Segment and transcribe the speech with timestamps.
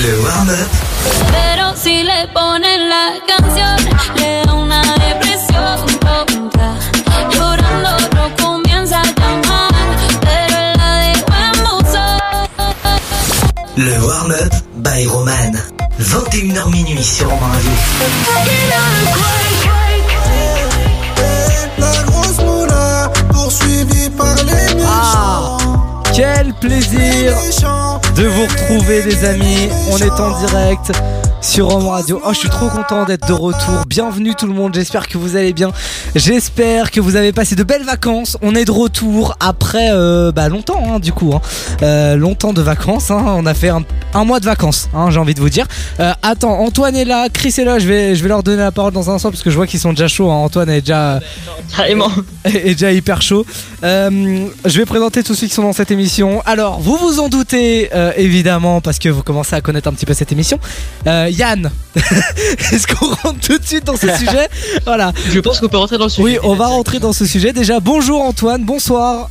[0.00, 0.14] Le
[1.32, 3.76] Pero si le ponen la canción,
[4.14, 6.76] le da una depresión tonta.
[7.32, 9.72] Llorando no comienza a llamar,
[10.20, 12.20] pero él la dejó en buzón.
[13.74, 15.52] Le warm-up by Roman.
[15.98, 17.58] 21h minuit sur Romain
[21.76, 25.87] La grosse moula, poursuivie par les méchants.
[26.18, 27.36] Quel plaisir
[28.16, 30.90] de vous retrouver les amis, on est en direct
[31.40, 32.20] sur Home Radio.
[32.26, 33.84] Oh, je suis trop content d'être de retour.
[33.86, 35.70] Bienvenue tout le monde, j'espère que vous allez bien.
[36.16, 38.36] J'espère que vous avez passé de belles vacances.
[38.42, 41.32] On est de retour après euh, bah, longtemps hein, du coup.
[41.32, 41.40] hein.
[41.82, 43.12] Euh, longtemps de vacances.
[43.12, 43.22] hein.
[43.24, 45.66] On a fait un, un mois de vacances, j'ai envie de vous dire.
[46.00, 47.78] Euh, attends, Antoine est là, Chris est là.
[47.78, 49.68] Je vais, je vais leur donner la parole dans un instant parce que je vois
[49.68, 50.28] qu'ils sont déjà chauds.
[50.30, 51.20] Antoine est déjà
[51.76, 52.10] Carrément.
[52.44, 53.46] est déjà hyper chaud.
[53.82, 56.07] Je vais présenter tous ceux qui sont dans cette émission.
[56.46, 60.06] Alors, vous vous en doutez, euh, évidemment, parce que vous commencez à connaître un petit
[60.06, 60.58] peu cette émission.
[61.06, 64.48] Euh, Yann, est-ce qu'on rentre tout de suite dans ce sujet?
[64.84, 65.12] Voilà.
[65.30, 66.24] Je pense qu'on peut rentrer dans le sujet.
[66.24, 67.52] Oui, on va rentrer dans ce sujet.
[67.52, 69.28] Déjà, bonjour Antoine, bonsoir.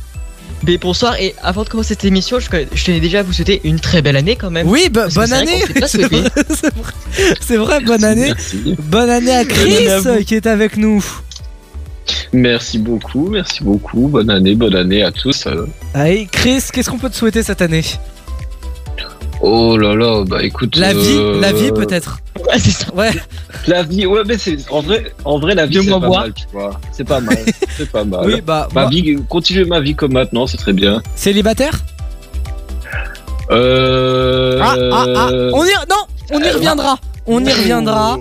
[0.66, 3.60] Mais bonsoir, et avant de commencer cette émission, je, je tenais déjà à vous souhaiter
[3.64, 4.68] une très belle année quand même.
[4.68, 5.62] Oui, que bonne année.
[7.40, 8.28] C'est vrai, bonne année.
[8.28, 8.76] Merci.
[8.78, 10.24] Bonne année à Chris année à vous.
[10.24, 11.04] qui est avec nous.
[12.32, 14.08] Merci beaucoup, merci beaucoup.
[14.08, 15.46] Bonne année, bonne année à tous.
[15.46, 15.66] euh.
[15.94, 17.84] Allez, Chris, qu'est-ce qu'on peut te souhaiter cette année?
[19.40, 20.76] Oh là là, bah écoute.
[20.76, 22.18] La vie, euh, la vie peut-être.
[22.40, 22.92] Ouais, c'est ça.
[22.94, 23.10] Ouais.
[23.68, 26.44] La vie, ouais, mais c'est en vrai, en vrai la vie c'est pas mal, tu
[26.52, 26.80] vois.
[26.92, 27.38] C'est pas mal,
[27.76, 28.26] c'est pas mal.
[28.26, 31.00] Oui, bah, Ma moi- vie, continuer ma vie comme maintenant, c'est très bien.
[31.14, 31.78] célibataire?
[33.50, 34.58] Euh.
[34.60, 36.96] Ah, ah, ah, on y, non, on y reviendra.
[37.26, 38.18] On y reviendra.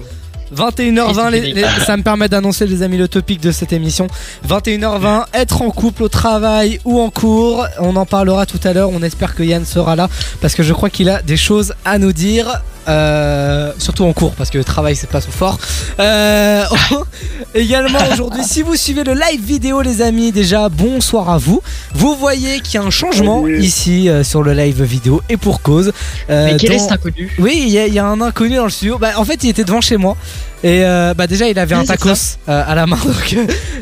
[0.55, 4.07] 21h20, les- les- ça me permet d'annoncer les amis le topic de cette émission.
[4.47, 8.89] 21h20, être en couple au travail ou en cours, on en parlera tout à l'heure.
[8.91, 10.09] On espère que Yann sera là
[10.41, 12.61] parce que je crois qu'il a des choses à nous dire.
[12.87, 15.57] Euh, surtout en cours parce que le travail c'est pas son fort.
[15.99, 16.63] Euh,
[17.55, 21.61] également aujourd'hui, si vous suivez le live vidéo, les amis, déjà bonsoir à vous.
[21.93, 25.61] Vous voyez qu'il y a un changement ici euh, sur le live vidéo et pour
[25.61, 25.91] cause.
[26.29, 27.31] Euh, Mais quel est cet inconnu?
[27.39, 28.97] Oui, il y, a- il y a un inconnu dans le studio.
[28.97, 30.15] Bah, en fait, il était devant chez moi.
[30.63, 32.97] Et euh, bah déjà, il avait Oui, un tacos euh, à la main.
[33.05, 33.35] Donc,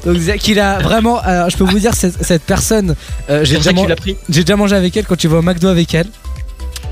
[0.06, 1.22] donc c'est- qu'il a vraiment.
[1.50, 2.96] je peux vous dire, cette, cette personne,
[3.30, 3.88] euh, j'ai déjà, man-
[4.28, 6.08] déjà mangé avec elle quand tu vas au McDo avec elle.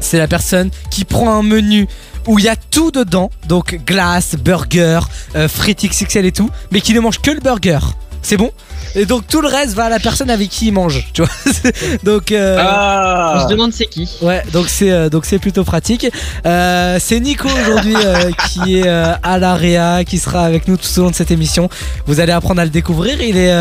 [0.03, 1.87] C'est la personne qui prend un menu
[2.27, 3.31] où il y a tout dedans.
[3.47, 4.99] Donc glace, burger,
[5.35, 6.49] euh, frites XXL et tout.
[6.71, 7.79] Mais qui ne mange que le burger.
[8.21, 8.51] C'est bon?
[8.95, 11.03] Et donc tout le reste va à la personne avec qui il mange.
[11.13, 11.31] Tu vois
[12.03, 12.31] Donc.
[12.31, 13.43] euh, On Ah.
[13.43, 14.07] se demande c'est qui.
[14.21, 16.07] Ouais, donc c'est euh, donc c'est plutôt pratique.
[16.45, 20.87] Euh, c'est Nico aujourd'hui euh, qui est euh, à l'AREA, qui sera avec nous tout
[20.99, 21.69] au long de cette émission.
[22.05, 23.19] Vous allez apprendre à le découvrir.
[23.21, 23.51] Il est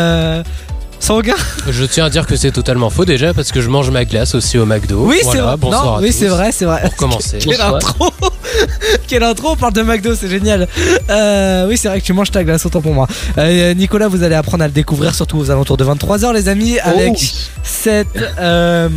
[1.09, 1.21] euh.
[1.69, 4.35] Je tiens à dire que c'est totalement faux déjà parce que je mange ma glace
[4.35, 5.05] aussi au McDo.
[5.05, 5.57] Oui, c'est Voilà, vrai.
[5.57, 6.81] Bonsoir non, à oui, c'est vrai, c'est vrai.
[6.83, 7.37] Pour commencer.
[7.39, 8.09] Quelle intro
[9.07, 10.67] Quelle intro On parle de McDo, c'est génial.
[11.09, 13.07] Euh, oui, c'est vrai que tu manges ta glace, autant pour moi.
[13.37, 16.79] Euh, Nicolas, vous allez apprendre à le découvrir, surtout aux alentours de 23h, les amis,
[16.79, 17.25] avec Oh.
[17.63, 18.07] cette,
[18.39, 18.89] euh,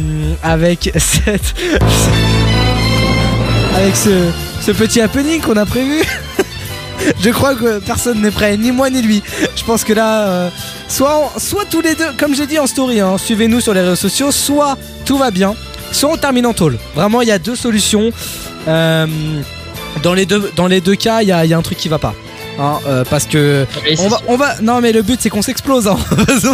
[0.42, 1.54] avec cette,
[3.76, 4.30] avec ce,
[4.64, 6.02] ce petit happening qu'on a prévu.
[7.20, 9.22] Je crois que personne n'est prêt, ni moi ni lui.
[9.54, 10.50] Je pense que là, euh,
[10.88, 13.96] soit, soit tous les deux, comme j'ai dit en story, hein, suivez-nous sur les réseaux
[13.96, 15.54] sociaux, soit tout va bien,
[15.92, 16.78] soit on termine en tôle.
[16.94, 18.10] Vraiment, il y a deux solutions.
[18.68, 19.06] Euh,
[20.02, 22.14] dans, les deux, cas, il y a un truc qui va pas.
[22.58, 23.66] Hein, euh, parce que
[23.98, 25.86] on va, on va, non mais le but c'est qu'on s'explose.
[25.88, 25.98] Hein,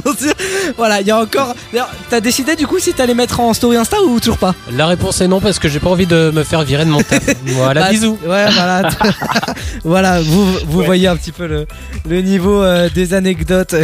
[0.77, 1.55] voilà, il y a encore.
[1.73, 4.55] D'ailleurs, T'as décidé du coup si t'allais mettre en story Insta ou toujours pas?
[4.73, 7.01] La réponse est non parce que j'ai pas envie de me faire virer de mon
[7.03, 7.23] taf.
[7.47, 8.19] Voilà, Bah, bisous.
[8.27, 8.89] Ouais, voilà.
[9.85, 11.67] voilà, vous, vous voyez un petit peu le,
[12.09, 13.75] le niveau euh, des anecdotes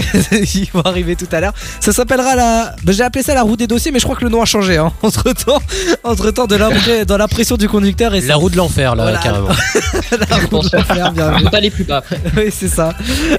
[0.45, 1.53] qui vont arriver tout à l'heure.
[1.81, 2.75] Ça s'appellera la.
[2.84, 4.47] bah, J'ai appelé ça la roue des dossiers, mais je crois que le nom a
[4.47, 4.77] changé.
[4.77, 4.93] Hein.
[5.03, 5.62] Entre temps,
[6.05, 9.05] entre temps de l'impré- dans la pression du conducteur et La roue de l'enfer là,
[9.05, 9.19] Voilà.
[9.19, 9.49] carrément.
[9.49, 11.45] la roue de l'enfer, bien On vu.
[11.45, 12.03] peut pas aller plus bas.
[12.37, 12.95] oui, c'est ça.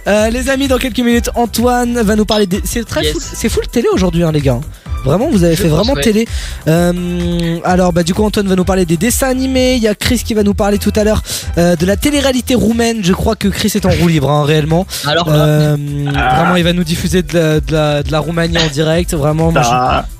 [0.08, 2.62] Euh, les amis, dans quelques minutes, Antoine va nous parler des.
[2.64, 3.14] C'est très Yes.
[3.14, 4.60] full, c'est full télé aujourd'hui, hein, les gars.
[5.06, 6.02] Vraiment, vous avez Je fait pense, vraiment ouais.
[6.02, 6.28] télé.
[6.68, 9.76] Euh, alors, bah, du coup, Antoine va nous parler des dessins animés.
[9.76, 11.22] Il y a Chris qui va nous parler tout à l'heure
[11.58, 12.98] euh, de la télé-réalité roumaine.
[13.02, 14.86] Je crois que Chris est en roue libre, hein, réellement.
[15.06, 18.68] Alors Euh, Vraiment, il va nous diffuser de la, de la, de la Roumanie en
[18.68, 19.14] direct.
[19.14, 19.70] Vraiment, moi, je,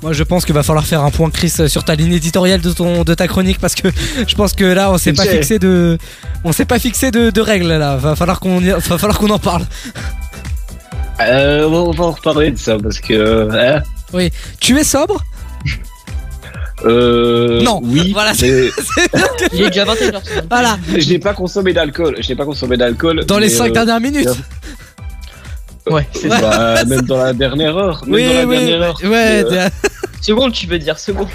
[0.02, 2.70] moi, je pense qu'il va falloir faire un point, Chris, sur ta ligne éditoriale de,
[2.72, 3.88] ton, de ta chronique parce que
[4.26, 5.98] je pense que là, on s'est pas fixé de,
[6.44, 7.96] on s'est pas fixé de, de règles là.
[7.96, 9.64] Va falloir qu'on, va falloir qu'on en parle.
[11.20, 13.48] Euh, on va- on va en reparler de ça parce que.
[13.52, 13.82] hein,
[14.60, 15.22] Tu es sobre?
[16.84, 17.80] Euh, Non.
[17.84, 18.10] Oui.
[18.14, 18.68] Voilà, mais
[19.52, 20.20] il est déjà 21h.
[20.48, 20.78] Voilà.
[20.96, 22.16] je n'ai pas consommé d'alcool.
[22.20, 23.24] Je n'ai pas consommé d'alcool.
[23.26, 24.28] Dans les mais, 5 euh, dernières minutes.
[25.90, 26.40] Ouais, c'est Ouais.
[26.40, 28.02] bah, même dans la dernière heure.
[28.06, 28.98] Même dans la dernière heure.
[29.02, 29.68] ouais, euh,
[30.22, 31.28] Seconde, tu veux dire seconde.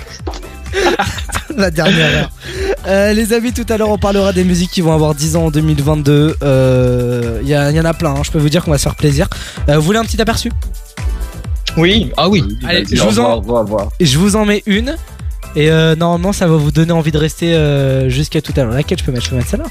[1.57, 2.31] la dernière heure.
[2.88, 5.45] Euh, les amis, tout à l'heure, on parlera des musiques qui vont avoir 10 ans
[5.45, 6.36] en 2022.
[6.44, 8.22] Euh, Il y, a- il y en a plein, hein.
[8.24, 9.27] je peux vous dire qu'on va se faire plaisir.
[9.69, 10.51] Euh, vous voulez un petit aperçu?
[11.77, 12.44] Oui, ah oui.
[12.66, 14.95] Allez, je vous en- revoir, revoir, Je vous en mets une.
[15.56, 18.74] Et euh, normalement, ça va vous donner envie de rester euh, jusqu'à tout à l'heure.
[18.74, 19.25] Laquelle je peux mettre?
[19.25, 19.66] Je peux mettre celle-là?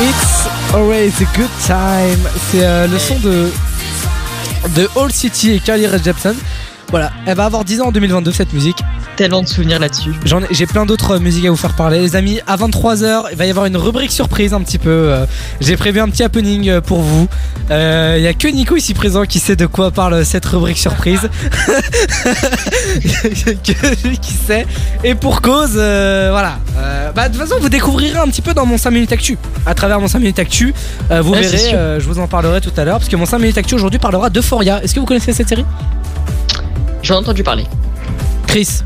[0.00, 2.18] It's always a good time.
[2.50, 3.50] C'est euh, le son de
[4.76, 6.34] de All City et Carly Rae Jepsen.
[6.92, 8.76] Voilà, elle va avoir 10 ans en 2022 cette musique.
[9.16, 10.12] Tellement de souvenirs là-dessus.
[10.24, 12.00] J'en ai- j'ai plein d'autres musiques à vous faire parler.
[12.00, 14.90] Les amis, à 23h, il va y avoir une rubrique surprise un petit peu.
[14.90, 15.24] euh,
[15.60, 17.28] J'ai prévu un petit happening euh, pour vous.
[17.70, 20.76] Euh, Il y a que Nico ici présent qui sait de quoi parle cette rubrique
[20.78, 21.20] surprise.
[23.64, 24.66] que lui qui sait.
[25.04, 26.58] Et pour cause, euh, voilà.
[26.76, 29.38] Euh, bah, de toute façon, vous découvrirez un petit peu dans mon 5 minutes actu.
[29.66, 30.74] À travers mon 5 minutes actu,
[31.10, 32.98] vous Ouais, verrez, je vous en parlerai tout à l'heure.
[32.98, 34.82] Parce que mon 5 minutes actu aujourd'hui parlera d'Euphoria.
[34.82, 35.64] Est-ce que vous connaissez cette série?
[37.02, 37.64] J'en ai entendu parler.
[38.46, 38.80] Chris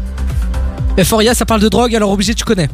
[0.99, 2.69] Euphoria, ça parle de drogue, alors obligé, tu connais.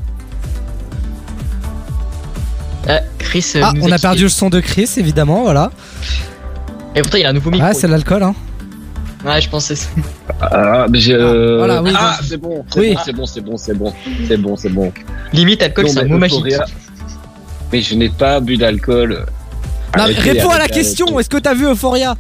[2.89, 3.45] Euh, Chris.
[3.57, 5.71] euh, Ah, nous on a perdu le son de Chris, évidemment, voilà.
[6.95, 7.67] Et pourtant, il a un nouveau micro.
[7.69, 8.35] Ah, c'est l'alcool, hein.
[9.25, 9.77] Ouais, je pensais.
[9.77, 9.89] ça.
[10.41, 12.95] Ah, mais j'ai, euh, voilà, oui, ah, c'est bon, c'est Oui.
[12.95, 13.93] bon, c'est bon, c'est bon, c'est bon,
[14.29, 14.93] c'est bon, c'est bon.
[15.33, 16.45] Limite, alcool, Non, c'est un mais mot magique.
[16.47, 16.65] Euphoria-
[17.73, 19.11] Mais je n'ai pas bu d'alcool.
[19.97, 22.17] Non, mais Arrêtez, réponds à la arrêtez, question, est-ce que t'as vu Euphoria?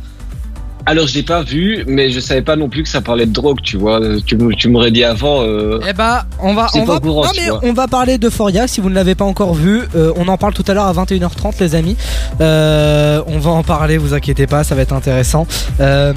[0.85, 3.33] Alors, je l'ai pas vu, mais je savais pas non plus que ça parlait de
[3.33, 4.01] drogue, tu vois.
[4.27, 5.43] Tu, m- tu m'aurais dit avant.
[5.43, 5.81] Euh...
[5.89, 8.91] Eh bah, on va, on va, courant, non, mais on va parler d'Euphoria si vous
[8.91, 9.83] ne l'avez pas encore vu.
[9.95, 11.97] Euh, on en parle tout à l'heure à 21h30, les amis.
[12.41, 15.47] Euh, on va en parler, vous inquiétez pas, ça va être intéressant.
[15.81, 16.13] Euh,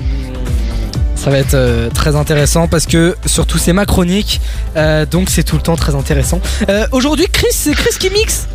[1.16, 4.42] ça va être euh, très intéressant parce que surtout c'est ma chronique,
[4.76, 6.40] euh, donc c'est tout le temps très intéressant.
[6.70, 8.48] Euh, Aujourd'hui, Chris, c'est Chris qui mixe.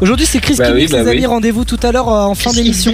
[0.00, 1.26] Aujourd'hui, c'est Chris Bah qui oui, mixe, bah les amis.
[1.26, 2.92] Rendez-vous tout à l'heure euh, en fin d'émission.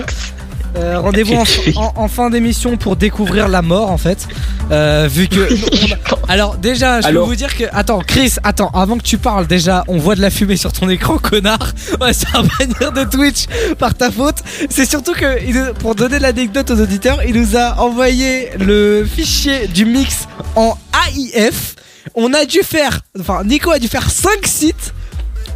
[0.77, 1.45] Euh, Rendez-vous en,
[1.77, 4.27] en- en fin d'émission pour découvrir la mort en fait.
[4.71, 5.41] Euh, vu que.
[6.13, 7.65] on Alors déjà, je Alors- peux vous dire que.
[7.73, 10.89] Attends, Chris, attends, avant que tu parles, déjà, on voit de la fumée sur ton
[10.89, 11.73] écran, connard.
[12.01, 13.47] Ouais, c'est un bannir de Twitch
[13.79, 14.37] par ta faute.
[14.71, 19.85] C'est surtout que, pour donner l'anecdote aux auditeurs, il nous a envoyé le fichier du
[19.85, 20.27] mix
[20.57, 20.77] en
[21.09, 21.75] AIF.
[22.15, 23.01] On a dû faire.
[23.21, 24.95] Enfin, Nico a dû faire 5 sites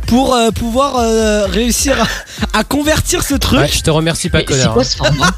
[0.07, 1.97] pour euh, pouvoir euh, réussir
[2.55, 3.61] à, à convertir ce truc.
[3.61, 4.75] Ouais, je te remercie pas, connard.
[4.75, 5.31] quoi ce format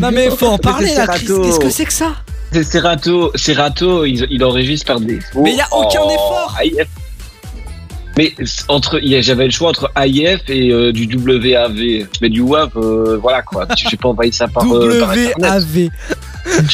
[0.00, 1.06] Non mais faut en parler là.
[1.06, 2.12] Qu'est-ce que c'est que ça
[2.52, 5.42] C'est Serato, Serato, il, il enregistre par défaut.
[5.42, 6.58] Mais y a aucun en effort.
[8.16, 8.34] Mais
[8.68, 12.06] entre, il j'avais le choix entre AIF et euh, du WAV.
[12.20, 13.66] Mais du WAV, euh, voilà quoi.
[13.78, 15.00] Je sais pas envoyer ça par, euh.
[15.38, 15.88] WAV.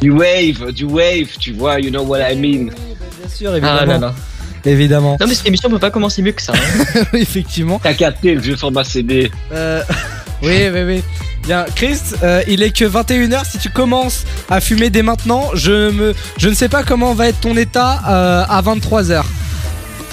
[0.00, 2.70] du wave, du wave, tu vois, you know what I mean.
[2.70, 3.84] Bien sûr, Ah évidemment.
[3.86, 4.14] là là.
[4.66, 5.16] Évidemment.
[5.20, 6.52] Non, mais cette émission peut pas commencer mieux que ça.
[6.54, 7.02] hein.
[7.14, 7.80] Effectivement.
[7.82, 9.30] T'as capté le vieux format CD.
[9.52, 9.82] Euh,
[10.42, 11.02] oui, oui, oui.
[11.44, 13.42] Bien, Chris, euh, il est que 21h.
[13.50, 17.28] Si tu commences à fumer dès maintenant, je, me, je ne sais pas comment va
[17.28, 19.22] être ton état euh, à 23h.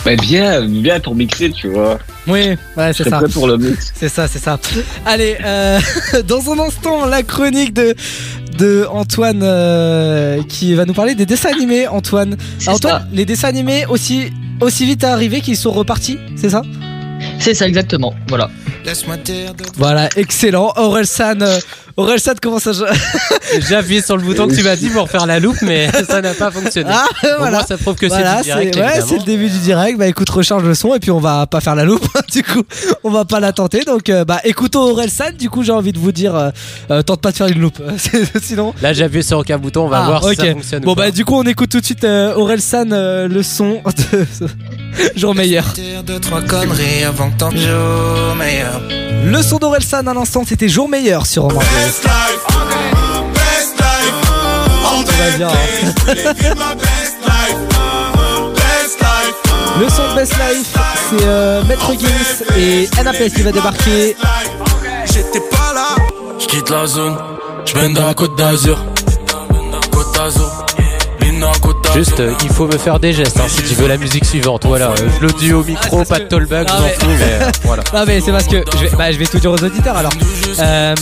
[0.06, 2.00] Mais bien, bien pour mixer, tu vois.
[2.28, 3.18] Oui, ouais, c'est ça.
[3.18, 3.94] prêt pour le mix.
[3.96, 4.60] C'est ça, c'est ça.
[5.06, 5.80] Allez, euh,
[6.28, 7.96] dans un instant, la chronique de,
[8.58, 11.88] de Antoine euh, qui va nous parler des dessins animés.
[11.88, 12.36] Antoine,
[12.68, 13.08] Antoine, ça.
[13.14, 16.62] les dessins animés aussi, aussi vite arrivés qu'ils sont repartis, c'est ça?
[17.40, 18.14] C'est ça, exactement.
[18.30, 18.50] Voilà.
[19.78, 20.74] Voilà, excellent.
[20.76, 21.60] Orelsan, euh,
[21.98, 22.72] Orelsan commence à.
[23.68, 26.22] J'ai appuyé sur le bouton que tu m'as dit pour faire la loupe, mais ça
[26.22, 26.90] n'a pas fonctionné.
[26.92, 27.58] Ah, Au voilà.
[27.58, 29.98] moins, ça prouve que Voilà, c'est du direct, ouais, c'est le début du direct.
[30.00, 32.06] Bah écoute, recharge le son et puis on va pas faire la loupe.
[32.32, 32.64] du coup,
[33.04, 33.84] on va pas la tenter.
[33.84, 35.32] Donc, euh, bah écoutons Orelsan.
[35.38, 36.50] Du coup, j'ai envie de vous dire, euh,
[36.92, 37.82] euh, tente pas de faire une loupe.
[38.42, 38.74] Sinon.
[38.82, 40.32] Là, j'ai appuyé sur aucun bouton, on va Ah, voir ok.
[40.32, 40.84] si ça fonctionne.
[40.84, 41.04] Bon ou pas.
[41.06, 43.82] bah du coup, on écoute tout de suite euh, Orelsan euh, le son
[44.12, 44.26] de
[45.16, 45.66] Jour meilleur.
[46.06, 48.82] deux, trois conneries avant que joue meilleur.
[49.24, 51.60] Le son d'Orelsan à l'instant, c'était Jour meilleur sur Romain.
[51.60, 52.46] Best life,
[53.34, 55.06] best life.
[55.06, 55.48] Tout va bien.
[55.48, 56.92] hein.
[59.80, 60.74] Le son de Best Life,
[61.10, 64.16] c'est euh, Maître Gims et NAPS qui va débarquer.
[65.06, 65.96] J'étais pas là.
[66.38, 67.18] J'quitte la zone,
[67.66, 68.84] j'bende à la côte d'Azur.
[69.92, 70.61] Côte d'Azur.
[71.94, 74.66] Juste, euh, il faut me faire des gestes hein, si tu veux la musique suivante.
[74.66, 77.06] Voilà, euh, je le dis au micro, pas de tollback, je Ah, m'en mais- fous,
[77.20, 77.84] mais euh, voilà.
[77.94, 80.14] Non mais c'est parce que je vais, bah, je vais tout dire aux auditeurs alors.
[80.60, 80.96] Euh,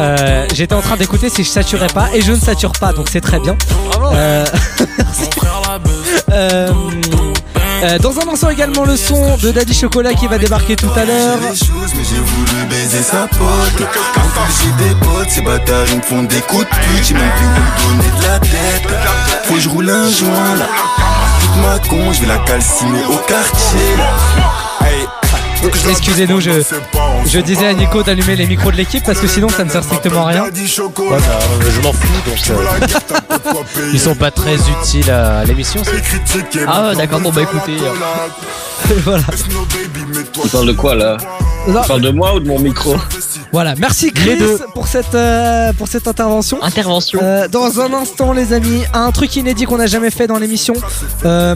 [0.00, 3.06] euh, J'étais en train d'écouter si je saturais pas et je ne sature pas donc
[3.10, 3.56] c'est très bien.
[4.14, 4.44] Euh,
[7.82, 11.04] Euh, dans un instant également le son de Daddy Chocolat qui va débarquer tout à
[11.04, 11.38] l'heure.
[11.54, 11.66] J'ai
[12.20, 13.76] voulu baiser sa pote.
[13.76, 17.04] Plus, j'ai des potes, ces bâtards ils me font des coups de pute.
[17.04, 18.88] J'ai même plus où me donner de la tête.
[19.44, 20.66] Faut que je roule un joint là.
[21.40, 24.65] Toute ma con, je vais la calciner au quartier là.
[25.90, 26.50] Excusez-nous, je,
[27.26, 29.82] je disais à Nico d'allumer les micros de l'équipe parce que sinon ça ne sert
[29.84, 30.42] strictement à rien.
[30.44, 32.50] Ouais, bah, euh, je m'en fous donc.
[32.50, 33.56] euh,
[33.92, 35.82] ils sont pas très utiles à l'émission,
[36.66, 37.76] Ah, d'accord, bon, bah écoutez.
[39.04, 39.22] voilà.
[40.42, 41.16] Tu parles de quoi là
[41.68, 41.80] Non.
[41.82, 42.94] Tu parles de moi ou de mon micro
[43.52, 44.38] Voilà, merci Chris
[44.74, 46.62] pour cette, euh, pour cette intervention.
[46.62, 47.18] Intervention.
[47.22, 50.74] Euh, dans un instant, les amis, un truc inédit qu'on n'a jamais fait dans l'émission.
[51.24, 51.54] Euh,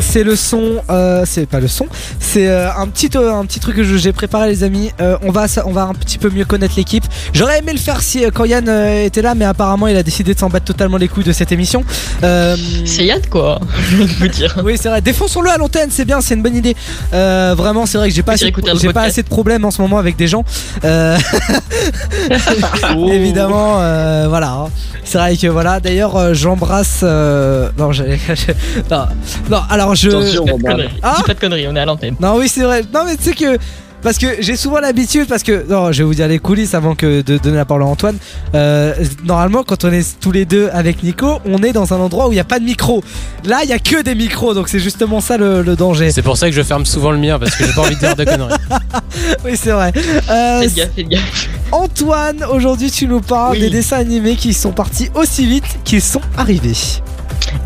[0.00, 0.82] c'est le son.
[0.90, 1.86] euh, c'est pas le son.
[2.20, 4.90] C'est euh, un petit euh, un petit truc que j'ai préparé, les amis.
[5.00, 7.04] Euh, on va on va un petit peu mieux connaître l'équipe.
[7.32, 10.02] J'aurais aimé le faire si euh, quand Yann euh, était là, mais apparemment il a
[10.02, 11.84] décidé de s'en battre totalement les couilles de cette émission.
[12.22, 13.58] Euh, C'est Yann quoi,
[13.90, 14.56] je vous dire.
[14.64, 15.00] oui, c'est vrai.
[15.00, 16.76] Défonçons-le à l'antenne, c'est bien, c'est une bonne idée.
[17.14, 19.80] Euh, vraiment, c'est vrai que j'ai pas, assez j'ai pas assez de problèmes en ce
[19.82, 20.44] moment avec des gens.
[20.84, 21.16] Euh,
[23.12, 24.50] Évidemment, euh, voilà.
[24.52, 24.68] hein.
[25.04, 25.80] C'est vrai que voilà.
[25.80, 27.00] D'ailleurs, euh, j'embrasse.
[27.02, 28.18] euh, Non, j'allais.
[28.90, 29.06] non,
[29.50, 30.08] non, alors je.
[30.08, 30.88] Attention, conneries.
[31.02, 32.14] Ah Dis pas de conneries, on est à l'antenne.
[32.20, 32.82] Non, oui, c'est vrai.
[32.92, 33.58] Non, mais tu sais que.
[34.02, 35.66] Parce que j'ai souvent l'habitude, parce que.
[35.68, 38.16] Non, je vais vous dire les coulisses avant que de donner la parole à Antoine.
[38.54, 38.94] Euh,
[39.26, 42.32] normalement, quand on est tous les deux avec Nico, on est dans un endroit où
[42.32, 43.04] il n'y a pas de micro.
[43.44, 46.10] Là, il y a que des micros, donc c'est justement ça le, le danger.
[46.12, 48.00] C'est pour ça que je ferme souvent le mien parce que j'ai pas envie de
[48.00, 48.54] dire de conneries.
[49.44, 49.92] Oui, c'est vrai.
[50.30, 51.48] Euh, Faites gaffe, faites gaffe.
[51.70, 53.60] Antoine, aujourd'hui, tu nous parles Oui.
[53.60, 56.72] des dessins animés qui sont partis aussi vite qu'ils sont arrivés.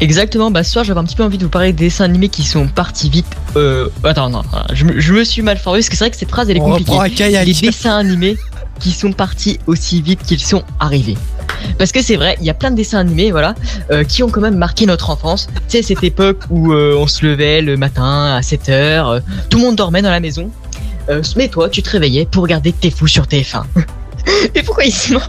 [0.00, 2.28] Exactement, bah ce soir j'avais un petit peu envie de vous parler des dessins animés
[2.28, 3.26] qui sont partis vite.
[3.56, 3.88] Euh.
[4.02, 6.30] Attends, non, je, me- je me suis mal formé parce que c'est vrai que cette
[6.30, 7.36] phrase elle est On compliquée.
[7.36, 7.44] à.
[7.44, 8.36] Les dessins animés
[8.80, 11.16] qui sont partis aussi vite qu'ils sont arrivés.
[11.78, 13.54] Parce que c'est vrai, il y a plein de dessins animés, voilà,
[13.90, 15.46] euh, qui ont quand même marqué notre enfance.
[15.68, 19.20] Tu sais, cette époque où euh, on se levait le matin à 7 heures, euh,
[19.48, 20.50] tout le monde dormait dans la maison.
[21.08, 23.62] Euh, mais toi, tu te réveillais pour regarder T'es fou sur TF1.
[24.54, 25.20] Et pourquoi ils sont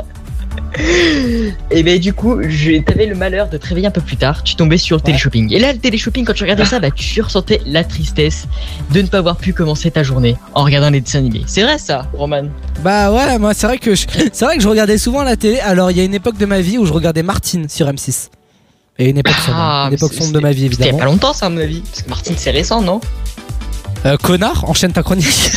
[1.71, 4.43] Et ben du coup, je- t'avais le malheur de te réveiller un peu plus tard,
[4.43, 5.53] tu tombais sur le téléshopping.
[5.53, 8.47] Et là, le téléshopping, quand tu regardais ça, bah, tu ressentais la tristesse
[8.91, 11.43] de ne pas avoir pu commencer ta journée en regardant les dessins animés.
[11.47, 12.43] C'est vrai ça, Roman?
[12.83, 14.05] Bah ouais, moi c'est vrai que je...
[14.33, 15.59] c'est vrai que je regardais souvent la télé.
[15.59, 18.29] Alors il y a une époque de ma vie où je regardais Martine sur M6.
[18.97, 20.79] Et une époque sombre, Ah, une époque mais sombre c'était- de ma vie C'était il
[20.79, 20.97] y a évidemment.
[20.99, 21.81] pas longtemps ça à mon avis.
[21.81, 23.01] Parce que Martine c'est récent, non?
[24.05, 25.25] Euh, connard, enchaîne ta chronique.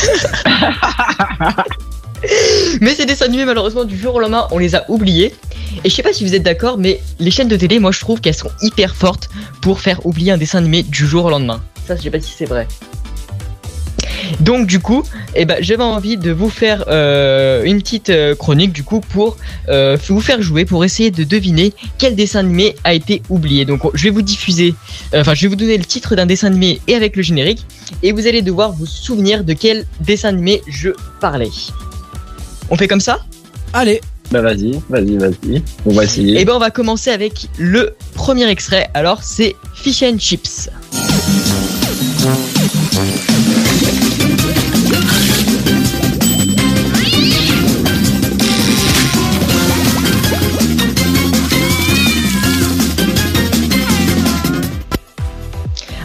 [2.81, 5.33] Mais ces dessins animés malheureusement du jour au lendemain on les a oubliés.
[5.83, 7.99] Et je sais pas si vous êtes d'accord mais les chaînes de télé moi je
[7.99, 9.29] trouve qu'elles sont hyper fortes
[9.61, 11.61] pour faire oublier un dessin animé du jour au lendemain.
[11.87, 12.67] Ça je sais pas si c'est vrai.
[14.39, 15.03] Donc du coup,
[15.35, 19.37] eh ben, j'avais envie de vous faire euh, une petite euh, chronique du coup pour
[19.69, 23.65] euh, vous faire jouer, pour essayer de deviner quel dessin animé a été oublié.
[23.65, 24.75] Donc je vais vous diffuser,
[25.13, 27.65] enfin je vais vous donner le titre d'un dessin animé et avec le générique,
[28.03, 31.49] et vous allez devoir vous souvenir de quel dessin animé je parlais.
[32.71, 33.19] On fait comme ça?
[33.73, 35.63] Allez, Bah vas-y, vas-y, vas-y.
[35.85, 36.39] On va essayer.
[36.39, 38.89] Et ben on va commencer avec le premier extrait.
[38.93, 40.69] Alors c'est Fish and Chips.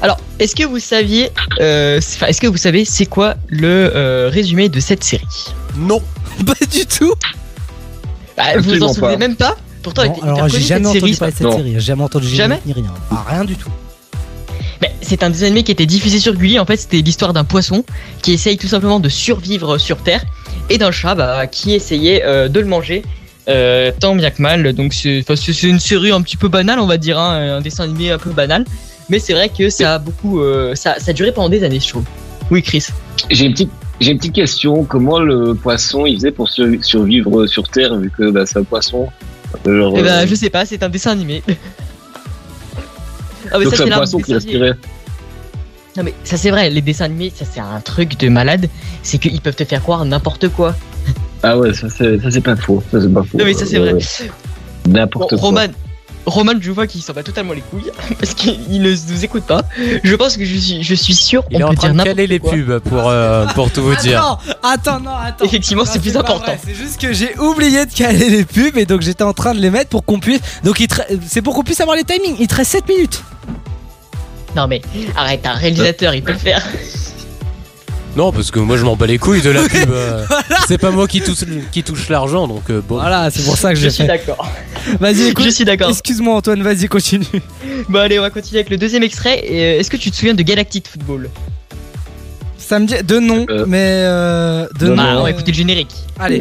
[0.00, 1.30] Alors, est-ce que vous saviez,
[1.60, 5.24] euh, est-ce que vous savez c'est quoi le euh, résumé de cette série?
[5.78, 6.02] Non.
[6.46, 7.12] pas du tout.
[8.36, 9.18] Bah, Vous Absolument en souvenez pas.
[9.18, 11.16] même pas Pourtant, elle Non, était alors j'ai jamais entendu série.
[11.16, 11.56] parler de cette Non.
[11.56, 11.72] série.
[11.74, 12.92] J'ai jamais entendu Jamais ni rien.
[13.10, 13.70] Ah, rien du tout.
[15.00, 16.58] C'est un dessin animé qui était diffusé sur Gulli.
[16.58, 17.84] En fait, c'était l'histoire d'un poisson
[18.22, 20.24] qui essaye tout simplement de survivre sur Terre
[20.70, 23.02] et d'un chat bah, qui essayait euh, de le manger.
[23.48, 25.22] euh, tant bien que mal, donc c'est
[25.62, 28.30] une série un petit peu banale, on va dire, hein, un dessin animé un peu
[28.30, 28.64] banal,
[29.10, 31.80] mais c'est vrai que ça a beaucoup, euh, ça, ça a duré pendant des années,
[31.80, 32.04] je trouve.
[32.50, 32.86] Oui, Chris.
[33.30, 33.70] J'ai une petite,
[34.00, 34.84] j'ai une petite question.
[34.84, 38.64] Comment le poisson il faisait pour sur- survivre sur Terre vu que bah, c'est un
[38.64, 39.08] poisson?
[39.64, 41.42] Genre, Eh ben, euh, je sais pas, c'est un dessin animé.
[43.52, 44.74] ah, mais Donc c'est un poisson qui respirait.
[45.96, 48.68] Non mais ça c'est vrai, les dessins animés, ça c'est un truc de malade,
[49.04, 50.74] c'est qu'ils peuvent te faire croire n'importe quoi.
[51.44, 52.82] Ah ouais, ça c'est, ça c'est pas faux.
[52.90, 53.38] Ça c'est pas faux.
[53.38, 53.94] Non mais ça c'est vrai.
[53.94, 53.98] Euh,
[54.86, 55.38] Bon, N'importe quoi.
[55.38, 55.66] Roman,
[56.26, 59.62] Roman, je vois qu'il s'en bat totalement les couilles parce qu'il ne nous écoute pas.
[60.02, 62.02] Je pense que je suis, je suis sûr, Il est on en peut train dire
[62.04, 62.52] de caler les quoi.
[62.52, 64.18] pubs pour, euh, pour tout vous dire.
[64.20, 65.44] Attends, attends, non, attends.
[65.44, 66.52] Effectivement, c'est plus important.
[66.64, 69.60] C'est juste que j'ai oublié de caler les pubs et donc j'étais en train de
[69.60, 70.40] les mettre pour qu'on puisse.
[70.64, 70.82] Donc
[71.26, 72.36] c'est pour qu'on puisse avoir les timings.
[72.40, 73.22] Il te reste 7 minutes.
[74.56, 74.80] Non mais
[75.16, 76.64] arrête, un réalisateur, il peut le faire.
[78.16, 79.90] Non, parce que moi je m'en bats les couilles de la pub.
[79.90, 80.24] euh,
[80.68, 81.38] C'est pas moi qui touche,
[81.72, 82.96] qui touche l'argent, donc euh, bon.
[82.96, 84.08] Voilà, c'est pour ça que Je j'ai suis fait.
[84.08, 84.48] d'accord.
[85.00, 85.44] Vas-y, écoute.
[85.44, 85.90] Je suis d'accord.
[85.90, 87.26] Excuse-moi Antoine, vas-y, continue.
[87.88, 89.42] Bon allez, on va continuer avec le deuxième extrait.
[89.44, 91.28] Et, euh, Est-ce que tu te souviens de Galactic Football?
[92.56, 95.02] Ça me dit de nom, Euh, mais euh, de non, nom.
[95.06, 95.90] Ah, on va écouter le générique.
[96.18, 96.38] Allez.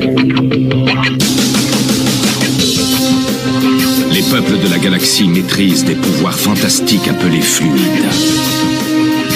[4.12, 8.06] Les peuples de la galaxie maîtrisent des pouvoirs fantastiques appelés fluides.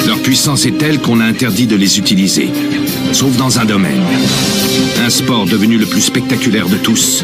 [0.08, 2.50] Leur puissance est telle qu'on a interdit de les utiliser.
[3.12, 4.02] Sauf dans un domaine.
[5.06, 7.24] Un sport devenu le plus spectaculaire de tous.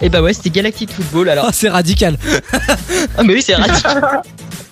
[0.00, 1.30] Et bah ouais, c'était Galactic Football.
[1.30, 2.16] Alors, Ah, c'est radical.
[3.16, 4.22] ah mais oui, c'est radical.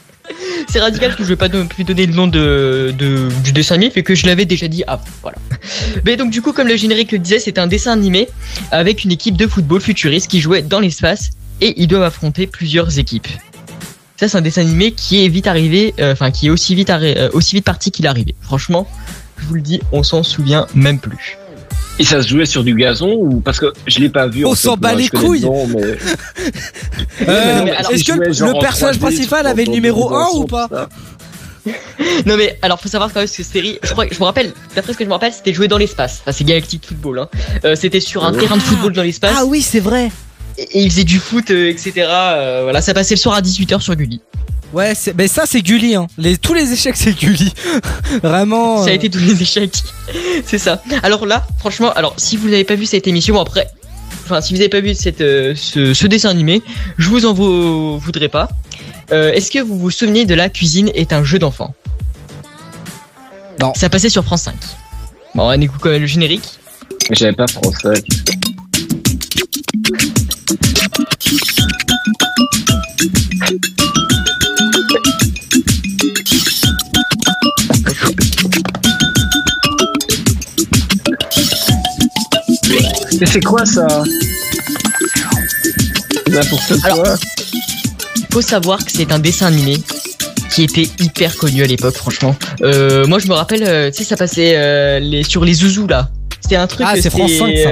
[0.69, 3.53] c'est radical parce que je vais pas non plus donner le nom de, de- du
[3.53, 5.03] dessin animé, fait que je l'avais déjà dit avant.
[5.23, 5.39] Voilà.
[6.05, 8.29] Mais donc du coup, comme le générique le disait, c'est un dessin animé
[8.71, 12.99] avec une équipe de football futuriste qui jouait dans l'espace et ils doivent affronter plusieurs
[12.99, 13.29] équipes.
[14.17, 16.89] Ça, c'est un dessin animé qui est vite arrivé, euh, enfin qui est aussi vite,
[16.89, 18.35] arri- euh, aussi vite parti qu'il est arrivé.
[18.41, 18.89] Franchement,
[19.39, 21.37] je vous le dis, on s'en souvient même plus.
[21.99, 24.45] Et ça se jouait sur du gazon ou parce que je l'ai pas vu.
[24.45, 25.41] On en fait, s'en bat moi, les le couilles.
[25.69, 25.83] mais-
[27.29, 30.43] Euh, mais alors, Est-ce que le personnage 3D, principal avait le numéro dans 1 son-
[30.43, 30.69] ou pas.
[32.27, 34.53] Non mais alors faut savoir quand même que cette série, je, crois, je me rappelle,
[34.77, 36.19] d'après ce que je me rappelle, c'était joué dans l'espace.
[36.23, 37.19] Enfin c'est Galactic Football.
[37.19, 37.29] Hein.
[37.65, 39.35] Euh, c'était sur un terrain de football dans l'espace.
[39.37, 40.13] Ah oui, c'est vrai.
[40.59, 41.93] Et, ils faisaient du foot, euh, etc.
[42.09, 44.21] Euh, voilà, ça passait le soir à 18h sur Gulli.
[44.73, 45.95] Ouais, c'est- mais ça c'est Gulli.
[45.95, 46.07] Hein.
[46.19, 47.53] Les, tous les échecs c'est Gulli.
[48.23, 48.79] Vraiment.
[48.83, 49.83] Ça a euh, été tous les échecs.
[50.45, 50.83] c'est ça.
[51.03, 53.69] Alors là, franchement, alors si vous n'avez pas vu cette émission, bon, après,
[54.25, 56.63] enfin si vous n'avez pas vu cette, euh, ce, ce dessin animé,
[56.99, 58.49] je vous en vou- voudrais pas.
[59.13, 61.75] Euh, Est-ce que vous vous souvenez de La cuisine est un jeu d'enfant?
[63.61, 63.73] Non.
[63.75, 64.55] Ça passait sur France 5.
[65.35, 66.59] Bon, on écoute quand même le générique.
[67.13, 68.03] J'avais pas français.
[83.19, 83.87] Mais c'est quoi ça
[86.29, 86.85] N'importe quoi.
[86.85, 87.17] Alors,
[88.31, 89.79] faut savoir que c'est un dessin animé
[90.51, 92.37] qui était hyper connu à l'époque, franchement.
[92.63, 95.87] Euh, moi, je me rappelle, euh, tu sais, ça passait euh, les, sur les zouzous
[95.87, 96.09] là.
[96.41, 96.87] C'était un truc.
[96.89, 97.71] Ah, euh, c'est France 5, ça.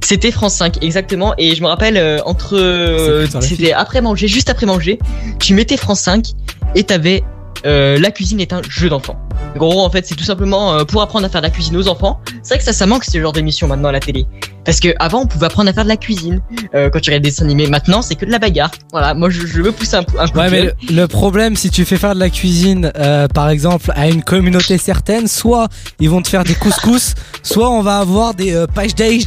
[0.00, 1.34] C'était France 5, exactement.
[1.38, 2.56] Et je me rappelle, euh, entre.
[2.56, 4.98] euh, C'est putain, la C'était après manger, juste après manger,
[5.38, 6.26] tu mettais France 5
[6.74, 7.22] et t'avais.
[7.64, 9.16] euh, la cuisine est un jeu d'enfant.
[9.54, 11.76] En gros, en fait, c'est tout simplement euh, pour apprendre à faire de la cuisine
[11.76, 12.20] aux enfants.
[12.42, 14.26] C'est vrai que ça, ça manque ce genre d'émission maintenant à la télé.
[14.64, 16.40] Parce que avant, on pouvait apprendre à faire de la cuisine
[16.74, 17.66] euh, quand tu regardes des dessins animés.
[17.66, 18.70] Maintenant, c'est que de la bagarre.
[18.92, 20.72] Voilà, moi, je, je veux pousser un, coup- un coup Ouais, de mais le,
[21.02, 24.78] le problème, si tu fais faire de la cuisine, euh, par exemple, à une communauté
[24.78, 28.66] certaine, soit ils vont te faire des couscous, soit on va avoir des euh,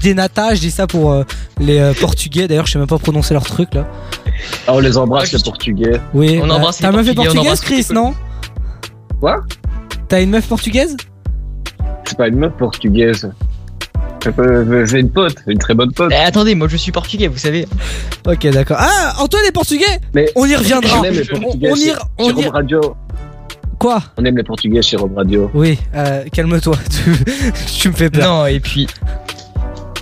[0.01, 0.55] des natas.
[0.55, 1.23] Je dis ça pour euh,
[1.59, 2.47] les euh, Portugais.
[2.47, 3.85] D'ailleurs, je sais même pas prononcer leur truc là.
[4.67, 5.99] Ah, on les embrasse, Ah, les Portugais.
[6.13, 6.39] Oui.
[6.41, 8.13] On bah, embrasse T'as meuf portugaise, Chris, non
[9.19, 9.43] Quoi?
[10.07, 10.95] T'as une meuf portugaise?
[12.05, 13.31] C'est pas une meuf portugaise.
[14.85, 16.11] J'ai une pote, une très bonne pote.
[16.13, 17.65] Eh, attendez, moi, je suis portugais, vous savez.
[18.27, 18.77] Ok, d'accord.
[18.79, 20.99] Ah, Antoine est portugais Mais On y reviendra.
[20.99, 22.95] on aime les On, Portugais on y, chez, on chez y- Rob Radio.
[23.79, 25.51] Quoi On aime les Portugais chez Rob Radio.
[25.53, 26.77] Oui, euh, calme-toi.
[26.89, 27.11] Tu,
[27.81, 28.23] tu me fais peur.
[28.41, 28.87] Non, et puis.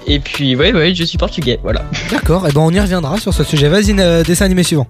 [0.05, 1.83] Et puis, ouais, ouais, je suis portugais, voilà.
[2.11, 3.69] D'accord, et ben on y reviendra sur ce sujet.
[3.69, 4.85] Vas-y, euh, dessin animé suivant.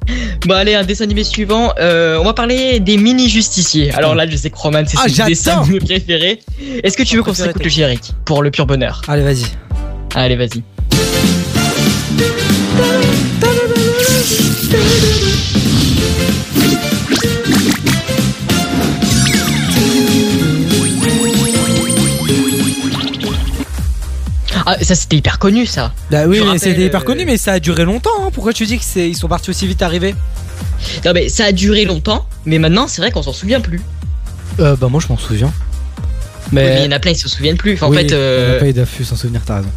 [0.46, 1.72] Bon, allez, un dessin animé suivant.
[1.80, 3.94] Euh, on va parler des mini-justiciers.
[3.94, 6.40] Alors là, je sais que Roman, c'est Ah, son dessin animé préféré.
[6.84, 9.02] Est-ce que tu veux qu'on s'écoute le générique pour le pur bonheur?
[9.08, 9.46] Allez, vas-y.
[10.16, 10.64] Allez, vas-y.
[24.66, 25.94] Ah, ça c'était hyper connu ça.
[26.10, 28.10] Bah oui, mais c'était hyper euh, connu, mais ça a duré longtemps.
[28.22, 28.30] hein.
[28.34, 30.16] Pourquoi tu dis que c'est ils sont partis aussi vite arrivés?
[31.06, 33.82] Non mais ça a duré longtemps, mais maintenant c'est vrai qu'on s'en souvient plus.
[34.60, 35.52] euh, Bah moi je m'en souviens.
[36.48, 37.74] Oui, mais il y en a plein, ils se souviennent plus.
[37.76, 39.70] Enfin, Oui, en fait, euh, on a pas eu d'affût sans souvenir, t'as raison.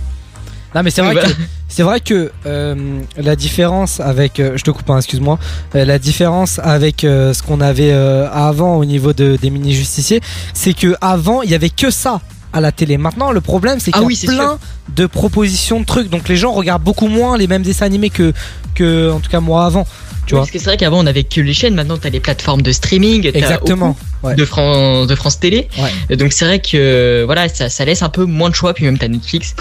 [0.75, 1.29] Non mais c'est vrai voilà.
[1.29, 1.35] que
[1.69, 5.39] c'est vrai que euh, la différence avec euh, je te coupe hein, excuse-moi
[5.75, 10.21] euh, la différence avec ce qu'on avait avant au niveau de, des mini justiciers
[10.53, 12.21] c'est que avant il y avait que ça
[12.57, 12.97] à la télé.
[12.97, 14.59] Maintenant le problème c'est Ah qu'il y a oui, plein
[14.95, 16.09] de propositions de trucs.
[16.09, 18.33] Donc les gens regardent beaucoup moins les mêmes dessins animés que
[18.75, 19.87] que en tout cas moi avant
[20.27, 22.11] tu oui, vois parce que c'est vrai qu'avant on avait que les chaînes, maintenant t'as
[22.11, 24.35] les plateformes de streaming, exactement ouais.
[24.35, 25.69] de France de France Télé.
[25.79, 26.17] Ouais.
[26.17, 28.99] Donc c'est vrai que voilà, ça, ça laisse un peu moins de choix, puis même
[28.99, 29.55] t'as Netflix.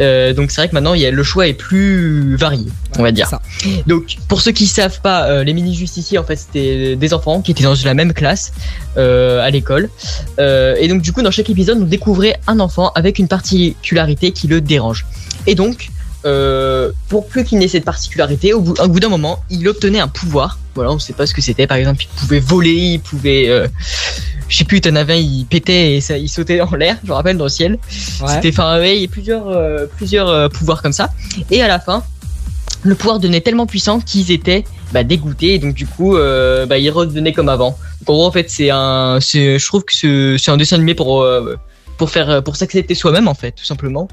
[0.00, 2.66] Euh, donc c'est vrai que maintenant il y a, le choix est plus varié,
[2.98, 3.28] on va dire.
[3.28, 3.40] ça.
[3.86, 7.40] Donc pour ceux qui savent pas, euh, les mini justiciers en fait c'était des enfants
[7.40, 8.52] qui étaient dans la même classe
[8.96, 9.88] euh, à l'école.
[10.38, 14.48] Et donc du coup dans chaque épisode on découvrait un enfant avec une particularité qui
[14.48, 15.06] le dérange.
[15.46, 15.90] Et donc
[16.24, 20.00] euh, pour plus qu'il n'ait cette particularité, au bout, au bout d'un moment, il obtenait
[20.00, 20.58] un pouvoir.
[20.74, 21.66] Voilà, on sait pas ce que c'était.
[21.66, 23.66] Par exemple, il pouvait voler, il pouvait, euh,
[24.48, 26.98] je sais plus, t'en avais il pétait et ça, il sautait en l'air.
[27.02, 27.78] Je me rappelle dans le ciel.
[28.20, 28.28] Ouais.
[28.28, 31.10] C'était, enfin, ouais, il y a plusieurs, euh, plusieurs euh, pouvoirs comme ça.
[31.50, 32.02] Et à la fin,
[32.82, 35.54] le pouvoir devenait tellement puissant qu'ils étaient bah, dégoûtés.
[35.54, 37.78] Et donc du coup, euh, bah, ils redevenaient comme avant.
[38.00, 40.94] Donc en gros, en fait, c'est un, je trouve que c'est, c'est un dessin animé
[40.94, 41.56] pour, euh,
[41.96, 44.08] pour faire, pour s'accepter soi-même en fait, tout simplement.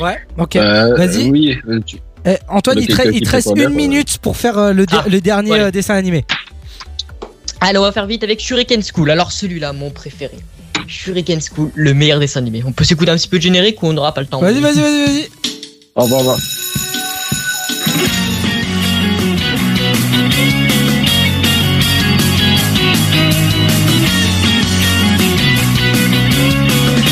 [0.00, 1.30] Ouais ok Euh, Vas-y.
[1.30, 4.86] Oui, euh, tu- Eh, Antoine il te, il reste une minute pour faire euh, le,
[4.86, 5.70] de- Ah, le dernier ouais.
[5.72, 6.24] dessin animé
[7.60, 9.10] Allez, on va faire vite avec Shuriken School.
[9.10, 10.34] Alors celui-là, mon préféré.
[10.86, 12.62] Shuriken School, le meilleur dessin animé.
[12.66, 14.60] On peut s'écouter un petit peu de générique ou on n'aura pas le temps Vas-y,
[14.60, 15.28] vas-y, vas-y, vas-y.
[15.94, 16.38] Au revoir, au revoir.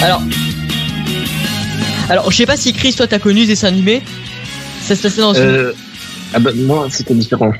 [0.03, 0.21] Alors,
[2.13, 4.03] alors, je sais pas si Chris, toi, t'as connu ce dessin animé.
[4.83, 5.41] Ça se passait dans une...
[5.41, 5.73] Euh,
[6.35, 7.55] ah bah, moi, c'était différent.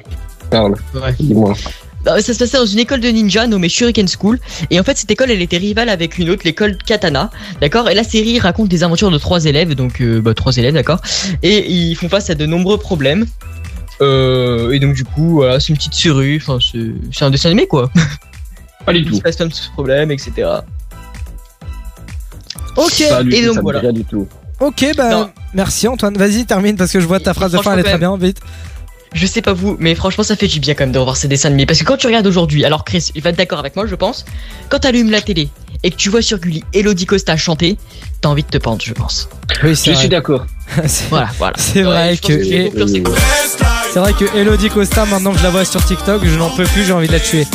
[0.51, 0.75] Parle.
[0.95, 1.15] Ouais.
[1.19, 1.55] Dis-moi.
[2.05, 4.39] Non, Ça se passait dans une école de ninja nommée Shuriken School.
[4.69, 7.31] Et en fait, cette école, elle était rivale avec une autre, l'école Katana.
[7.63, 7.89] D'accord?
[7.89, 9.75] Et la série raconte des aventures de trois élèves.
[9.75, 11.01] Donc, euh, bah, trois élèves, d'accord?
[11.43, 13.25] Et ils font face à de nombreux problèmes.
[14.03, 16.37] Euh, et donc, du coup, voilà, c'est une petite série.
[16.37, 17.91] Enfin, c'est c'est un dessin animé, quoi.
[18.85, 19.15] Pas du Il tout.
[19.17, 20.47] se passe plein de problèmes, etc.
[22.77, 23.81] Ok, et donc voilà.
[23.81, 24.27] dit rien du tout.
[24.67, 25.31] Ok, bah Non.
[25.55, 26.17] merci Antoine.
[26.17, 28.39] Vas-y, termine parce que je vois ta phrase de fin, elle est très bien, vite.
[29.15, 31.29] Je sais pas vous, mais franchement, ça fait du bien quand même de revoir ces
[31.29, 31.67] dessins animés.
[31.67, 33.95] Parce que quand tu regardes aujourd'hui, alors Chris, il va être d'accord avec moi, je
[33.95, 34.25] pense.
[34.71, 35.51] Quand t'allumes la télé
[35.83, 37.77] et que tu vois sur Gulli Elodie Costa chanter,
[38.23, 39.29] t'as envie de te pendre, je pense.
[39.63, 40.09] Oui, Je c'est suis vrai.
[40.09, 40.47] d'accord.
[40.87, 41.55] C'est- Voilà, voilà.
[41.59, 42.73] C'est vrai Ouais.
[43.93, 46.65] C'est vrai que Elodie Costa, maintenant que je la vois sur TikTok, je n'en peux
[46.65, 47.47] plus, j'ai envie de la tuer.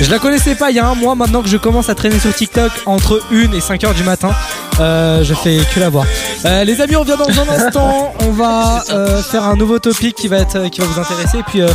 [0.00, 2.20] Je la connaissais pas il y a un mois, maintenant que je commence à traîner
[2.20, 4.30] sur TikTok entre 1 et 5 heures du matin,
[4.78, 6.04] euh, je fais que la voir.
[6.44, 8.14] Euh, les amis, on revient dans un instant.
[8.20, 11.38] On va euh, faire un nouveau topic qui va, être, qui va vous intéresser.
[11.38, 11.68] Et puis, euh,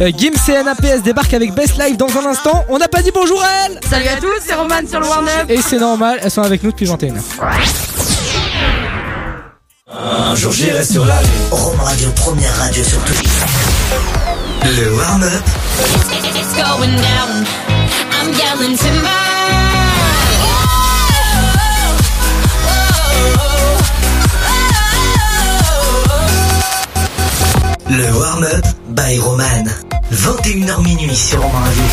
[0.00, 2.64] euh, Gims et NAPS débarquent avec Best Live dans un instant.
[2.68, 5.46] On n'a pas dit bonjour à elles Salut à tous, c'est Roman sur le Warn-Up.
[5.48, 7.20] Et c'est normal, elles sont avec nous depuis 21h.
[9.92, 11.30] Un jour j'irai sur la lune.
[11.50, 13.28] Rome Radio, première radio sur Twitch.
[14.62, 15.42] Le warm-up
[16.36, 17.44] It's going down.
[18.12, 19.08] I'm yelling timber.
[27.88, 29.64] Le warm-up by Roman.
[30.12, 31.84] 21h minuit sur Rome Radio.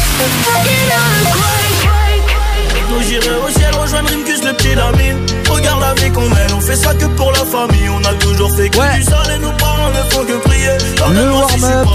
[2.89, 5.17] Nous j'irai au ciel rejoindre Rimkus le petit Lamine
[5.49, 7.89] Regarde la vie qu'on mène, on fait ça que pour la famille.
[7.89, 8.97] On a toujours fait que Ouais.
[8.97, 10.67] du sale et nos parents ne font que prier.
[11.09, 11.87] Le si warm-up,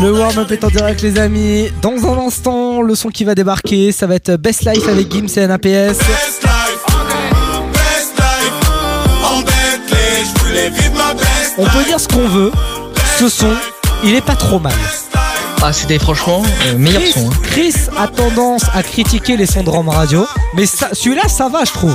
[0.00, 1.70] le warm-up est en direct les amis.
[1.82, 5.28] Dans un instant, le son qui va débarquer, ça va être Best Life avec Gims
[5.36, 5.64] et NAPS.
[5.98, 6.50] Best life,
[11.58, 12.50] On peut dire ce qu'on veut,
[13.18, 13.52] ce son,
[14.04, 14.72] il est pas trop mal.
[15.62, 17.28] Ah, c'était franchement euh, meilleur Chris, son.
[17.28, 17.32] hein.
[17.42, 21.72] Chris a tendance à critiquer les sons de Rome Radio, mais celui-là ça va je
[21.72, 21.94] trouve.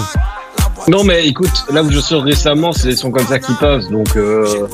[0.87, 3.89] Non, mais écoute, là où je sors récemment, c'est des sons comme ça qui passent,
[3.89, 4.67] donc euh,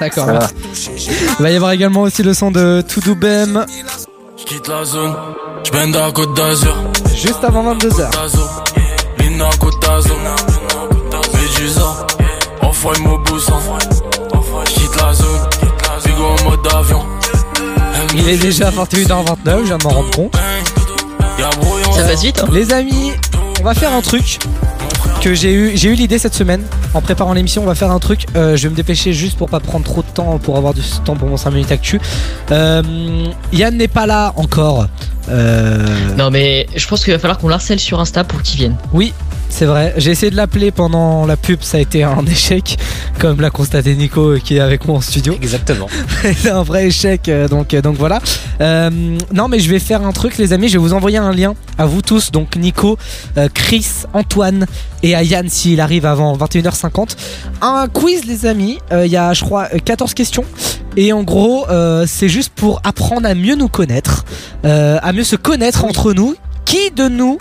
[0.00, 0.24] D'accord.
[0.24, 0.48] voilà.
[1.38, 3.64] Il va y avoir également aussi le son de Toudou Bem,
[4.36, 5.14] J'quitte la zone,
[5.64, 6.76] j'bende à Côte d'Azur,
[7.14, 8.10] juste avant 22h.
[8.10, 8.64] d'Azur,
[9.20, 10.16] Lina Côte d'Azur,
[11.34, 12.06] Médusa,
[12.62, 13.60] Enfoy Mobusan,
[14.66, 15.40] j'quitte la zone,
[16.04, 17.05] Bigo en mode avion.
[18.16, 20.34] Il est déjà 21h29, je viens de m'en rendre compte.
[21.94, 23.12] Ça passe vite, hein Les amis,
[23.60, 24.38] on va faire un truc
[25.22, 26.62] que j'ai eu, j'ai eu l'idée cette semaine
[26.94, 27.62] en préparant l'émission.
[27.62, 28.26] On va faire un truc.
[28.36, 30.82] euh, je vais me dépêcher juste pour pas prendre trop de temps pour avoir du
[31.04, 32.00] temps pour mon 5 minutes actu.
[32.52, 32.82] Euh,
[33.52, 34.86] Yann n'est pas là encore.
[35.28, 35.84] Euh,
[36.16, 38.76] Non, mais je pense qu'il va falloir qu'on l'harcèle sur Insta pour qu'il vienne.
[38.92, 39.12] Oui,
[39.48, 39.94] c'est vrai.
[39.96, 42.78] J'ai essayé de l'appeler pendant la pub, ça a été un échec,
[43.18, 45.34] comme l'a constaté Nico euh, qui est avec moi en studio.
[45.34, 45.88] Exactement.
[46.40, 48.20] c'est un vrai échec, euh, donc, euh, donc voilà.
[48.60, 48.90] Euh,
[49.32, 50.68] non, mais je vais faire un truc, les amis.
[50.68, 52.98] Je vais vous envoyer un lien à vous tous, donc Nico,
[53.54, 54.66] Chris, Antoine
[55.02, 57.16] et à Yann s'il arrive avant 21h50.
[57.62, 58.78] Un quiz, les amis.
[58.92, 60.44] Euh, Il y a, je crois, euh, 14 questions.
[60.96, 64.24] Et en gros, euh, c'est juste pour apprendre à mieux nous connaître,
[64.64, 66.34] à mieux se connaître entre nous.
[66.64, 67.38] Qui de nous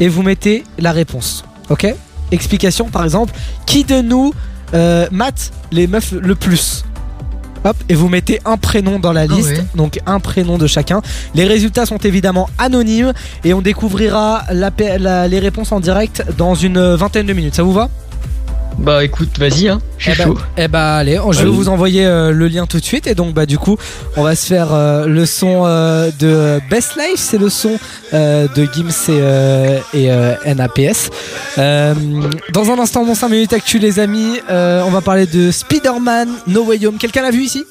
[0.00, 1.44] et vous mettez la réponse.
[1.70, 1.86] Ok?
[2.30, 3.32] Explication par exemple.
[3.66, 4.32] Qui de nous
[4.74, 6.84] euh, mate les meufs le plus?
[7.66, 11.00] Hop, et vous mettez un prénom dans la Ah liste, donc un prénom de chacun.
[11.34, 16.24] Les résultats sont évidemment anonymes et on découvrira la pa- la- les réponses en direct
[16.36, 17.54] dans une vingtaine de minutes.
[17.54, 17.88] Ça vous va?
[18.78, 19.80] Bah écoute, vas-y, hein.
[19.98, 20.38] Je suis eh bah, chaud.
[20.56, 23.32] eh bah, allez, je vais vous envoyer euh, le lien tout de suite et donc
[23.32, 23.76] bah du coup
[24.16, 27.78] on va se faire euh, le son euh, de Best Life, c'est le son
[28.12, 29.10] de Gims
[29.94, 30.08] et,
[30.44, 31.10] et NAPS.
[31.56, 36.64] Dans un instant mon 5 minutes actu les amis, on va parler de Spider-Man No
[36.64, 36.98] Way Home.
[36.98, 37.64] Quelqu'un l'a vu ici?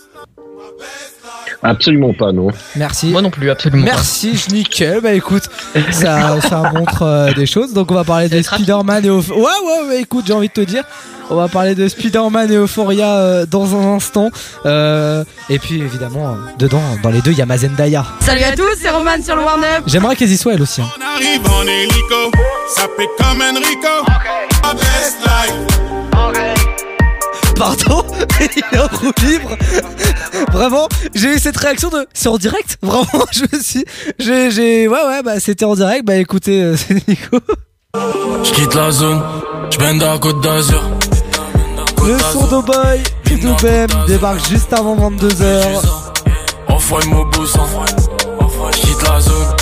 [1.64, 2.48] Absolument pas, non.
[2.76, 3.08] Merci.
[3.08, 3.86] Moi non plus, absolument.
[3.86, 3.92] pas.
[3.94, 5.00] Merci, nickel.
[5.02, 5.44] Bah écoute,
[5.92, 7.74] ça, ça montre euh, des choses.
[7.74, 8.42] Donc on va parler de.
[8.42, 9.42] Spider-Man et Euphoria.
[9.44, 9.50] Ouais,
[9.84, 10.84] ouais, ouais, écoute, j'ai envie de te dire.
[11.30, 14.30] On va parler de Spider-Man et Euphoria euh, dans un instant.
[14.66, 18.06] Euh, et puis évidemment, euh, dedans, dans les deux, il y a Mazendaya.
[18.20, 19.84] Salut à tous, c'est Roman sur le Warn-Up.
[19.88, 20.82] J'aimerais qu'elles y soient elles aussi.
[20.82, 20.90] hein.
[21.00, 22.32] On arrive en hélico,
[22.76, 24.06] ça fait comme Enrico
[24.76, 26.73] best life
[27.56, 28.04] Pardon
[28.40, 29.58] Il est en roue libre
[30.52, 32.78] Vraiment, j'ai eu cette réaction de c'est en direct?
[32.82, 33.86] Vraiment, je me suis,
[34.20, 36.06] j'ai, j'ai, ouais, ouais, bah c'était en direct.
[36.06, 37.38] Bah écoutez, euh, c'est Nico.
[38.44, 39.22] Je quitte la zone,
[39.72, 40.84] je à Côte d'Azur.
[42.06, 45.64] Le son de boy et d'Oubem débarque juste avant 22h.
[46.68, 47.62] Enfoiré mon boussin.
[48.72, 49.56] Je quitte la zone,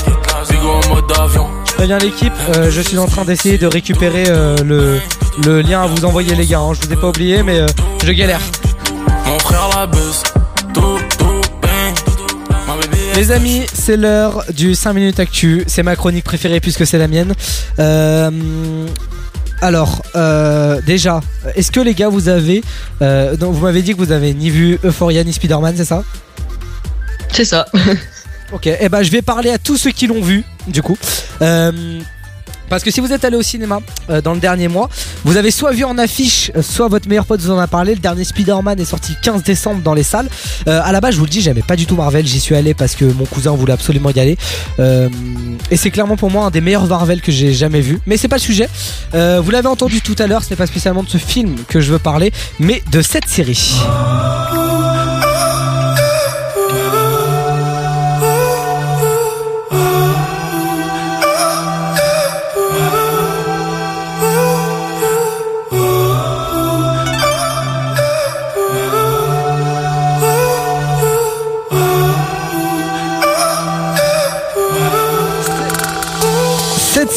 [0.50, 1.61] Bigo en mode avion.
[1.82, 5.00] Je préviens l'équipe, euh, je suis en train d'essayer de récupérer euh, le,
[5.44, 6.60] le lien à vous envoyer les gars.
[6.60, 6.74] hein.
[6.80, 7.66] Je vous ai pas oublié, mais euh,
[8.06, 8.40] je galère.
[9.26, 10.22] Mon frère la buzz.
[10.76, 11.42] Tout, tout,
[13.16, 15.64] Les amis, c'est l'heure du 5 minutes actu.
[15.66, 17.34] C'est ma chronique préférée puisque c'est la mienne.
[17.80, 18.30] Euh,
[19.62, 21.20] alors, euh, déjà,
[21.56, 22.64] est-ce que les gars, vous avez.
[23.02, 26.04] Euh, donc vous m'avez dit que vous avez ni vu Euphoria ni Spider-Man, c'est ça?
[27.32, 27.66] C'est ça.
[28.52, 30.98] Ok, et ben je vais parler à tous ceux qui l'ont vu, du coup.
[31.42, 32.02] Euh,
[32.72, 34.90] parce que si vous êtes allé au cinéma euh, dans le dernier mois,
[35.26, 37.96] vous avez soit vu en affiche, euh, soit votre meilleur pote vous en a parlé.
[37.96, 40.30] Le dernier Spider-Man est sorti 15 décembre dans les salles.
[40.70, 42.26] Euh, à la base, je vous le dis, j'aimais pas du tout Marvel.
[42.26, 44.38] J'y suis allé parce que mon cousin voulait absolument y aller.
[45.70, 48.00] Et c'est clairement pour moi un des meilleurs Marvel que j'ai jamais vu.
[48.06, 48.70] Mais c'est pas le sujet.
[49.14, 51.92] Vous l'avez entendu tout à l'heure, ce n'est pas spécialement de ce film que je
[51.92, 53.82] veux parler, mais de cette série.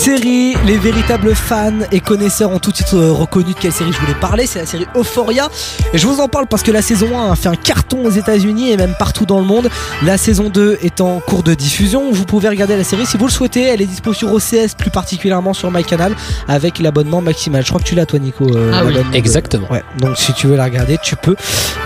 [0.04, 3.90] Série, les véritables fans et connaisseurs ont tout de suite euh, reconnu de quelle série
[3.90, 4.46] je voulais parler.
[4.46, 5.48] C'est la série Euphoria.
[5.94, 8.10] Et je vous en parle parce que la saison 1 a fait un carton aux
[8.10, 9.70] États-Unis et même partout dans le monde.
[10.02, 12.12] La saison 2 est en cours de diffusion.
[12.12, 13.62] Vous pouvez regarder la série si vous le souhaitez.
[13.62, 16.14] Elle est dispo sur OCS, plus particulièrement sur MyCanal,
[16.48, 17.62] avec l'abonnement maximal.
[17.62, 18.44] Je crois que tu l'as, toi, Nico.
[18.54, 18.94] euh, Ah oui.
[19.14, 19.68] Exactement.
[19.72, 19.82] Ouais.
[20.00, 21.34] Donc si tu veux la regarder, tu peux.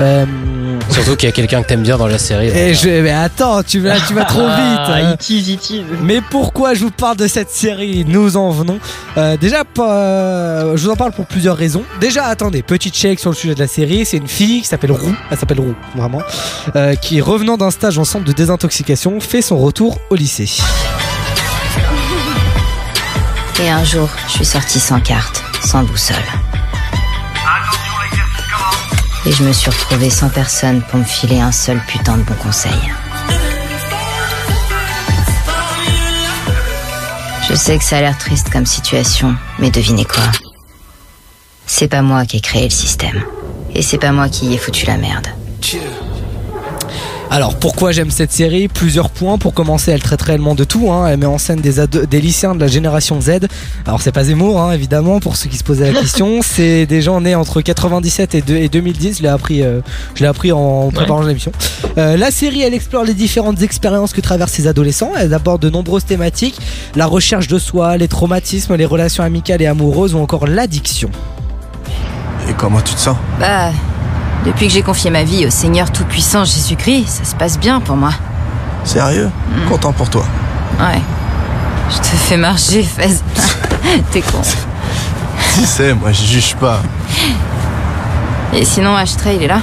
[0.00, 0.26] Euh,
[0.90, 2.48] Surtout qu'il y a quelqu'un que t'aimes bien dans la série.
[2.48, 4.48] et je, mais attends, tu vas, tu vas trop vite.
[4.56, 5.10] Ah, hein.
[5.12, 5.82] il tease, il tease.
[6.02, 8.80] Mais pourquoi je vous parle de cette série Nous en venons.
[9.18, 11.84] Euh, déjà, euh, je vous en parle pour plusieurs raisons.
[12.00, 14.06] Déjà, attendez, petite check sur le sujet de la série.
[14.06, 16.22] C'est une fille qui s'appelle Roux, elle s'appelle Roux, vraiment,
[16.74, 20.50] euh, qui revenant d'un stage en centre de désintoxication, fait son retour au lycée.
[23.60, 26.16] Et un jour, je suis sortie sans carte, sans boussole.
[29.26, 32.34] Et je me suis retrouvée sans personne pour me filer un seul putain de bon
[32.42, 32.72] conseil.
[37.58, 40.22] Sais que ça a l'air triste comme situation, mais devinez quoi
[41.66, 43.24] C'est pas moi qui ai créé le système.
[43.74, 45.26] Et c'est pas moi qui y ai foutu la merde.
[47.30, 48.68] Alors pourquoi j'aime cette série?
[48.68, 49.36] Plusieurs points.
[49.36, 50.90] Pour commencer, elle traite réellement de tout.
[50.90, 51.06] hein.
[51.08, 53.40] Elle met en scène des, lycéens de la génération Z.
[53.86, 56.38] Alors c'est pas Zemmour, hein, évidemment, pour ceux qui se posaient la question.
[56.42, 59.18] c'est des gens nés entre 97 et, deux- et 2010.
[59.18, 59.80] Je l'ai appris, euh,
[60.14, 61.52] je l'ai appris en préparant l'émission.
[61.98, 65.12] Euh, la série, elle explore les différentes expériences que traversent ces adolescents.
[65.18, 66.58] Elle aborde de nombreuses thématiques
[66.96, 71.10] la recherche de soi, les traumatismes, les relations amicales et amoureuses ou encore l'addiction.
[72.48, 73.16] Et comment tu te sens?
[73.38, 73.70] Bah,
[74.48, 77.96] depuis que j'ai confié ma vie au Seigneur Tout-Puissant Jésus-Christ, ça se passe bien pour
[77.96, 78.12] moi.
[78.82, 79.30] Sérieux
[79.68, 80.24] Content pour toi.
[80.80, 81.00] Ouais.
[81.90, 83.18] Je te fais marcher, Fez.
[84.10, 84.40] T'es con.
[85.54, 86.80] Tu sais, moi je juge pas.
[88.54, 89.60] Et sinon, Ashtray, il est là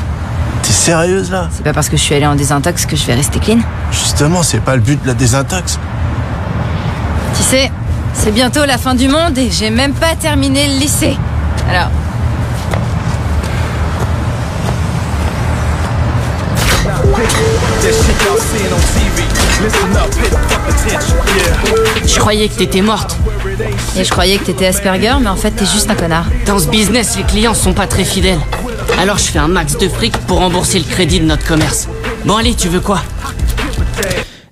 [0.62, 3.16] T'es sérieuse là C'est pas parce que je suis allée en désintox que je vais
[3.16, 3.60] rester clean
[3.92, 5.80] Justement, c'est pas le but de la désintox.
[7.36, 7.72] Tu sais,
[8.14, 11.18] c'est bientôt la fin du monde et j'ai même pas terminé le lycée.
[11.72, 11.90] Alors,
[22.06, 23.18] Je croyais que t'étais morte.
[23.98, 26.26] et je croyais que t'étais Asperger, mais en fait, t'es juste un connard.
[26.46, 28.40] Dans ce business, les clients sont pas très fidèles.
[29.00, 31.88] Alors je fais un max de fric pour rembourser le crédit de notre commerce.
[32.26, 33.02] Bon allez, tu veux quoi?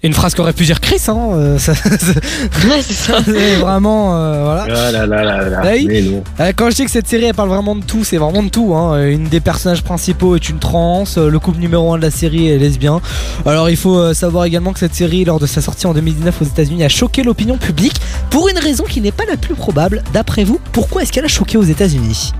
[0.06, 1.18] Une phrase qu'aurait pu dire Chris, hein.
[1.32, 3.20] euh, ça- Ouais, c'est ça.
[3.24, 4.64] c'est vraiment, euh, voilà.
[4.70, 5.62] Ah là là là là.
[5.64, 5.86] Oui.
[5.88, 6.24] Mais non.
[6.58, 8.76] Quand je dis que cette série elle parle vraiment de tout, c'est vraiment de tout.
[8.76, 8.96] Hein.
[8.96, 12.12] Euh, Une des personnages principaux est une trans, euh, le couple numéro 1 de la
[12.12, 13.00] série est lesbien.
[13.46, 16.46] Alors il faut savoir également que cette série, lors de sa sortie en 2019 aux
[16.46, 17.96] États-Unis, a choqué l'opinion publique
[18.30, 20.04] pour une raison qui n'est pas la plus probable.
[20.14, 22.34] D'après vous, pourquoi est-ce qu'elle a choqué aux États-Unis?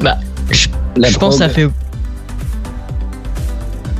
[0.00, 0.18] Bah,
[0.50, 0.68] je,
[1.18, 1.68] pense que ça fait.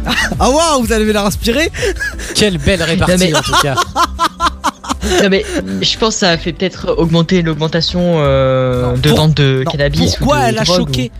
[0.40, 1.70] Ah waouh, vous allez la respirer
[2.34, 3.74] Quelle belle répartie mais- en tout cas.
[5.22, 5.44] Non mais
[5.82, 9.70] je pense que ça a fait peut-être augmenter l'augmentation euh, de pour- vente de Non,
[9.70, 10.16] cannabis.
[10.16, 11.10] Pourquoi ou de elle a choqué?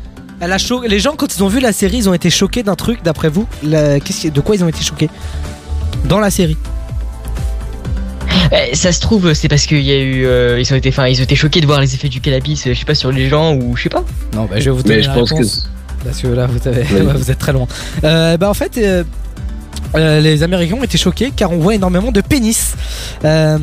[0.40, 0.88] Elle a choqué.
[0.88, 3.02] Les gens quand ils ont vu la série, ils ont été choqués d'un truc.
[3.04, 5.10] D'après vous, La- qu'est-ce qui- de quoi ils ont été choqués?
[6.06, 6.56] Dans la série
[8.52, 11.06] Eh, ça se trouve, c'est parce qu'il y a eu, euh, ils ont été, enfin,
[11.08, 13.12] ils ont été choqués de voir les effets du cannabis, euh, je sais pas sur
[13.12, 14.04] les gens ou je sais pas.
[14.34, 15.42] Non, bah je vais vous Mais je pense que
[16.04, 16.82] parce que là vous, avez,
[17.30, 17.66] êtes très loin.
[18.04, 18.78] Euh, bah en fait.
[19.96, 22.74] Euh, les Américains ont été choqués car on voit énormément de pénis.
[23.24, 23.58] Euh,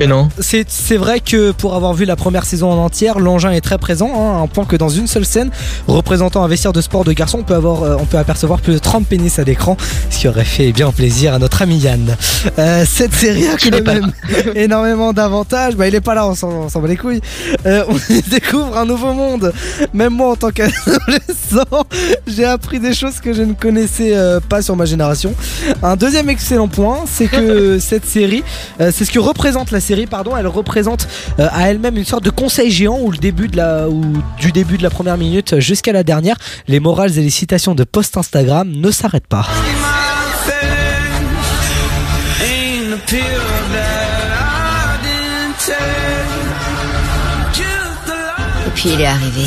[0.00, 0.28] Et non.
[0.40, 4.10] C'est vrai que pour avoir vu la première saison en entière, l'engin est très présent,
[4.14, 5.50] hein, à un point que dans une seule scène
[5.86, 8.74] représentant un vestiaire de sport de garçon, on peut, avoir, euh, on peut apercevoir plus
[8.74, 9.76] de 30 pénis à l'écran,
[10.10, 12.16] ce qui aurait fait bien plaisir à notre ami Yann.
[12.58, 14.12] Euh, cette série a quand même
[14.54, 15.76] énormément d'avantages.
[15.76, 17.20] Bah, il est pas là, on s'en bat les couilles.
[17.66, 17.96] On
[18.30, 19.52] découvre un nouveau monde.
[19.92, 21.84] Même moi, en tant qu'adolescent,
[22.26, 24.14] j'ai appris des choses que je ne connaissais
[24.48, 25.29] pas sur ma génération.
[25.82, 28.42] Un deuxième excellent point, c'est que cette série,
[28.80, 32.24] euh, c'est ce que représente la série, pardon, elle représente euh, à elle-même une sorte
[32.24, 34.02] de conseil géant où le début de la, où
[34.38, 36.36] du début de la première minute jusqu'à la dernière,
[36.68, 39.46] les morales et les citations de post Instagram ne s'arrêtent pas.
[48.66, 49.46] Et puis il est arrivé.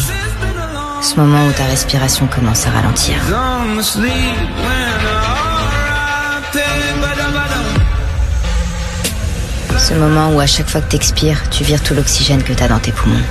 [1.02, 3.16] Ce moment où ta respiration commence à ralentir.
[9.94, 12.80] Ce moment où à chaque fois que t'expires, tu vires tout l'oxygène que t'as dans
[12.80, 13.22] tes poumons.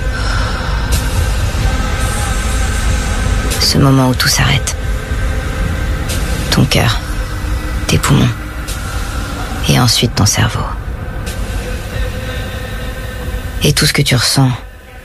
[3.59, 4.73] Ce moment où tout s'arrête.
[6.51, 7.01] Ton cœur,
[7.87, 8.29] tes poumons.
[9.67, 10.63] Et ensuite ton cerveau.
[13.63, 14.49] Et tout ce que tu ressens,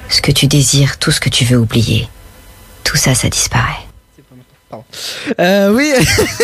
[0.09, 2.09] ce que tu désires, tout ce que tu veux oublier,
[2.85, 3.89] tout ça, ça disparaît.
[5.41, 5.93] Euh, oui,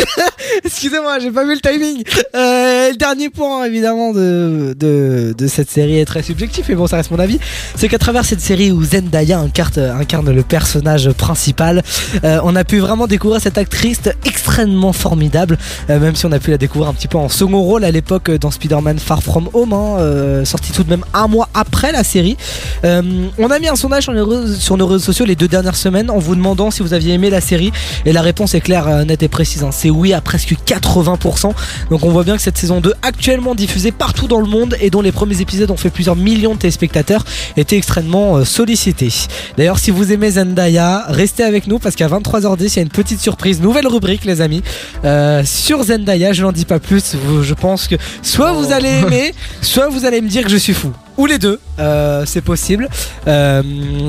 [0.64, 2.02] excusez-moi, j'ai pas vu le timing.
[2.34, 7.10] Euh, le dernier point, évidemment, de, cette série est très subjectif, mais bon, ça reste
[7.10, 7.38] mon avis.
[7.76, 11.82] C'est qu'à travers cette série où Zendaya incarne, le personnage principal,
[12.24, 15.58] euh, on a pu vraiment découvrir cette actrice extrêmement formidable,
[15.90, 17.90] euh, même si on a pu la découvrir un petit peu en second rôle à
[17.90, 21.48] l'époque euh, dans Spider-Man Far From Home, hein, euh, sorti tout de même un mois
[21.54, 22.36] après la série.
[22.84, 23.02] Euh,
[23.38, 24.14] on a mis un sondage sur,
[24.58, 27.30] sur nos réseaux sociaux les deux dernières semaines en vous demandant si vous aviez aimé
[27.30, 27.72] la série
[28.04, 29.62] et la réponse est claire, euh, nette et précise.
[29.62, 29.70] hein.
[29.72, 31.52] C'est oui à presque 80%.
[31.90, 34.90] Donc on voit bien que cette saison 2, actuellement diffusée partout dans le monde et
[34.90, 37.24] dont les premiers épisodes ont fait plusieurs millions de téléspectateurs,
[37.56, 39.12] était extrêmement euh, sollicitée.
[39.56, 42.88] D'ailleurs, si vous aimez Zendaya, restez avec nous parce qu'à 23h10, il y a une
[42.88, 44.62] petite surprise, nouvelle rubrique, les amis,
[45.04, 46.32] euh, sur Zendaya.
[46.32, 47.16] Je n'en dis pas plus.
[47.42, 50.74] Je pense que soit vous allez aimer, soit vous allez me dire que je suis
[50.74, 50.92] fou.
[51.16, 52.88] Ou les deux, euh, c'est possible.
[53.28, 53.62] Euh,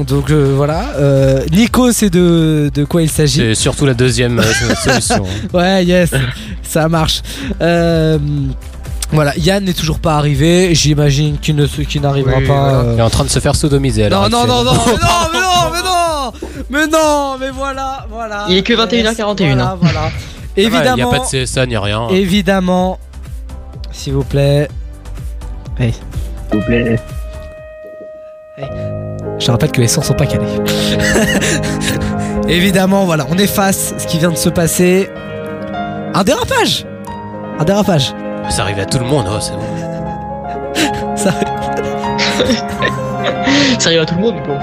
[0.08, 0.89] donc euh, voilà.
[0.98, 5.24] Euh, Nico, c'est de, de quoi il s'agit C'est surtout la deuxième euh, solution.
[5.54, 6.12] Ouais, yes,
[6.63, 7.22] ça marche.
[7.62, 8.18] Euh,
[9.12, 10.74] voilà, Yann n'est toujours pas arrivé.
[10.74, 12.54] J'imagine qu'il ne qu'il n'arrivera Oui, pas.
[12.72, 12.78] voilà.
[12.80, 14.06] euh, Il est en train de se faire sodomiser.
[14.06, 16.34] à Non, non, non, non, non, mais non, mais non,
[16.72, 18.46] mais non, mais voilà, voilà.
[18.50, 19.78] Il est que 21h41, Voilà, hein.
[19.80, 19.94] voilà.
[19.94, 20.12] Ça va,
[20.58, 22.08] Il n'y a Évidemment, pas de CSA ni rien.
[22.10, 22.98] évidemment,
[23.91, 24.68] s'il vous plaît.
[25.80, 25.94] Hey.
[26.51, 26.99] S'il vous plaît.
[29.38, 30.45] Je rappelle que les sons sont pas calés.
[32.47, 35.10] Évidemment, voilà, on efface ce qui vient de se passer.
[36.13, 36.86] Un dérapage
[37.60, 38.13] Un dérapage.
[38.49, 41.15] Ça arrive à tout le monde, oh, c'est bon.
[41.15, 41.31] Ça,
[43.79, 44.58] Ça arrive à tout le monde, bon.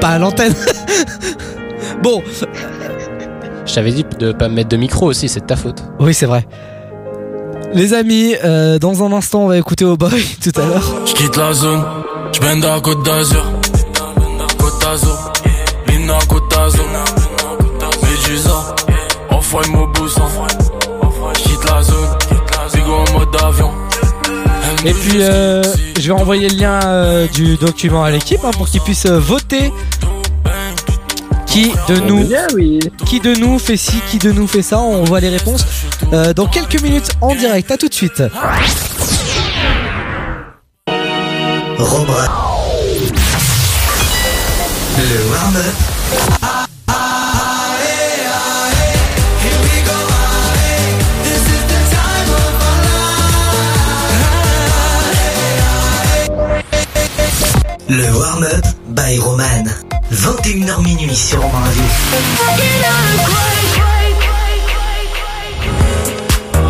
[0.00, 0.54] pas à l'antenne.
[2.02, 2.22] bon,
[3.66, 5.82] Je t'avais dit de pas me mettre de micro aussi, c'est de ta faute.
[5.98, 6.46] oui, c'est vrai.
[7.72, 10.10] Les amis, euh, dans un instant, on va écouter au boy
[10.42, 11.06] tout à l'heure.
[11.06, 11.84] Je quitte la zone,
[12.32, 13.44] je bende à Côte d'Azur.
[14.58, 15.32] Côte d'Azur,
[15.88, 16.84] Lina Côte d'Azur.
[18.02, 18.74] Médusa,
[19.30, 20.22] enfoy mon boussin.
[21.34, 22.08] Je quitte la zone,
[22.74, 23.70] Bigo en mode avion.
[24.84, 25.62] Et puis, euh,
[25.98, 29.18] je vais envoyer le lien euh, du document à l'équipe hein, pour qu'ils puissent euh,
[29.18, 29.72] voter.
[31.50, 32.28] Qui de nous,
[33.06, 35.66] qui de nous fait ci, qui de nous fait ça On voit les réponses
[36.12, 37.68] euh, dans quelques minutes en direct.
[37.72, 38.22] À tout de suite.
[38.22, 38.32] Le
[45.28, 45.74] warm-up.
[57.88, 59.89] Le warm-up by Roman.
[60.12, 61.82] 21h minuit sur Romain Radio.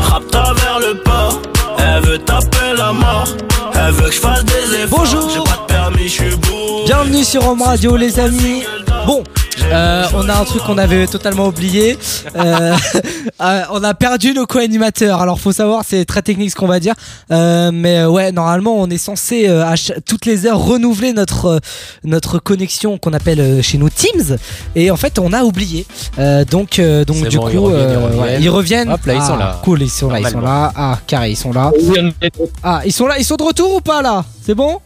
[0.02, 1.40] Rappe vers le port,
[1.78, 3.28] elle veut taper la mort.
[3.74, 4.98] Elle veut que je fasse des efforts.
[4.98, 5.30] Bonjour.
[5.30, 6.84] J'ai pas de permis, je suis beau.
[6.84, 8.62] Bienvenue sur Home Radio les amis.
[9.06, 9.24] Bon,
[9.72, 11.96] euh, on a un truc qu'on avait totalement oublié.
[12.36, 12.74] Euh,
[13.42, 15.20] euh, on a perdu nos co-animateurs.
[15.20, 16.94] Alors faut savoir, c'est très technique ce qu'on va dire,
[17.32, 21.12] Euh, mais euh, ouais, normalement on est censé euh, à ch- toutes les heures renouveler
[21.12, 21.58] notre euh,
[22.04, 24.36] notre connexion qu'on appelle euh, chez nous Teams.
[24.76, 25.86] Et en fait on a oublié.
[26.18, 28.20] Euh, donc euh, donc du bon, coup ils reviennent, ils euh, reviennent.
[28.22, 28.92] ouais, ils reviennent.
[28.92, 29.60] Hop là, ils Ah, sont là.
[29.64, 30.72] Cool, ils sont là, ils sont là.
[30.76, 31.72] Ah carré, ils sont là.
[32.62, 34.24] Ah ils sont là, ils sont de retour ou pas là?
[34.44, 34.78] C'est bon?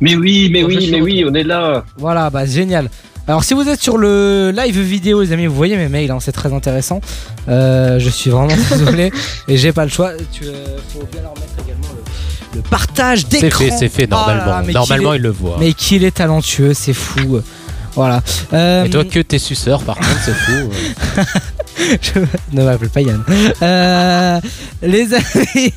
[0.00, 1.84] Mais oui, mais oui, mais oui, on est là.
[1.96, 2.88] Voilà, bah génial.
[3.28, 6.18] Alors si vous êtes sur le live vidéo les amis, vous voyez mes mails, hein,
[6.20, 7.00] c'est très intéressant.
[7.48, 9.12] Euh, je suis vraiment désolé
[9.48, 10.10] et j'ai pas le choix.
[10.32, 13.64] Tu euh, faut bien leur mettre également le, le partage C'est d'écran.
[13.64, 14.66] fait, c'est fait, là là, normalement.
[14.66, 15.56] mais normalement, qu'il est- il le voit.
[15.60, 17.40] Mais qu'il est talentueux, c'est fou.
[17.94, 18.22] Voilà.
[18.54, 20.70] Euh, Et toi, que tes suceurs, par contre, c'est fou.
[22.00, 22.20] je
[22.52, 23.22] ne m'appelle pas Yann.
[23.62, 24.40] Euh,
[24.82, 25.72] les amis,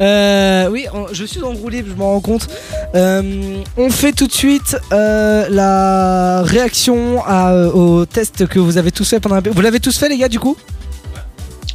[0.00, 2.48] euh, oui, on- je suis enroulé, je m'en rends compte.
[2.94, 8.90] Euh, on fait tout de suite euh, la réaction à, au test que vous avez
[8.92, 10.56] tous fait pendant un Vous l'avez tous fait, les gars, du coup?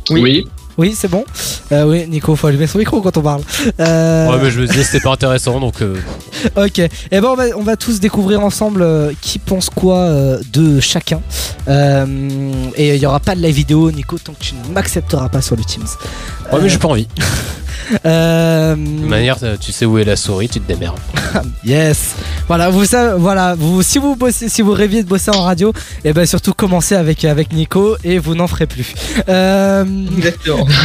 [0.09, 0.21] Oui.
[0.21, 0.45] Oui,
[0.95, 1.23] c'est bon.
[1.71, 3.41] Euh, oui, Nico, faut allumer son micro quand on parle.
[3.79, 5.81] Euh, Ouais, mais je me disais, c'était pas intéressant, donc.
[5.81, 5.95] euh,
[6.57, 10.39] Ok, et ben on va, on va tous découvrir ensemble euh, qui pense quoi euh,
[10.53, 11.21] de chacun.
[11.67, 15.41] Et il y aura pas de live vidéo, Nico, tant que tu ne m'accepteras pas
[15.41, 15.85] sur le Teams.
[16.51, 17.07] Ouais, mais j'ai pas envie.
[18.05, 20.99] Euh, De toute manière, euh, tu sais où est la souris, tu te démerdes.
[21.65, 22.15] yes.
[22.47, 25.73] Voilà, vous savez, voilà, vous, si vous bossez, si vous rêviez de bosser en radio,
[26.03, 28.93] et ben surtout commencez avec avec Nico et vous n'en ferez plus.
[29.29, 29.83] Euh,
[30.17, 30.65] Exactement.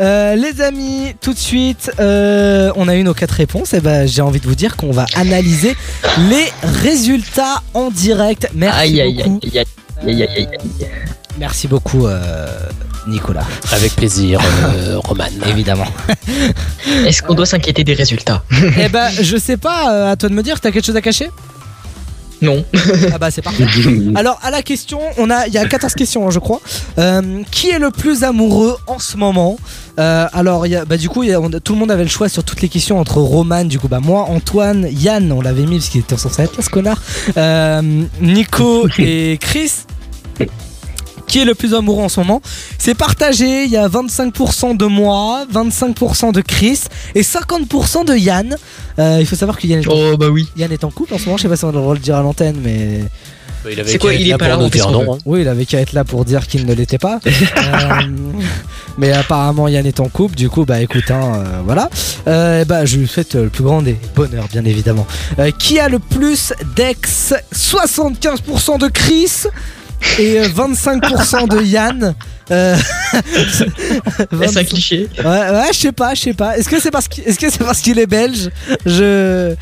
[0.00, 3.74] Euh, les amis, tout de suite, euh, on a eu nos quatre réponses.
[3.74, 5.76] Et ben, j'ai envie de vous dire qu'on va analyser
[6.30, 6.46] les
[6.82, 8.48] résultats en direct.
[8.54, 9.40] Merci Aïe aïe beaucoup.
[9.44, 10.48] aïe aïe aïe aïe
[10.80, 10.88] aïe.
[11.38, 12.46] Merci beaucoup, euh,
[13.06, 13.46] Nicolas.
[13.72, 14.40] Avec plaisir,
[14.74, 15.24] euh, Roman.
[15.48, 15.86] Évidemment.
[17.06, 18.42] Est-ce qu'on doit s'inquiéter des résultats
[18.78, 19.92] eh ben, je sais pas.
[19.92, 20.60] euh, à toi de me dire.
[20.60, 21.30] T'as quelque chose à cacher?
[22.40, 22.64] Non.
[23.12, 23.66] Ah bah c'est parfait.
[24.14, 26.60] Alors à la question, on a, il y a 14 questions hein, je crois.
[26.98, 29.56] Euh, qui est le plus amoureux en ce moment?
[29.98, 31.90] Euh, Alors il y a, bah du coup il y a- on- tout le monde
[31.90, 35.32] avait le choix sur toutes les questions entre Roman, du coup bah moi, Antoine, Yann,
[35.32, 37.02] on l'avait mis parce qu'il était censé être là ce connard.
[37.36, 37.82] Euh,
[38.20, 39.72] Nico et Chris?
[41.28, 42.40] Qui est le plus amoureux en ce moment
[42.78, 46.80] C'est partagé, il y a 25% de moi, 25% de Chris
[47.14, 48.56] et 50% de Yann.
[48.98, 49.92] Euh, il faut savoir que Yann est, en...
[49.94, 50.48] Oh bah oui.
[50.56, 51.92] Yann est en couple en ce moment, je sais pas si on a le droit
[51.94, 53.00] de le dire à l'antenne mais...
[53.64, 55.14] Bah, il C'est quoi, il est là pas pour là, nous fait dire non.
[55.14, 55.18] hein.
[55.26, 57.18] Oui, il avait qu'à être là pour dire qu'il ne l'était pas.
[57.28, 58.02] Euh,
[58.96, 60.34] mais apparemment, Yann est en couple.
[60.34, 61.90] Du coup, bah écoute, hein, euh, voilà.
[62.26, 65.06] Euh, bah, je lui souhaite euh, le plus grand des bonheurs, bien évidemment.
[65.38, 67.34] Euh, qui a le plus d'ex?
[67.54, 69.30] 75% de Chris
[70.18, 72.14] et euh, 25% de Yann.
[72.50, 72.74] Euh,
[74.42, 75.06] Est-ce un cliché?
[75.18, 76.56] Ouais, ouais, je sais pas, je sais pas.
[76.56, 78.48] Est-ce que c'est parce qu'il est-ce que c'est parce qu'il est belge?
[78.86, 79.54] Je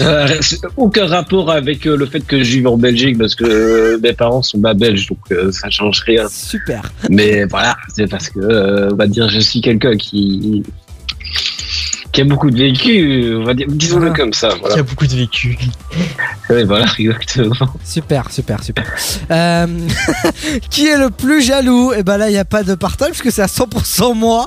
[0.00, 3.44] Euh, c'est aucun rapport avec euh, le fait que je vive en Belgique parce que
[3.44, 6.26] euh, mes parents sont pas belges donc euh, ça change rien.
[6.28, 6.82] super.
[7.10, 10.62] Mais voilà, c'est parce que euh, on va dire je suis quelqu'un qui
[12.14, 14.16] qui a beaucoup de vécu, on va dire disons-le Ah.
[14.16, 14.48] comme ça.
[14.52, 14.76] Il y Voilà.
[14.78, 15.58] a beaucoup de vécu.
[16.50, 17.54] Ouais, voilà, exactement.
[17.82, 18.84] Super, super, super.
[19.30, 19.66] Euh,
[20.70, 21.94] qui est le plus jaloux?
[21.94, 24.46] Et ben là, il n'y a pas de partage parce que c'est à 100% moi.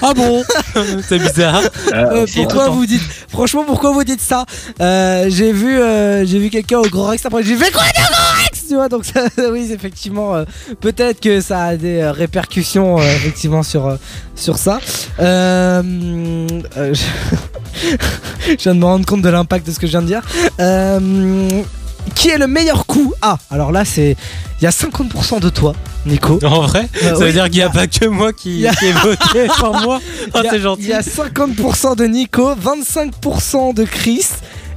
[0.00, 0.44] Ah bon?
[1.08, 1.60] C'est bizarre.
[1.92, 4.46] Euh, c'est pourquoi vous dites Franchement, pourquoi vous dites ça?
[4.80, 7.42] Euh, J'ai vu, euh, j'ai vu quelqu'un au Grand Rex après.
[7.42, 8.68] J'ai fait quoi de Grand Rex?
[8.68, 10.44] Tu vois, donc ça, oui, effectivement, euh,
[10.80, 13.96] peut-être que ça a des euh, répercussions euh, effectivement sur euh,
[14.34, 14.80] sur ça.
[15.20, 15.82] Euh,
[16.76, 17.02] euh, je...
[18.48, 20.22] je viens de me rendre compte de l'impact de ce que je viens de dire.
[20.60, 21.60] Euh,
[22.14, 24.16] qui est le meilleur coup Ah, alors là, c'est
[24.60, 25.74] il y a 50% de toi,
[26.06, 26.38] Nico.
[26.44, 28.66] En vrai Ça oui, veut dire qu'il n'y y a a- pas que moi qui,
[28.66, 30.00] a- ai voté par moi
[30.34, 30.82] Oh, c'est gentil.
[30.84, 34.26] Il y a 50% de Nico, 25% de Chris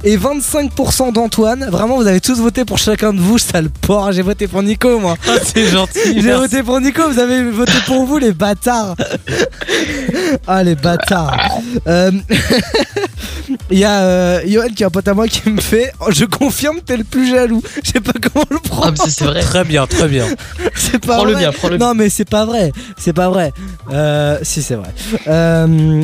[0.04, 1.66] et 25% d'Antoine.
[1.70, 4.12] Vraiment, vous avez tous voté pour chacun de vous, sale porc.
[4.12, 5.16] J'ai voté pour Nico, moi.
[5.28, 5.98] Ah, c'est gentil.
[6.20, 8.94] J'ai voté pour Nico, vous avez voté pour vous, les bâtards.
[10.46, 11.36] ah, les bâtards.
[11.86, 12.10] Euh,
[13.70, 14.40] Il y a euh,
[14.74, 17.30] qui est un pote à moi qui me fait oh, Je confirme, t'es le plus
[17.30, 17.62] jaloux.
[17.82, 18.86] Je sais pas comment le prendre.
[18.88, 19.40] Ah, mais c'est- vrai.
[19.40, 20.26] Très bien, très bien.
[20.74, 21.40] C'est pas Prends-le vrai.
[21.42, 22.72] bien, prends-le Non, mais c'est pas vrai.
[22.96, 23.52] C'est pas vrai.
[23.90, 24.88] Euh, si, c'est vrai.
[25.26, 26.02] Euh,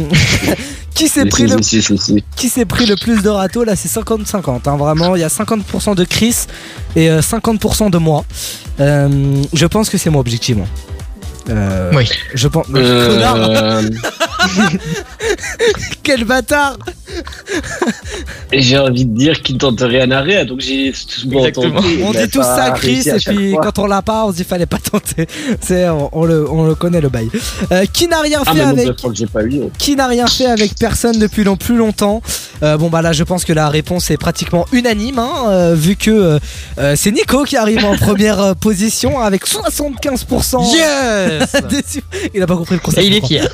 [0.94, 2.24] qui s'est pris le si, si, si.
[2.36, 5.14] qui s'est pris le plus de râteaux là c'est 50-50 hein, vraiment.
[5.16, 6.36] Il y a 50% de Chris
[6.96, 8.24] et euh, 50% de moi.
[8.80, 10.66] Euh, je pense que c'est moi objectivement.
[11.50, 12.08] Euh, Oui.
[12.34, 13.82] je pense Euh,
[16.02, 16.78] quel bâtard
[18.52, 21.80] et j'ai envie de dire qu'il ne tente rien à rien, donc j'ai souvent Exactement.
[21.80, 22.02] tenté.
[22.04, 23.62] on dit tous pas ça à Chris et puis fois.
[23.62, 25.26] quand on l'a pas on se dit fallait pas tenter
[25.60, 27.28] c'est on, on le, on le connaît le bail
[27.72, 28.96] Euh, qui n'a rien Ah, fait avec
[29.32, 29.62] pas eu.
[29.78, 32.22] qui n'a rien fait avec personne depuis long, plus longtemps
[32.62, 35.96] Euh, Bon bah là je pense que la réponse est pratiquement unanime hein, euh, vu
[35.96, 36.38] que
[36.96, 41.52] c'est Nico qui arrive en première position avec 75% Yes.
[42.34, 43.02] Il a pas compris le concept.
[43.02, 43.48] Et il est fier.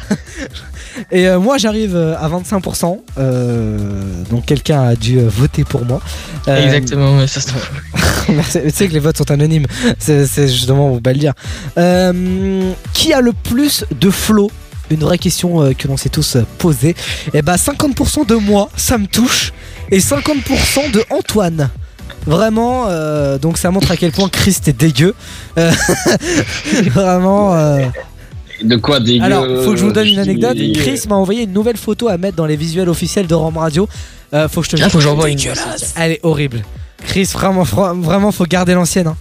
[1.11, 2.99] Et euh, moi j'arrive euh, à 25%.
[3.19, 3.79] euh,
[4.31, 6.01] donc quelqu'un a dû voter pour moi.
[6.49, 7.63] Euh, Exactement, ouais, ça se trouve.
[8.31, 8.59] Merci.
[8.63, 9.67] Tu sais que les votes sont anonymes.
[9.99, 11.35] C'est justement, vous pas le dire.
[12.93, 14.51] Qui a le plus de flow
[14.91, 16.95] Une vraie question que l'on s'est tous posée.
[17.35, 19.53] Et bah 50% de moi, ça me touche.
[19.91, 21.71] Et 50% de Antoine.
[22.27, 25.15] Vraiment, euh, donc ça montre à quel point Chris t'es dégueu.
[25.59, 25.71] Euh,
[26.91, 27.55] vraiment.
[27.55, 27.87] euh,
[28.63, 30.57] De quoi dégueu Alors, faut que je vous donne une anecdote.
[30.75, 33.89] Chris m'a envoyé une nouvelle photo à mettre dans les visuels officiels de Rome Radio.
[34.33, 35.39] Euh, faut que je te Ah, faut que j'envoie une.
[35.97, 36.63] Elle est horrible.
[37.07, 39.07] Chris, vraiment, vraiment, faut garder l'ancienne.
[39.09, 39.17] hein.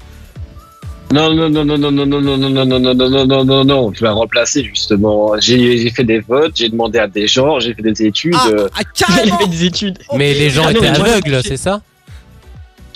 [1.12, 3.44] Non, non, non, non, non, non, non, non, non, non, non, non, non, non, non,
[3.46, 5.32] non, non, je vais la remplacer justement.
[5.40, 8.36] J'ai fait des votes, j'ai demandé à des gens, j'ai fait des études.
[8.38, 9.98] Ah, euh, ah, carrément fait des études.
[10.16, 11.82] Mais les gens Ah non, étaient aveugles, c'est ça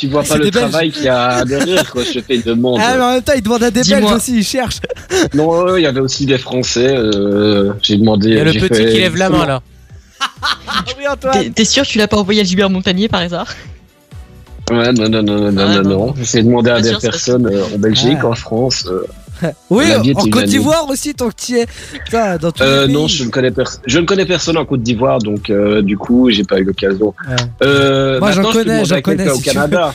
[0.04, 2.04] Tu vois c'est pas le travail qu'il y a derrière, quoi.
[2.04, 2.80] Je fais une demande.
[2.84, 3.84] Ah, mais en même temps, il demande à des.
[3.84, 4.80] Belges aussi, il cherche.
[5.34, 6.94] Non, euh, il y avait aussi des Français.
[6.94, 8.30] euh, j'ai demandé.
[8.30, 9.62] Il y a le petit fait- qui lève la main là.
[10.42, 11.34] Ah oui, Antoine.
[11.44, 13.48] T'es- T'es sûr que tu l'as pas envoyé à Gilbert Montagnier par hasard?
[14.72, 16.06] Ouais, non, non, non, non, non, Ah, non, non.
[16.08, 16.14] non.
[16.22, 18.28] J'ai demandé à des sûr, personnes euh, en Belgique, Ah.
[18.28, 18.86] en France.
[18.88, 19.06] euh,
[19.70, 19.86] Oui,
[20.16, 21.68] en Côte d'Ivoire aussi, tant que tu y es.
[22.06, 23.82] Putain, dans tous euh, les non, je ne connais personne.
[23.86, 27.14] Je ne connais personne en Côte d'Ivoire, donc euh, du coup, j'ai pas eu l'occasion.
[27.28, 27.36] Ouais.
[27.64, 29.54] Euh, Moi, j'en connais, j'en connais, au si veux.
[29.54, 29.94] Canada.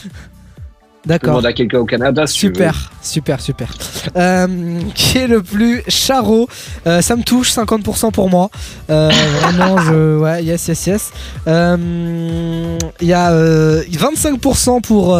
[1.07, 1.30] D'accord.
[1.30, 2.38] demander à quelqu'un au Canada, si.
[2.38, 3.68] Super, super, super.
[4.16, 4.46] Euh,
[4.94, 6.49] qui est le plus charo
[6.86, 8.51] Euh, Ça me touche, 50% pour moi.
[8.90, 10.18] Euh, vraiment, je.
[10.18, 11.11] Ouais, yes, yes, yes.
[11.46, 15.16] Il y a euh, 25% pour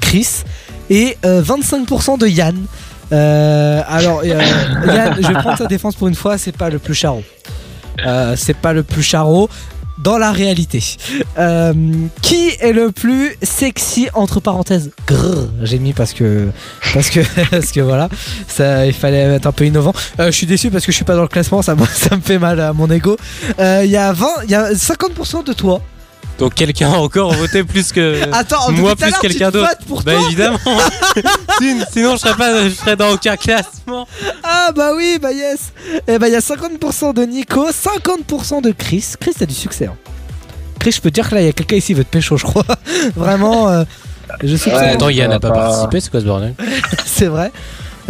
[0.00, 0.28] Chris
[0.90, 2.56] et euh, 25% de Yann.
[3.12, 4.26] Euh, alors, euh,
[4.86, 7.22] Yann, je vais prendre sa défense pour une fois, c'est pas le plus charo.
[8.06, 9.48] Euh, c'est pas le plus charo
[9.98, 10.82] dans la réalité.
[11.38, 11.72] Euh,
[12.22, 16.48] qui est le plus sexy entre parenthèses Grrr, j'ai mis parce que
[16.94, 18.08] parce que parce que voilà,
[18.48, 19.92] ça il fallait être un peu innovant.
[20.18, 22.16] Euh, je suis déçu parce que je suis pas dans le classement, ça me, ça
[22.16, 23.16] me fait mal à mon ego.
[23.60, 25.80] Euh, Il y a 20, il y a 50% de toi.
[26.38, 29.68] Donc quelqu'un a encore voté plus que Attends, moi plus quelqu'un d'autre.
[30.04, 30.58] Bah toi évidemment.
[31.58, 34.06] Sin- Sinon je serais pas je serais dans aucun classement.
[34.42, 35.72] Ah bah oui, bah yes.
[36.08, 39.04] Et bah il y a 50% de Nico, 50% de Chris.
[39.20, 39.86] Chris, t'as du succès.
[39.86, 39.96] hein.
[40.80, 42.10] Chris, je peux te dire que là, il y a quelqu'un ici qui veut te
[42.10, 42.64] pécho, je crois.
[43.16, 43.84] Vraiment, euh,
[44.42, 45.60] je suis Ouais, très- Attends, Yann n'a pas va pas.
[45.68, 46.54] participé, c'est quoi ce bordel?
[47.06, 47.52] C'est vrai.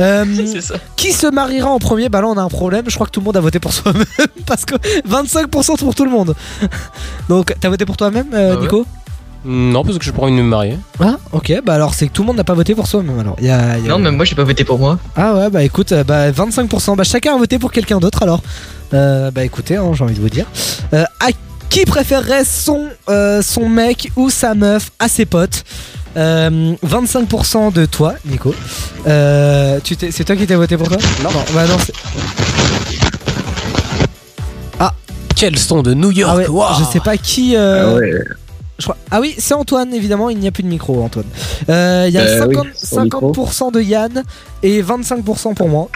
[0.01, 0.25] Euh,
[0.61, 0.75] ça.
[0.97, 2.09] qui se mariera en premier?
[2.09, 3.73] Bah là on a un problème, je crois que tout le monde a voté pour
[3.73, 4.05] soi-même
[4.47, 4.75] parce que
[5.09, 6.35] 25% pour tout le monde.
[7.29, 8.63] Donc t'as voté pour toi-même euh, Bah ouais.
[8.63, 8.87] Nico
[9.45, 10.79] Non, parce que je prends une me marier.
[11.01, 13.37] Ah ok, bah alors c'est que tout le monde n'a pas voté pour soi-même alors.
[13.41, 14.99] Il y a- y a- Non, même moi j'ai pas voté pour moi.
[15.17, 18.43] Ah ouais bah écoute, euh, bah 25%, bah chacun a voté pour quelqu'un d'autre alors.
[18.95, 20.47] Euh, bah écoutez, hein, j'ai envie de vous dire.
[20.95, 21.29] Euh, à
[21.71, 25.65] qui préférerait son, euh, son mec ou sa meuf à ses potes?
[26.17, 28.55] Euh, 25% de toi, Nico.
[29.07, 31.93] Euh, tu t'es- c'est toi qui t'es voté pour toi Non, bah non, c'est-
[35.35, 36.75] Quel son de New Ah York ouais, waouh.
[36.79, 37.57] je sais pas qui.
[37.57, 38.13] euh, Ah ouais.
[38.79, 41.25] je crois- Ah oui, c'est Antoine, évidemment, il n'y a plus de micro, Antoine.
[41.69, 43.33] Euh, Il y a Euh, 50%, oui, son micro.
[43.33, 44.23] 50% de Yann
[44.63, 45.89] et 25% pour moi.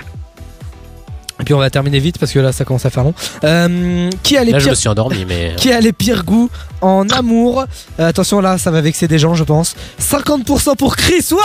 [1.41, 3.14] Et puis on va terminer vite parce que là ça commence à faire long.
[3.45, 6.24] Euh, qui, a les Là je pires, me suis endormi mais qui a les pires
[6.24, 6.49] goûts
[6.80, 7.64] en amour?
[8.01, 9.74] Euh, Attention là, ça va vexer des gens, je pense.
[10.01, 11.39] 50% pour Chris, ouais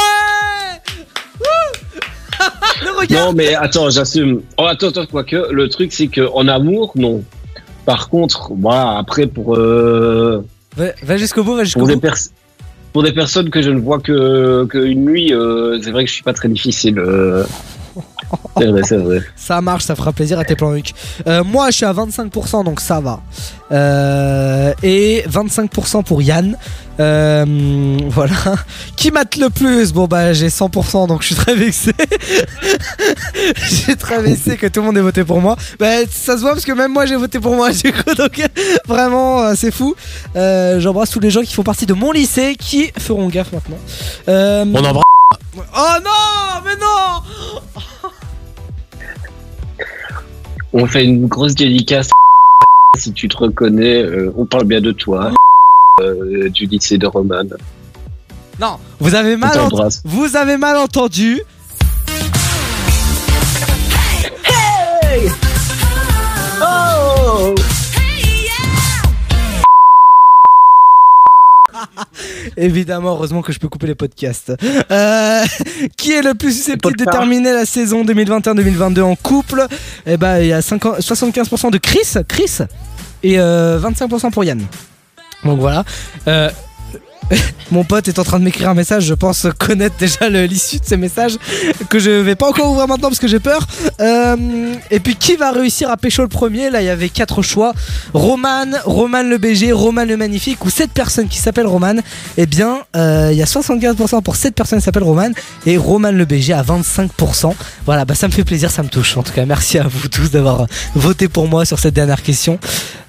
[2.83, 4.41] Le regard Non, mais attends, j'assume.
[4.57, 7.23] Oh, attends, attends, quoique, le truc, c'est que en amour, non.
[7.85, 10.43] Par contre, voilà, après, pour, euh,
[10.77, 12.01] Va, va jusqu'au bout, va jusqu'au pour, des bout.
[12.01, 12.15] pers-
[12.93, 16.09] pour des personnes que je ne vois que, que une nuit, euh, c'est vrai que
[16.09, 16.97] je suis pas très difficile.
[18.57, 19.21] C'est vrai, c'est vrai.
[19.35, 20.93] Ça marche, ça fera plaisir à tes plans Huc.
[21.27, 23.21] Euh, moi, je suis à 25%, donc ça va.
[23.71, 26.57] Euh, et 25% pour Yann.
[26.99, 28.55] Euh, voilà.
[28.95, 29.93] Qui mate le plus?
[29.93, 31.93] Bon, bah, j'ai 100%, donc je suis très vexé.
[33.55, 35.55] j'ai très vexé que tout le monde ait voté pour moi.
[35.79, 37.71] Bah, ça se voit parce que même moi, j'ai voté pour moi.
[37.71, 38.41] Du coup, donc
[38.87, 39.95] vraiment, euh, c'est fou.
[40.35, 43.79] Euh, J'embrasse tous les gens qui font partie de mon lycée qui feront gaffe maintenant.
[44.27, 45.11] Euh, on embrasse.
[45.57, 47.21] Oh non, mais non
[50.73, 52.09] On fait une grosse dédicace.
[52.97, 55.31] Si tu te reconnais, euh, on parle bien de toi.
[56.01, 57.43] euh, du lycée de Roman.
[58.59, 59.69] Non, vous avez mal, ent-
[60.05, 61.41] vous avez mal entendu.
[72.57, 74.53] Évidemment, heureusement que je peux couper les podcasts.
[74.91, 75.43] Euh,
[75.97, 79.65] qui est le plus susceptible de terminer la saison 2021-2022 en couple?
[80.05, 82.59] Eh ben, il y a 50 75% de Chris, Chris,
[83.23, 84.65] et euh, 25% pour Yann.
[85.43, 85.83] Donc voilà.
[86.27, 86.49] Euh,
[87.71, 90.86] mon pote est en train de m'écrire un message, je pense connaître déjà l'issue de
[90.86, 91.38] ces messages
[91.89, 93.65] que je vais pas encore ouvrir maintenant parce que j'ai peur.
[93.99, 96.69] Euh, et puis qui va réussir à pécho le premier?
[96.69, 97.73] Là il y avait quatre choix
[98.13, 101.95] Roman, Roman le BG, Roman le magnifique ou cette personne qui s'appelle Roman.
[102.38, 105.29] Eh bien euh, il y a 75% pour cette personne qui s'appelle Roman
[105.65, 107.53] et Roman le BG à 25%.
[107.86, 109.17] Voilà, bah ça me fait plaisir, ça me touche.
[109.17, 110.65] En tout cas, merci à vous tous d'avoir
[110.95, 112.59] voté pour moi sur cette dernière question.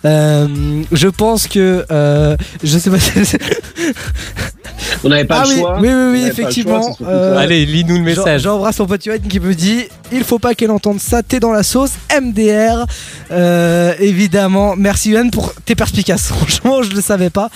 [0.05, 0.49] Euh,
[0.91, 1.85] je pense que
[2.63, 2.97] je sais pas.
[5.05, 5.79] On n'avait pas ah le oui, choix.
[5.81, 6.95] oui, oui, oui, effectivement.
[6.95, 7.39] choix, euh.
[7.39, 8.43] Allez, lis-nous le message.
[8.43, 11.53] J'embrasse mon pote Yoann qui me dit il faut pas qu'elle entende ça, t'es dans
[11.53, 12.87] la sauce, MDR.
[13.31, 16.27] Euh, évidemment, merci Yoann pour tes perspicaces.
[16.29, 17.49] Franchement, je le savais pas.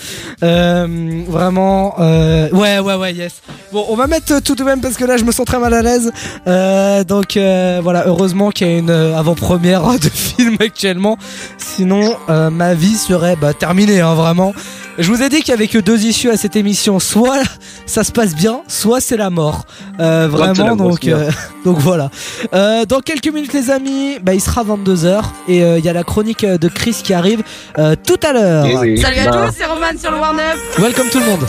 [0.43, 3.35] Euh, vraiment, euh, ouais, ouais, ouais, yes.
[3.71, 5.73] Bon, on va mettre tout de même parce que là, je me sens très mal
[5.73, 6.11] à l'aise.
[6.47, 11.17] Euh, donc euh, voilà, heureusement qu'il y a une avant-première de film actuellement.
[11.57, 14.53] Sinon, euh, ma vie serait bah, terminée, hein, vraiment.
[14.97, 16.99] Je vous ai dit qu'il y avait que deux issues à cette émission.
[16.99, 17.43] Soit
[17.85, 19.65] ça se passe bien, soit c'est la mort.
[19.99, 21.29] Euh, la vraiment, donc, euh,
[21.65, 22.09] donc voilà.
[22.53, 25.93] Euh, dans quelques minutes, les amis, bah, il sera 22h et euh, il y a
[25.93, 27.43] la chronique euh, de Chris qui arrive
[27.77, 28.65] euh, tout à l'heure.
[28.67, 28.99] Eh oui.
[28.99, 30.57] Salut à Bah, tous, c'est Roman sur le Warn Up.
[30.79, 31.45] Welcome tout le monde.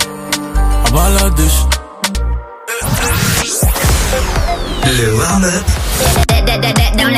[4.84, 5.64] Le warm-up
[6.96, 7.14] Don't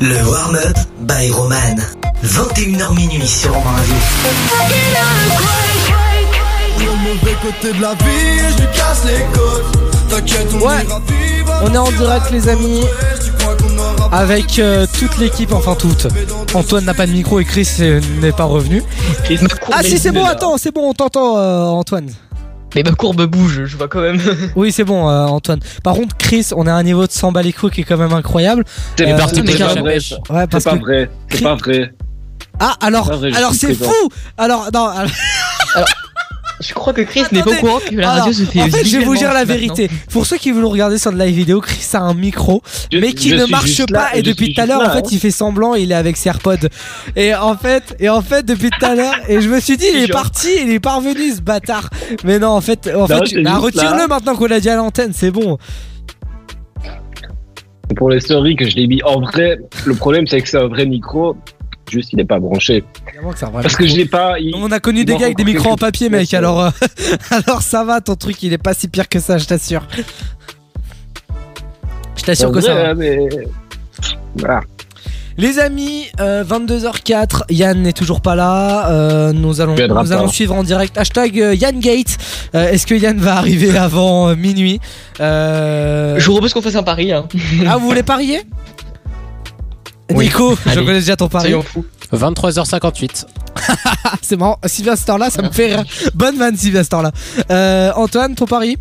[0.00, 1.76] Le warm-up by Roman.
[2.22, 3.70] 21h minuit sur Romain
[6.78, 10.08] Le mauvais côté de la vie, je lui casse les côtes.
[10.10, 10.86] T'inquiète, on Ouais.
[11.62, 12.82] On est en direct, les amis,
[14.12, 16.08] avec euh, toute l'équipe, enfin toute.
[16.54, 18.82] Antoine n'a pas de micro et Chris euh, n'est pas revenu.
[19.72, 22.10] Ah si, est c'est bon, attends, c'est bon, on t'entend, euh, Antoine.
[22.76, 24.20] Mais ma courbe bouge, je vois quand même.
[24.54, 25.60] Oui, c'est bon, euh, Antoine.
[25.82, 28.64] Par contre, Chris, on a un niveau de 100 balles qui est quand même incroyable.
[28.96, 29.40] C'est Euh, parti.
[29.40, 30.78] Ouais, C'est parce pas que.
[30.80, 31.10] vrai.
[31.30, 31.94] C'est pas vrai.
[32.60, 33.92] Ah, alors, pas vrai, je alors suis c'est fou
[34.38, 35.10] Alors, non, alors-
[36.60, 38.68] Je crois que Chris n'est pas au courant que la alors, radio se fait en
[38.68, 39.90] fait, je vais vous dire la vérité.
[40.10, 43.12] Pour ceux qui veulent regarder sur de live vidéo, Chris a un micro, Je- mais
[43.12, 43.92] qui ne marche pas.
[44.12, 45.08] là, et depuis tout à l'heure, en fait, hein.
[45.12, 46.68] il fait semblant, il est avec ses AirPods.
[47.14, 49.86] Et en fait, et en fait, depuis tout à l'heure, et je me suis dit,
[49.92, 51.90] il est parti, il est pas revenu, ce bâtard.
[52.24, 54.06] Mais non, en fait, en fait, Non, bah, retire-le là.
[54.08, 55.58] maintenant qu'on l'a dit à l'antenne, c'est bon.
[57.88, 60.58] C'est Pour les stories que je l'ai mis en vrai, le problème c'est que c'est
[60.58, 61.36] un vrai micro.
[61.90, 62.82] Juste, il est pas branché.
[63.06, 64.38] Que Parce que je l'ai pas.
[64.40, 66.32] il- On a connu des gars avec des micros en papier, mec.
[66.34, 66.70] Alors, euh,
[67.46, 69.86] alors ça va, ton truc, il est pas si pire que ça, je t'assure.
[72.16, 72.88] Je t'assure que vrai, ça va.
[72.90, 73.18] hein, mais...
[74.36, 74.60] Voilà.
[75.38, 78.88] Les amis, euh, 22h04, Yann n'est toujours pas là.
[78.90, 80.96] euh, nous allons, nous allons suivre en direct.
[80.96, 82.16] Hashtag euh, Yann Gate.
[82.54, 84.80] Euh, Est-ce que Yann va arriver avant euh, minuit?
[85.20, 87.12] Euh, Je vous propose qu'on fasse un pari.
[87.12, 87.28] Hein.
[87.66, 88.40] Ah, vous voulez parier?
[90.12, 90.26] Oui.
[90.26, 91.44] Nico, je connais déjà ton pari.
[91.50, 91.84] Soyons fous.
[92.12, 93.24] 23h58.
[94.04, 94.58] Ah, c'est marrant.
[94.66, 95.84] Sylvain Star-là, ça me fait rire.
[96.14, 97.10] Bonne vanne, Sylvain Star-là.
[97.50, 98.76] Euh, Antoine, ton pari?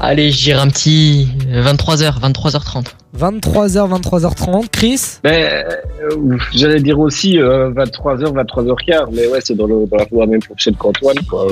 [0.00, 2.84] Allez, je dirais un petit 23h, 23h30.
[3.18, 4.68] 23h, 23h30.
[4.70, 5.00] Chris?
[5.24, 5.64] Mais
[6.00, 10.20] euh, j'allais dire aussi euh, 23h, 23h15, mais ouais, c'est dans, le, dans la, dans
[10.20, 11.16] la même fourchette qu'Antoine.
[11.28, 11.46] quoi.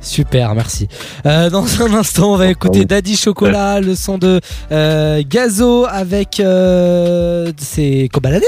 [0.00, 0.88] Super, merci.
[1.26, 6.40] Euh, dans un instant, on va écouter Daddy Chocolat, le son de euh, Gazo avec
[6.40, 8.42] euh, c'est Kobalade.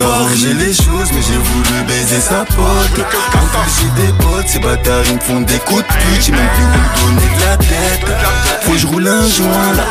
[0.00, 3.06] Arranger les choses, mais j'ai voulu baiser sa pote.
[3.30, 3.38] Quand
[3.78, 6.22] j'ai des potes, ces bâtards ils me font des coups de pute.
[6.22, 8.62] J'ai même plus où me donner de la tête.
[8.62, 9.84] Faut que je roule un joint là.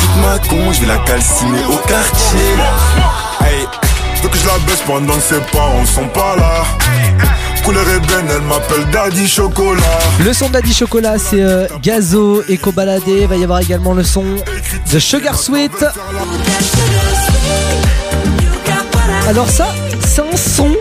[0.00, 3.46] Toute ma con, je vais la calciner au quartier là.
[3.46, 3.66] Hey,
[4.24, 6.64] veux que je la baisse pendant que ses parents sont pas là.
[7.64, 9.80] Couleur ébène, elle m'appelle Daddy Chocolat.
[10.22, 13.02] Le son de Daddy Chocolat, c'est euh, Gazo et Kobalade.
[13.06, 14.24] Il va y avoir également le son
[14.92, 15.72] de Sugar Sweet.
[19.26, 19.68] Alors ça,
[20.06, 20.72] c'est un son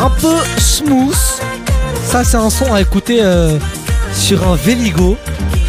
[0.00, 1.16] un peu smooth.
[2.04, 3.58] Ça, c'est un son à écouter euh,
[4.14, 5.16] sur un Véligo.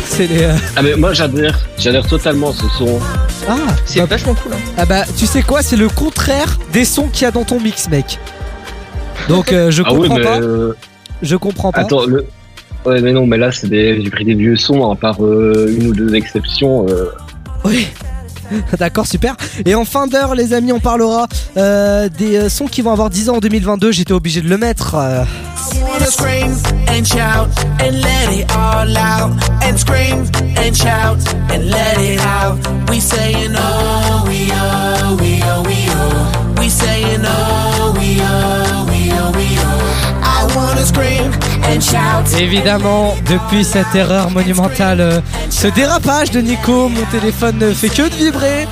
[0.07, 0.43] C'est les.
[0.43, 2.99] euh, Ah, mais moi j'adhère, j'adhère totalement ce son.
[3.49, 3.55] Ah,
[3.85, 4.53] C'est vachement cool.
[4.53, 4.57] Hein.
[4.77, 5.63] Ah bah tu sais quoi?
[5.63, 8.19] C'est le contraire des sons qu'il y a dans ton mix mec.
[9.27, 10.23] Donc euh, je Ah oui, comprends mais.
[10.23, 10.39] pas.
[10.39, 10.73] euh,
[11.21, 11.81] Je comprends pas.
[11.81, 12.25] Attends, le.
[12.85, 14.01] Ouais, mais non, mais là, c'est des...
[14.01, 16.85] j'ai pris des vieux sons, à part euh, une ou deux exceptions.
[16.89, 17.11] euh.
[17.65, 17.87] Oui.
[18.79, 19.35] D'accord, super.
[19.65, 23.09] Et en fin d'heure, les amis, on parlera euh, des euh, sons qui vont avoir
[23.09, 23.91] 10 ans en 2022.
[23.91, 24.95] J'étais obligé de le mettre.
[24.95, 25.23] euh.
[42.39, 45.19] Évidemment, depuis cette erreur monumentale, euh,
[45.49, 48.67] ce dérapage de Nico, mon téléphone ne fait que de vibrer.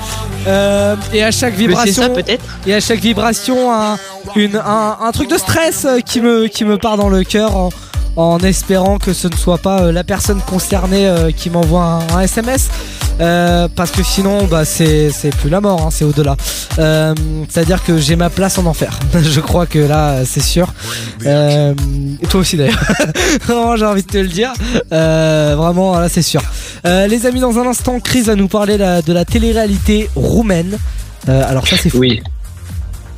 [0.46, 2.22] Euh, et à chaque vibration, ça
[2.66, 3.98] et à chaque vibration, un,
[4.36, 7.70] une, un, un truc de stress qui me, qui me part dans le cœur en,
[8.18, 12.16] en espérant que ce ne soit pas euh, la personne concernée euh, qui m'envoie un,
[12.16, 12.68] un SMS.
[13.20, 16.36] Euh, parce que sinon, bah, c'est c'est plus la mort, hein, c'est au-delà.
[16.78, 17.14] Euh,
[17.48, 18.98] C'est-à-dire que j'ai ma place en enfer.
[19.22, 20.72] Je crois que là, c'est sûr.
[21.26, 21.74] Euh,
[22.22, 22.78] et toi aussi d'ailleurs.
[23.46, 24.52] Vraiment, j'ai envie de te le dire.
[24.92, 26.42] Euh, vraiment, là, c'est sûr.
[26.86, 30.76] Euh, les amis, dans un instant, Chris va nous parler la- de la télé-réalité roumaine.
[31.28, 31.98] Euh, alors ça, c'est fou.
[31.98, 32.22] Oui.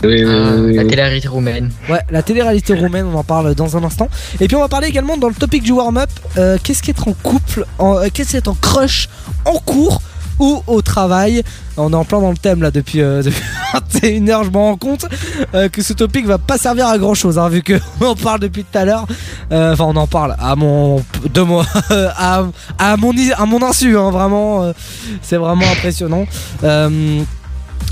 [0.02, 1.70] Oui, Ah, oui, la télé-réalité roumaine.
[1.88, 4.08] Ouais, la télé-réalité roumaine, on en parle dans un instant.
[4.40, 7.12] Et puis on va parler également dans le topic du warm-up, euh, qu'est-ce qu'être en
[7.12, 9.08] couple, en- euh, qu'est-ce qu'être en crush
[9.44, 10.00] en cours
[10.38, 11.42] ou au travail?
[11.76, 13.42] On est en plein dans le thème là depuis, euh, depuis
[13.74, 15.04] 21h, je m'en rends compte
[15.54, 18.40] euh, que ce topic va pas servir à grand chose, hein, vu qu'on en parle
[18.40, 19.06] depuis tout à l'heure.
[19.52, 21.66] Euh, Enfin, on en parle à mon, de moi,
[22.16, 22.44] à,
[22.78, 24.72] à mon, à mon insu, hein, vraiment, euh,
[25.20, 26.24] c'est vraiment impressionnant.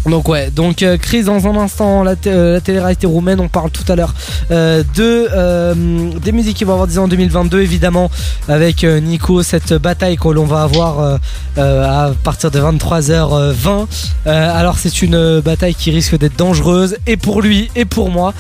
[0.07, 3.97] Donc ouais, donc euh, dans un instant, euh, la télé-réalité roumaine, on parle tout à
[3.97, 4.15] l'heure
[4.51, 5.75] euh, de euh,
[6.23, 8.11] des musiques qui vont avoir 10 ans en 2022 évidemment
[8.49, 11.19] avec Nico cette bataille que l'on va avoir
[11.57, 13.87] à partir de 23h20.
[14.27, 18.33] Euh, alors c'est une bataille qui risque d'être dangereuse et pour lui et pour moi.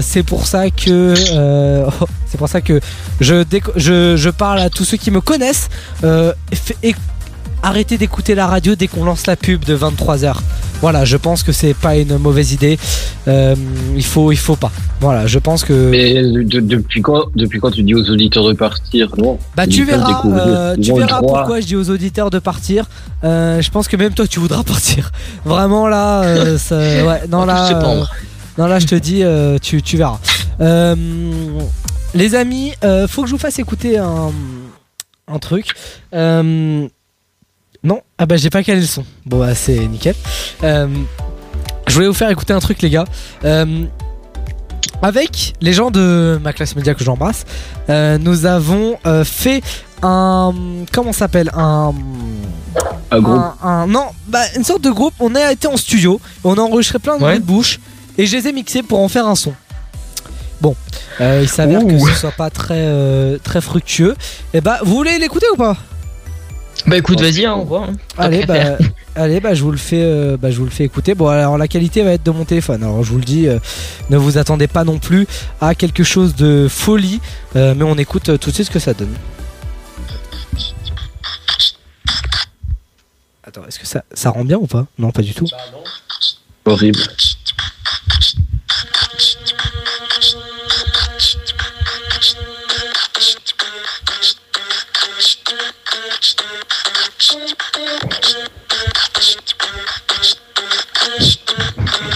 [0.00, 1.14] C'est pour ça que
[2.26, 2.80] c'est pour ça que
[3.20, 3.44] je,
[3.76, 5.68] je je parle à tous ceux qui me connaissent
[6.02, 6.94] et
[7.62, 10.34] arrêtez d'écouter la radio dès qu'on lance la pub de 23h.
[10.80, 12.78] Voilà, je pense que c'est pas une mauvaise idée.
[13.28, 13.54] Euh,
[13.94, 14.72] il faut, il faut pas.
[15.00, 15.72] Voilà, je pense que.
[15.90, 19.14] Mais de- depuis quand, depuis quand tu dis aux auditeurs de partir?
[19.16, 19.38] Non.
[19.56, 22.86] Bah tu verras, euh, tu verras pourquoi je dis aux auditeurs de partir.
[23.24, 25.12] Euh, je pense que même toi tu voudras partir.
[25.44, 28.02] Vraiment là, euh, ça- ouais, non là, euh,
[28.58, 30.18] non là je te dis, euh, tu, tu verras.
[30.60, 30.96] Euh,
[32.14, 34.30] les amis, euh, faut que je vous fasse écouter un,
[35.28, 35.66] un truc.
[36.14, 36.86] Euh,
[37.84, 39.04] non, ah bah j'ai pas calé le son.
[39.26, 40.14] Bon bah c'est nickel.
[40.62, 40.86] Euh,
[41.88, 43.04] je voulais vous faire écouter un truc les gars.
[43.44, 43.84] Euh,
[45.02, 47.44] avec les gens de ma classe média que j'embrasse,
[47.90, 49.62] euh, nous avons fait
[50.02, 50.52] un
[50.92, 51.50] comment ça s'appelle?
[51.54, 51.92] Un
[53.10, 53.36] Un groupe.
[53.36, 55.14] un- un- non bah une sorte de groupe.
[55.20, 57.38] On a été en studio, on a enregistré plein de Ouais.
[57.40, 57.80] de bouche
[58.16, 59.52] et je les ai mixés pour en faire un son.
[60.60, 60.76] Bon,
[61.20, 64.14] il s'avère que ce soit pas très très fructueux.
[64.54, 65.76] Et bah vous voulez l'écouter ou pas?
[66.86, 67.84] Bah écoute, vas-y, hein, on voit.
[67.84, 67.92] hein.
[68.18, 68.76] Allez, bah,
[69.14, 71.14] allez, bah, je vous le fais, euh, bah, je vous le fais écouter.
[71.14, 72.82] Bon, alors la qualité va être de mon téléphone.
[72.82, 73.58] Alors, je vous le dis, euh,
[74.10, 75.26] ne vous attendez pas non plus
[75.60, 77.20] à quelque chose de folie,
[77.56, 79.14] euh, mais on écoute euh, tout de suite ce que ça donne.
[83.44, 84.86] Attends, est-ce que ça, ça rend bien ou pas?
[84.98, 85.46] Non, pas du tout.
[86.64, 86.98] Horrible.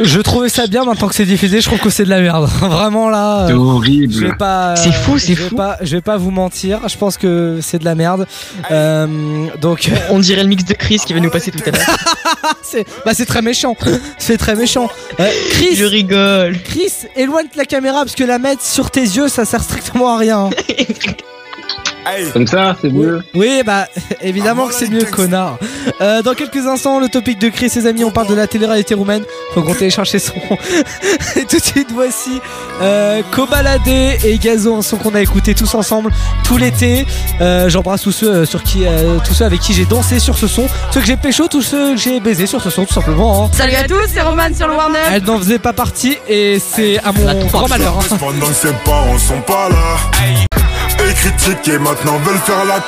[0.00, 1.60] Je trouvais ça bien maintenant que c'est diffusé.
[1.60, 2.48] Je trouve que c'est de la merde.
[2.60, 3.46] Vraiment là.
[3.46, 4.12] C'est euh, horrible.
[4.12, 4.74] Je vais pas.
[4.76, 5.56] C'est fou, c'est je vais fou.
[5.56, 6.88] Pas, je vais pas vous mentir.
[6.88, 8.26] Je pense que c'est de la merde.
[8.70, 9.90] Euh, donc.
[10.10, 11.96] On dirait le mix de Chris qui va nous passer tout à l'heure.
[12.62, 13.76] c'est bah c'est très méchant.
[14.18, 14.88] C'est très méchant.
[15.20, 16.58] Euh, Chris, Je rigole.
[16.64, 20.18] Chris, éloigne la caméra parce que la mettre sur tes yeux, ça sert strictement à
[20.18, 20.50] rien.
[22.32, 23.22] Comme ça, c'est mieux.
[23.34, 23.86] Oui, bah
[24.22, 25.58] évidemment que c'est mieux, connard.
[26.00, 28.46] Euh, dans quelques instants, le topic de Chris et ses amis, on parle de la
[28.46, 29.24] télé-réalité roumaine.
[29.54, 30.34] Faut qu'on télécharge ses sons.
[31.36, 32.40] et tout de suite, voici
[32.82, 36.10] euh, Kobalade et Gazo, un son qu'on a écouté tous ensemble
[36.44, 37.06] tout l'été.
[37.40, 40.36] Euh, J'embrasse tous ceux euh, sur qui, euh, tous ceux avec qui j'ai dansé sur
[40.36, 42.94] ce son, ceux que j'ai pécho, tous ceux que j'ai baisé sur ce son, tout
[42.94, 43.44] simplement.
[43.46, 43.50] hein.
[43.52, 44.98] Salut à tous, c'est Roman sur le Warner.
[45.12, 47.98] Elle n'en faisait pas partie et c'est à mon grand malheur.
[47.98, 48.16] hein.
[48.18, 49.96] Pendant que ses parents sont pas là
[51.66, 52.80] Et maintenant veulent faire la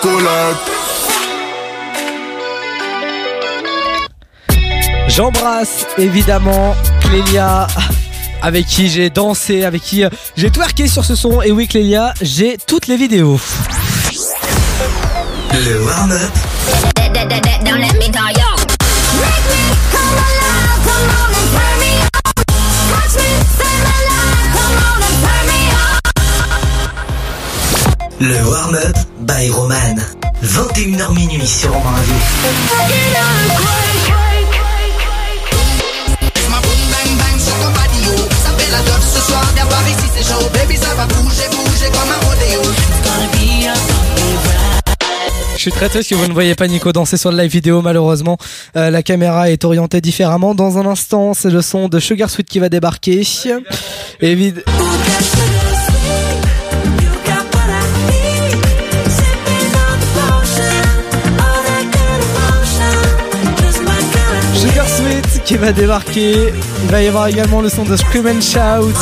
[5.08, 7.66] J'embrasse évidemment Clélia
[8.42, 11.40] avec qui j'ai dansé, avec qui euh, j'ai twerké sur ce son.
[11.40, 13.40] Et oui Clélia, j'ai toutes les vidéos.
[15.52, 16.32] Le warm-up
[28.20, 29.96] Le warm-up by Roman.
[30.42, 32.14] 21h minuit sur Radio.
[39.12, 42.60] Ce soir, viens voir ici c'est chaud Baby ça va bouger, bouger comme un rodéo
[42.60, 43.70] ride
[45.54, 47.82] Je suis très triste que vous ne voyez pas Nico danser sur le live vidéo
[47.82, 48.36] malheureusement.
[48.76, 50.54] Euh, la caméra est orientée différemment.
[50.54, 53.22] Dans un instant, c'est le son de Sugar Sweet qui va débarquer.
[54.20, 54.62] Évid-
[65.46, 66.52] qui va débarquer.
[66.82, 68.92] Il va y avoir également le son de Scream and Shout.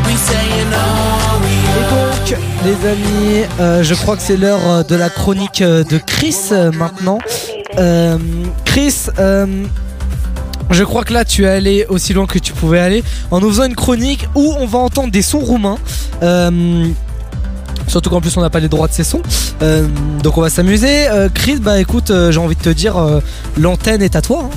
[0.07, 4.95] We saying oh we Donc, les amis, euh, je crois que c'est l'heure euh, de
[4.95, 6.35] la chronique euh, de Chris
[6.73, 7.19] maintenant.
[8.65, 9.05] Chris,
[10.71, 13.49] je crois que là tu es allé aussi loin que tu pouvais aller en nous
[13.49, 15.77] faisant une chronique où on va entendre des sons roumains.
[17.87, 19.21] Surtout qu'en plus on n'a pas les droits de ces sons.
[20.23, 21.05] Donc on va s'amuser.
[21.35, 22.95] Chris, bah écoute, j'ai envie de te dire,
[23.57, 24.45] l'antenne est à toi.
[24.45, 24.49] hein.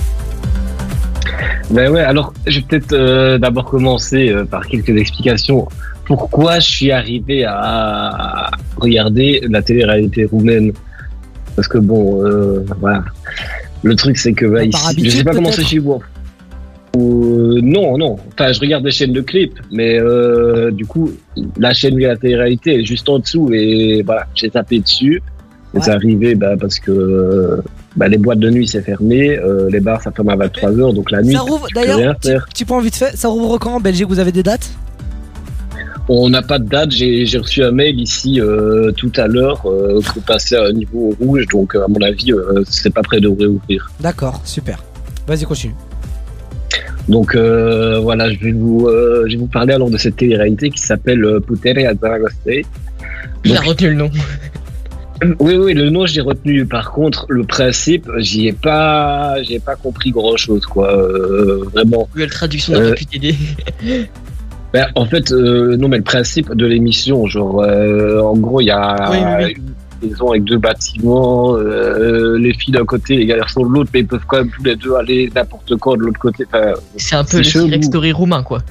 [1.70, 5.68] Ben ouais, alors je vais peut-être d'abord commencer par quelques explications.
[6.10, 10.72] Pourquoi je suis arrivé à regarder la télé-réalité roumaine
[11.54, 13.04] Parce que bon, euh, voilà.
[13.84, 16.00] Le truc c'est que bah, ici, je sais pas comment c'est chez vous.
[16.96, 18.16] Euh, non, non.
[18.32, 21.12] Enfin, je regarde des chaînes de clips, mais euh, du coup,
[21.56, 25.22] la chaîne a la télé-réalité est juste en dessous et voilà, j'ai tapé dessus.
[25.74, 25.82] Et Ouais.
[25.84, 27.60] c'est arrivé bah, parce que
[27.94, 29.38] bah, les boîtes de nuit c'est fermé,
[29.70, 31.34] les bars ça ferme à 23h, donc la nuit.
[31.34, 32.48] Ça rouvre, tu d'ailleurs, faire.
[32.52, 34.72] petit point vite fait, ça rouvre quand en Belgique Vous avez des dates?
[36.12, 36.90] On n'a pas de date.
[36.90, 40.72] J'ai j'ai reçu un mail ici euh, tout à l'heure euh, pour passer à un
[40.72, 41.46] niveau rouge.
[41.52, 43.88] Donc, à mon avis, euh, c'est pas prêt de réouvrir.
[44.00, 44.82] D'accord, super.
[45.28, 45.74] Vas-y, continue.
[47.08, 50.70] Donc, euh, voilà, je vais, vous, euh, je vais vous parler alors de cette télé-réalité
[50.70, 52.34] qui s'appelle euh, Putere a Zaragoza.
[53.44, 54.10] Il a retenu le nom.
[55.38, 56.64] Oui, oui, le nom, j'ai retenu.
[56.64, 60.96] Par contre, le principe, j'y ai pas, j'ai pas compris grand chose, quoi.
[60.96, 62.08] Euh, vraiment.
[62.16, 63.34] La traduction n'a Euh, pas pu t'aider.
[64.72, 68.66] Ben, en fait, euh, non, mais le principe de l'émission, genre, euh, en gros, il
[68.66, 69.56] y a Oui, oui, oui.
[70.02, 74.00] une maison avec deux bâtiments, euh, les filles d'un côté, les garçons de l'autre, mais
[74.00, 76.44] ils peuvent quand même tous les deux aller n'importe quoi de l'autre côté.
[76.46, 77.42] Enfin, C'est un peu le.
[77.44, 78.60] T-Rex Story roumain, quoi.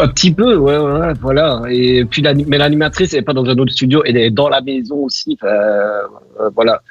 [0.00, 1.60] Un petit peu, ouais, ouais, ouais, voilà.
[1.68, 4.60] Et puis, mais l'animatrice, elle est pas dans un autre studio, elle est dans la
[4.60, 5.36] maison aussi.
[5.42, 6.82] Enfin, euh, voilà.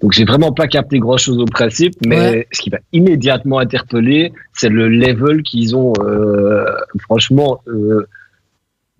[0.00, 2.48] Donc, j'ai vraiment pas capté grand chose au principe, mais Ouais.
[2.52, 6.64] ce qui m'a immédiatement interpellé, c'est le level qu'ils ont, euh,
[7.00, 8.06] franchement, euh,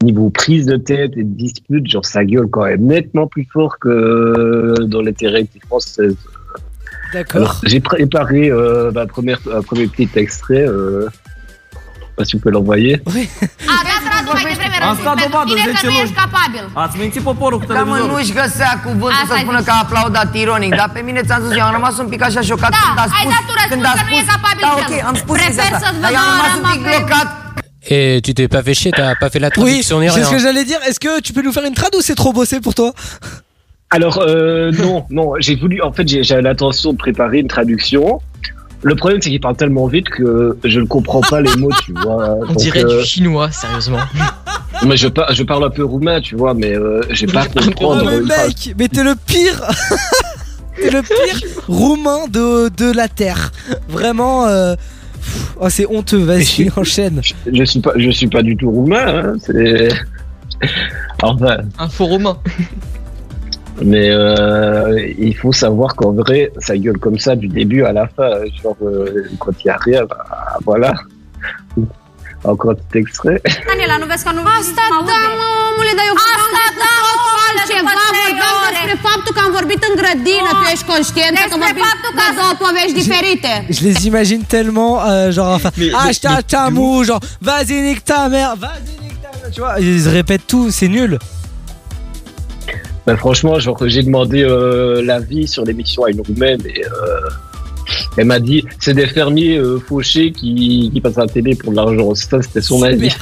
[0.02, 3.78] niveau prise de tête et de dispute, genre, ça gueule quand même nettement plus fort
[3.78, 6.16] que dans les terrains françaises.
[7.12, 7.60] D'accord.
[7.64, 10.66] J'ai préparé euh, ma première, un premier petit extrait.
[12.20, 12.94] Je sais pas si vous pouvez l'envoyer.
[14.90, 16.14] Am stat dovadă 10 luni.
[16.84, 18.16] Ați mințit poporul cu Că mă, televizorul.
[18.16, 21.64] nu-și găsea cuvântul să spună că a aplaudat ironic, dar pe mine ți-am spus, eu
[21.64, 23.92] am rămas un pic așa șocat când a spus, ai dat un răspuns când a
[23.98, 24.84] că nu e spus, capabil da, el.
[24.88, 26.82] ok, am spus Prefer chestia asta, să-ți dar văd eu am rămas un arma pic
[26.84, 27.28] pe- blocat.
[27.96, 30.40] Et tu t'es pas fait chier, t'as pas fait la Oui, traduction c'est ce que
[30.44, 30.80] j'allais dire.
[30.88, 32.90] Est-ce que tu peux nous faire une trad ou c'est trop bossé pour toi
[33.96, 35.76] Alors euh, non, non, j'ai voulu.
[35.88, 38.04] En fait, j'avais l'intention de préparer une traduction.
[38.82, 41.92] Le problème, c'est qu'il parle tellement vite que je ne comprends pas les mots, tu
[41.92, 42.36] vois.
[42.40, 43.98] On Donc, dirait euh, du chinois, sérieusement.
[44.86, 47.46] mais je, par- je parle un peu roumain, tu vois, mais euh, j'ai pas à
[47.46, 48.02] comprendre.
[48.04, 48.46] Oh, mais phrase.
[48.48, 49.60] mec, mais t'es le pire
[50.76, 53.52] T'es le pire roumain de, de la Terre.
[53.88, 54.74] Vraiment, euh,
[55.60, 56.22] oh, c'est honteux.
[56.24, 57.20] Vas-y, enchaîne.
[57.52, 59.06] Je suis pas, je suis pas du tout roumain.
[59.06, 59.88] Hein, c'est
[61.22, 61.58] enfin.
[61.78, 62.38] Un faux romain.
[63.82, 68.06] Mais euh, il faut savoir qu'en vrai, ça gueule comme ça du début à la
[68.08, 68.30] fin.
[68.62, 70.24] Genre, euh, quand il y a rien, bah,
[70.64, 70.94] voilà.
[72.44, 73.40] Encore un petit extrait.
[83.68, 88.56] Je les imagine tellement, euh, genre, enfin, ah, je t'attends, genre, vas-y, nique ta mère,
[88.56, 91.18] vas-y, nique ta mère, tu vois, ils répètent tout, c'est nul.
[93.10, 97.28] Ben, franchement, genre, j'ai demandé euh, l'avis sur l'émission à une roumaine et euh,
[98.16, 101.72] elle m'a dit c'est des fermiers euh, fauchés qui, qui passent à la télé pour
[101.72, 102.14] de l'argent.
[102.14, 102.92] Ça, c'était son Super.
[102.92, 103.12] avis.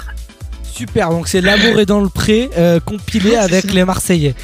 [0.63, 2.51] Super, donc c'est L'amour est dans le pré,
[2.85, 4.35] compilé avec les Marseillais.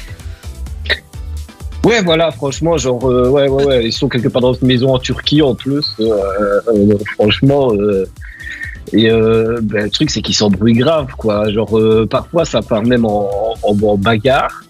[1.83, 4.97] Ouais, voilà, franchement, genre, ouais, ouais, ouais, ils sont quelque part dans une maison en
[4.97, 5.85] Turquie en plus.
[7.13, 7.71] franchement,
[8.93, 11.51] et euh, ben, le truc, c'est qu'ils s'embrouillent grave, quoi.
[11.51, 13.29] Genre, euh, parfois, ça part même en,
[13.61, 14.63] en, en bagarre.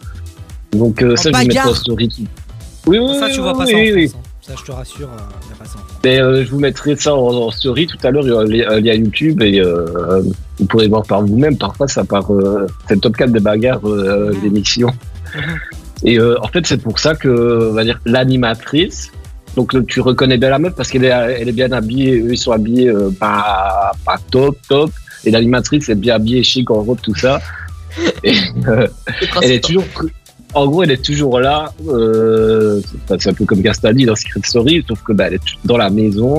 [0.76, 2.10] Donc, euh, ça, je vais mettre en story.
[2.88, 4.08] Oui, oui, Ça, oui, tu vois pas oui, ça en oui.
[4.10, 4.30] France, hein.
[4.42, 5.80] Ça, je te rassure, euh, y a pas ça.
[6.04, 8.44] Mais euh, je vous mettrai ça en, en story tout à l'heure, il y aura
[8.44, 10.22] li- un lien YouTube et euh,
[10.60, 11.58] vous pourrez voir par vous-même.
[11.58, 12.32] Parfois, ça part.
[12.32, 14.90] Euh, c'est le top 4 des bagarres euh, d'émission.
[16.04, 19.12] Et euh, en fait, c'est pour ça que, on va dire, l'animatrice.
[19.56, 21.08] Donc, euh, tu reconnais bien la meuf parce qu'elle est,
[21.40, 22.20] elle est bien habillée.
[22.20, 24.92] Eux, ils sont habillés euh, pas, pas top, top.
[25.26, 27.42] Et l'animatrice est bien habillée chic en robe, tout ça.
[28.24, 28.36] Et,
[28.68, 28.88] euh,
[29.42, 29.86] elle est toujours.
[30.62, 31.58] En gros, elle est toujours là.
[31.90, 32.82] Euh,
[33.20, 35.90] c'est- un peu comme Gastadi dans Secret Story, sauf que bah, elle est dans la
[36.00, 36.34] maison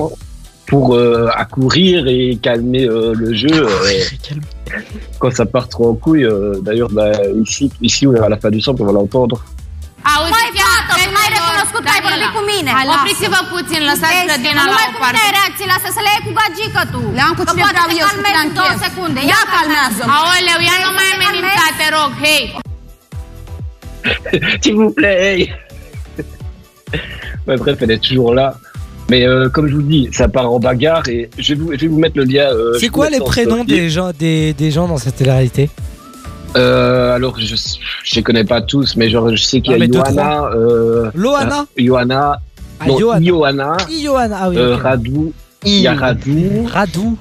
[0.69, 3.57] pour euh, accourir et calmer euh, le jeu.
[3.63, 4.39] euh,
[5.19, 6.25] quand ça part trop en couille.
[6.25, 7.11] euh, D'ailleurs, bah,
[7.45, 9.37] ici, ici, à la fin du centre, on va l'entendre.
[10.15, 12.69] Auzi, mai fată, tu mai recunoscut că ai vorbit cu mine.
[12.95, 15.17] Opriți-vă puțin, lăsați Vezi, grădina nu la mai o cum parte.
[15.25, 17.01] ai reacțiile astea, să le iei cu gagică tu.
[17.17, 18.83] Le am cu Că cine poate vreau te eu să calmezi te în două închez.
[18.85, 19.19] secunde.
[19.33, 20.01] Ia calmează.
[20.17, 22.43] Aoleu, ia nu mai amenința, te rog, hei!
[24.61, 25.35] S'il vous plaît.
[25.39, 25.51] hey.
[27.47, 28.55] Ouais, bref, elle est toujours là.
[29.09, 31.77] Mais euh, comme je vous dis, ça part en bagarre et je vais vous, je
[31.77, 32.49] vais vous mettre le lien.
[32.51, 35.69] euh, C'est quoi les prénoms des gens, des, des gens dans cette télé-réalité
[36.57, 37.55] Euh, alors, je
[38.03, 40.43] je les connais pas tous, mais genre, je sais qu'il y Ah, a Johanna.
[40.55, 41.61] Euh, Loana?
[41.61, 42.41] euh, Johanna.
[42.79, 43.77] Ah, non, Johanna.
[43.89, 44.37] Johanna.
[44.41, 44.57] Ah oui.
[44.57, 44.75] euh.
[44.75, 45.33] Radou.
[45.65, 46.65] Il y a Radou.
[46.67, 47.17] Radou.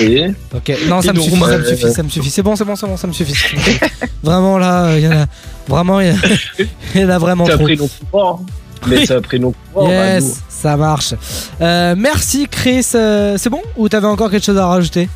[0.00, 0.28] Et.
[0.54, 2.30] Ok, non, ça me suffit, ça me euh, suffit, ça me suffit.
[2.30, 3.34] C'est bon, c'est bon, c'est bon, ça me suffit.
[3.34, 3.80] ça me suffit.
[4.22, 5.26] vraiment là, il y en a.
[5.66, 7.66] Vraiment, il y, a- en a vraiment trop.
[8.10, 8.42] fort.
[8.86, 9.84] Mais un prénom fort.
[9.88, 9.92] Radou.
[9.92, 11.14] Yes, ça marche.
[11.60, 12.86] Euh, merci Chris.
[12.94, 15.08] Euh, c'est bon Ou t'avais encore quelque chose à rajouter?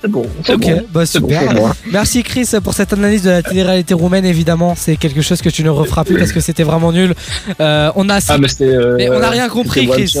[0.00, 0.76] C'est bon, c'est Ok, bon.
[0.92, 1.74] bah bon super.
[1.90, 4.24] Merci Chris pour cette analyse de la télé-réalité roumaine.
[4.24, 7.14] Évidemment, c'est quelque chose que tu ne referas plus parce que c'était vraiment nul.
[7.60, 8.20] Euh, on a.
[8.28, 10.16] Ah, mais euh, Mais on n'a rien compris, Chris.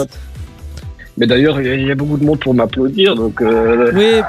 [1.16, 3.40] Mais d'ailleurs, il y a- il y, a beaucoup de monde pour m'applaudir, donc.
[3.40, 4.20] euh, Oui.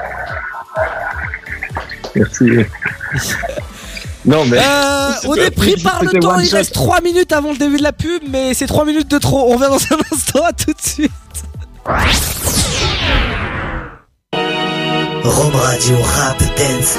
[2.14, 2.44] Merci.
[4.24, 4.58] non, mais.
[4.58, 7.82] Euh, on est pris par le temps, il reste 3 minutes avant le début de
[7.82, 9.52] la pub, mais c'est 3 minutes de trop.
[9.52, 11.10] On revient dans un instant, à tout de suite.
[15.24, 16.98] Rome Radio Rap Dance.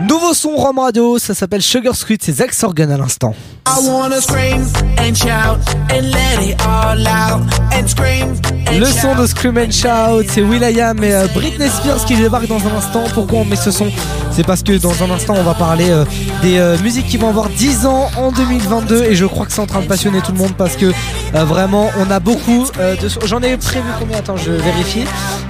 [0.00, 3.34] Nouveau son Rome Radio, ça s'appelle Sugar Squid, c'est Zach Sorgan à l'instant.
[3.66, 4.66] I wanna scream
[4.98, 5.58] and shout
[5.90, 7.40] and let it all out
[7.72, 8.34] and scream
[8.68, 12.46] and Le son de Scream and Shout, c'est Will.i.am et euh, Britney Spears qui débarquent
[12.46, 13.04] dans un instant.
[13.14, 13.86] Pourquoi on met ce son?
[14.32, 16.04] C'est parce que dans un instant, on va parler euh,
[16.42, 19.62] des euh, musiques qui vont avoir 10 ans en 2022 et je crois que c'est
[19.62, 20.86] en train de passionner tout le monde parce que
[21.34, 23.08] euh, vraiment, on a beaucoup de.
[23.24, 24.18] J'en ai prévu combien?
[24.18, 25.04] Attends, je vérifie.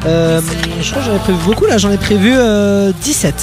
[0.04, 3.34] Je crois que j'en ai prévu beaucoup là, j'en ai prévu euh, 17.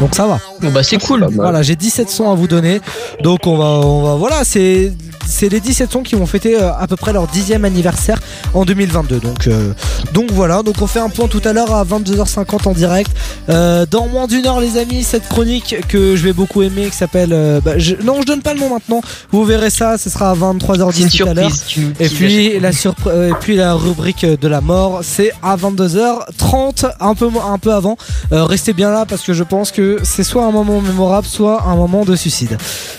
[0.00, 0.38] Donc ça va.
[0.62, 1.26] Bon bah c'est cool.
[1.32, 2.80] Voilà, j'ai 17 sons à vous donner.
[3.22, 4.92] Donc on va, on va voilà, c'est
[5.26, 8.20] c'est les 17 sons qui vont fêter euh, à peu près leur dixième anniversaire
[8.54, 9.18] en 2022.
[9.18, 9.72] Donc euh,
[10.14, 13.10] donc voilà, donc on fait un point tout à l'heure à 22h50 en direct.
[13.48, 16.96] Euh, dans moins d'une heure, les amis, cette chronique que je vais beaucoup aimer, qui
[16.96, 19.00] s'appelle euh, bah, je- non, je donne pas le nom maintenant.
[19.32, 21.50] Vous verrez ça, ce sera à 23h10 tout à l'heure.
[21.54, 22.70] surprise, Et puis la
[23.08, 27.72] euh, et puis la rubrique de la mort, c'est à 22h30, un peu un peu
[27.72, 27.96] avant.
[28.32, 31.62] Euh, restez bien là parce que je pense que c'est soit un moment mémorable, soit
[31.66, 32.56] un moment de suicide.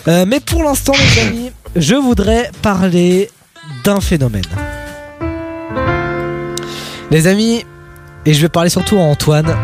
[0.08, 3.30] Euh, mais pour l'instant, les amis, je voudrais parler
[3.84, 4.44] d'un phénomène.
[7.12, 7.64] Les amis,
[8.26, 9.56] et je vais parler surtout à Antoine.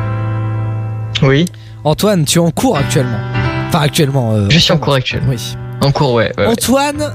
[1.22, 1.46] Oui.
[1.84, 3.20] Antoine, tu es en cours actuellement.
[3.68, 4.32] Enfin, actuellement.
[4.34, 5.30] euh, Je suis en cours actuellement.
[5.32, 5.56] Oui.
[5.82, 6.32] En cours, ouais.
[6.38, 6.52] ouais, ouais.
[6.52, 7.14] Antoine,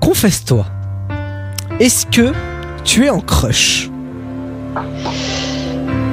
[0.00, 0.66] confesse-toi.
[1.80, 2.32] Est-ce que
[2.84, 3.88] tu es en crush?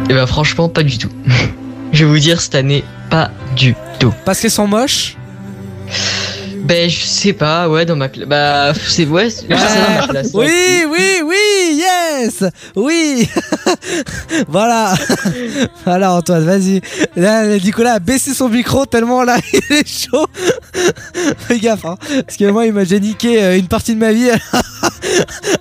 [0.10, 1.10] Et bah franchement, pas du tout.
[1.94, 2.84] je vais vous dire cette année,
[3.14, 4.11] pas du tout.
[4.26, 5.18] Parce qu'elles sont moches
[6.64, 8.28] Ben je sais pas, ouais, dans ma classe.
[8.28, 10.30] Bah c'est ouais, c'est dans ma classe.
[10.34, 10.47] Oui,
[10.89, 12.43] oui, oui, yes
[12.76, 13.28] Oui
[14.47, 14.93] Voilà
[15.86, 16.82] Voilà Antoine, vas-y.
[17.18, 20.26] Là, Nicolas a baissé son micro tellement là, il est chaud.
[21.47, 21.97] Fais gaffe, hein.
[22.26, 24.30] Parce que moi, il m'a déjà niqué euh, une partie de ma vie.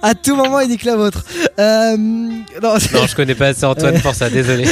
[0.02, 1.24] à tout moment, il nique la vôtre.
[1.58, 4.00] Euh, non, je connais pas assez Antoine Ouais.
[4.00, 4.64] pour ça, désolé.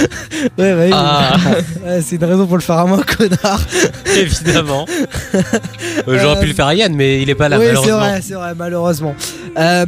[0.56, 0.90] Ouais, bah oui.
[0.92, 1.36] Ah.
[1.84, 3.60] Ouais, c'est une raison pour le faire à moi, connard.
[4.16, 4.86] Évidemment.
[5.34, 7.98] Euh, J'aurais pu le faire à Yann, mais il est pas là, oui, c'est malheureusement.
[7.98, 9.14] vrai, c'est vrai, malheureusement.
[9.58, 9.86] Euh,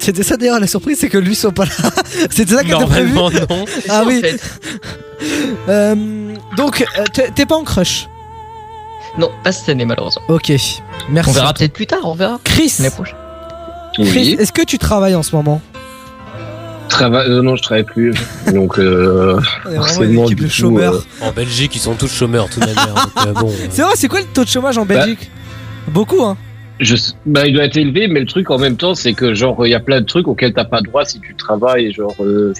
[0.00, 1.70] C'était ça d'ailleurs la surprise, c'est que lui soit pas là.
[2.30, 3.12] C'était ça qui était prévu.
[3.12, 3.64] Normalement, non.
[3.88, 4.20] Ah En oui.
[4.20, 4.40] fait.
[5.68, 5.94] Euh,
[6.56, 8.08] donc, euh, t'es- pas en crush
[9.18, 10.22] Non, pas cette année malheureusement.
[10.28, 10.52] Ok,
[11.08, 11.30] merci.
[11.30, 12.40] On verra peut-être plus tard, on verra.
[12.44, 12.74] Chris.
[13.94, 15.60] Chris, est-ce que tu travailles en ce moment
[16.88, 18.12] Trava- euh, non, je travaille plus.
[18.52, 19.40] Donc, euh,
[19.76, 20.94] forcément, équipe du de coup, chômeurs.
[20.94, 23.08] euh, En Belgique, ils sont tous chômeurs, de toute manière.
[23.26, 25.06] euh, bon, euh, C'est vrai, c'est quoi le taux de chômage en Bah.
[25.88, 26.36] Beaucoup, hein
[26.80, 29.64] je, bah, il doit être élevé, mais le truc en même temps, c'est que genre,
[29.66, 31.92] il y a plein de trucs auxquels t'as pas droit si tu travailles.
[31.92, 32.52] Genre, euh,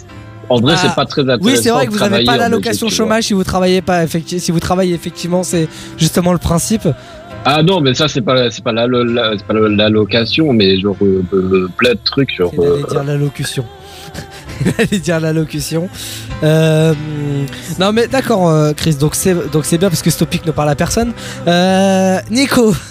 [0.48, 1.44] en vrai, Ah, c'est pas très intéressant.
[1.44, 4.06] Oui, c'est vrai que vous avez travailler pas l'allocation chômage si vous travaillez pas.
[4.06, 5.66] Si vous travaillez effectivement, c'est
[5.98, 6.86] justement le principe.
[7.44, 10.52] Ah non, mais ça, c'est pas, c'est pas la, la- c'est pas la, la location,
[10.52, 12.32] mais genre euh, euh, plein de trucs.
[12.36, 13.64] Genre, euh, dire l'allocution.
[14.78, 15.88] Allait dire l'allocution.
[16.42, 16.94] Euh,
[17.78, 20.52] non mais d'accord euh, Chris, donc c'est donc c'est bien parce que ce topic ne
[20.52, 21.12] parle à personne.
[21.46, 22.74] Euh, Nico.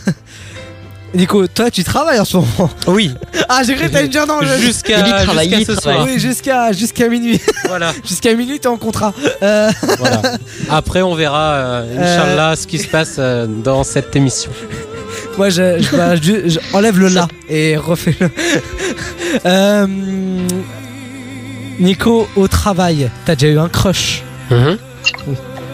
[1.13, 3.13] Nico, toi tu travailles en ce moment Oui.
[3.49, 4.39] Ah j'ai cru que t'allais me dire non.
[4.41, 6.05] je- Jusqu'à- jusqu'à ce soir.
[6.07, 7.39] Oui jusqu'à jusqu'à minuit.
[7.67, 7.91] Voilà.
[8.07, 9.13] jusqu'à minuit t'es en contrat.
[9.43, 9.69] Euh,
[9.99, 10.21] Voilà.
[10.69, 14.51] Après, on verra, euh, Inch'Allah, ce qui se passe euh, dans cette émission.
[15.37, 18.29] Moi, je, je- bah, je- je- enlève le là et refais-le.
[19.45, 19.87] Euh,
[21.81, 24.23] Nico, au travail, t'as déjà eu un crush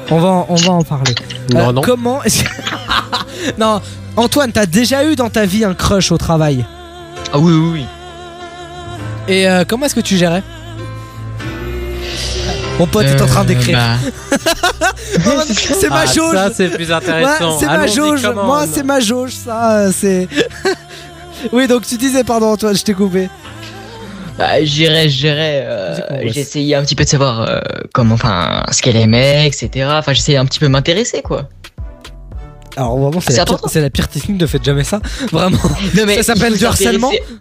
[0.09, 1.13] on, va, en- on va en parler.
[1.51, 1.57] Mhm.
[1.57, 1.81] Euh, Non, non.
[1.81, 2.49] Comment est-ce que-
[3.59, 3.81] Non,
[4.15, 6.65] Antoine, t'as déjà eu dans ta vie un crush au travail?
[7.33, 7.85] Ah oui, oui, oui.
[9.27, 10.43] Et euh, comment est-ce que tu gérais?
[12.79, 13.79] Mon pote est en train d'écrire.
[15.25, 16.35] Oh, c'est ma Ah, jauge.
[16.35, 17.53] ça, c'est plus intéressant.
[17.53, 18.21] Ouais, c'est ma jauge.
[18.35, 19.31] Moi, c'est ma jauge.
[19.31, 20.27] Ça, euh, c'est.
[21.51, 23.29] oui, donc tu disais, pardon, Antoine, je t'ai coupé.
[24.38, 25.63] Bah, j'irais, j'irais.
[25.65, 27.59] euh, j'essayais un petit peu de savoir euh,
[27.93, 29.88] comment, enfin, ce qu'elle aimait, etc.
[29.91, 31.49] Enfin, j'essayais un petit peu m'intéresser, quoi.
[32.75, 34.99] Alors vraiment, c'est C'est la, pire- c'est la pire technique, ne faites jamais ça.
[35.31, 35.57] Vraiment.
[35.95, 37.09] Non, mais ça s'appelle du harcèlement.
[37.09, 37.39] s'intéresser-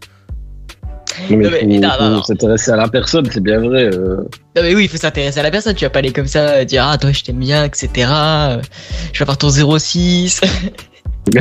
[1.28, 3.84] mais Non, mais- faut- non, non, faut s'intéresser à la personne, c'est bien vrai.
[3.84, 4.16] euh.
[4.56, 5.74] Non mais oui, il faut s'intéresser à la personne.
[5.74, 7.88] Tu vas pas aller comme ça euh, dire ah toi je t'aime bien, etc.
[8.10, 8.60] Euh,
[9.12, 10.40] Je vais avoir ton 06.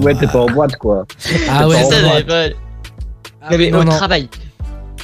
[0.00, 1.04] ouais, t'es pas en boîte, quoi.
[1.50, 2.48] Ah ouais, C'est ça, mais pas-
[3.50, 3.90] non mais non, au non.
[3.96, 4.28] travail.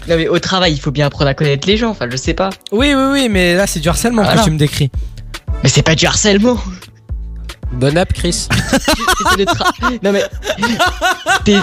[0.09, 1.91] Non mais au travail, il faut bien apprendre à connaître les gens.
[1.91, 2.51] Enfin, je sais pas.
[2.73, 4.41] Oui, oui, oui, mais là, c'est du harcèlement Voilà.
[4.41, 4.91] que tu me décris.
[5.63, 6.57] Mais c'est pas du harcèlement.
[7.73, 8.49] Bonne app, Chris.
[8.51, 10.25] T'essaies de tra- Non mais.
[11.45, 11.59] T'es-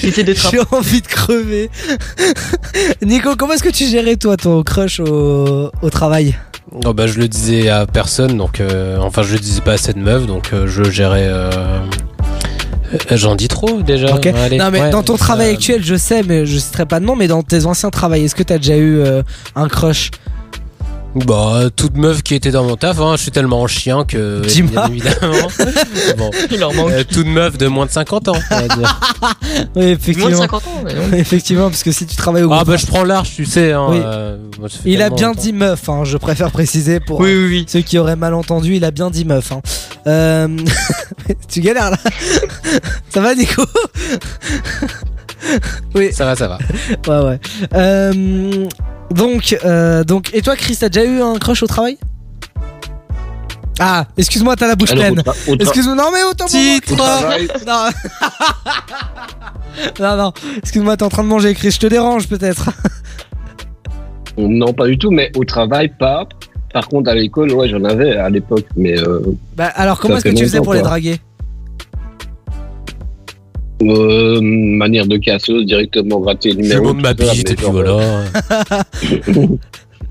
[0.00, 1.70] T'essaies de tra- J'ai envie de crever.
[3.02, 6.36] Nico, comment est-ce que tu gérais, toi, ton crush au, au travail?
[6.84, 9.76] Oh bah je le disais à personne donc euh, enfin je le disais pas à
[9.78, 11.80] cette meuf donc euh, je gérais euh,
[13.12, 14.14] j'en dis trop déjà.
[14.14, 17.04] Allez, non, mais ouais, dans ton travail actuel, je sais, mais je citerai pas de
[17.04, 19.22] nom, mais dans tes anciens travails, est-ce que t'as déjà eu euh,
[19.56, 20.10] un crush?
[21.14, 24.88] Bah toute meuf qui était dans mon taf hein, je suis tellement chien que Dis-moi.
[24.88, 25.48] bien évidemment
[26.18, 26.90] bon, Il leur manque.
[26.92, 29.00] euh, toute meuf de moins de 50 ans on va dire.
[29.74, 30.28] Oui, effectivement.
[30.28, 31.12] Moins de 50 ans, mais non.
[31.16, 33.86] effectivement, parce que si tu travailles au ah bah je prends large tu sais hein,
[33.90, 34.00] Oui.
[34.04, 35.40] euh, moi, ça fait Il a tellement bien longtemps.
[35.42, 37.64] dit meuf, hein, je préfère préciser pour Oui, euh, oui, oui.
[37.68, 39.50] ceux qui auraient mal entendu, il a bien dit meuf.
[39.52, 39.60] Hein.
[40.06, 40.48] Euh,
[41.48, 41.96] tu galères là
[43.10, 43.64] Ça va Nico
[45.94, 46.12] Oui.
[46.12, 46.58] ça va ça va
[47.08, 47.40] Ouais ouais.
[47.74, 48.66] Euh,
[49.10, 51.98] donc, euh, donc, et toi Chris, t'as déjà eu un crush au travail?
[53.80, 55.22] Ah, excuse-moi, t'as la bouche Alors, pleine.
[55.60, 57.48] Excuse-moi, non mais autant travail.
[57.66, 57.90] Non.
[60.00, 62.70] non, non, excuse-moi, t'es en train de manger, Chris, je te dérange peut-être.
[64.36, 66.26] Non, pas du tout, mais au travail, pas.
[66.72, 69.20] Par contre, à l'école, ouais, j'en avais à l'époque, mais euh,
[69.56, 71.18] Bah alors, comment est-ce que tu faisais pour les draguer?
[73.82, 76.92] Euh, manière de casseuse, directement gratter le numéro.
[76.94, 78.24] monte ma et puis voilà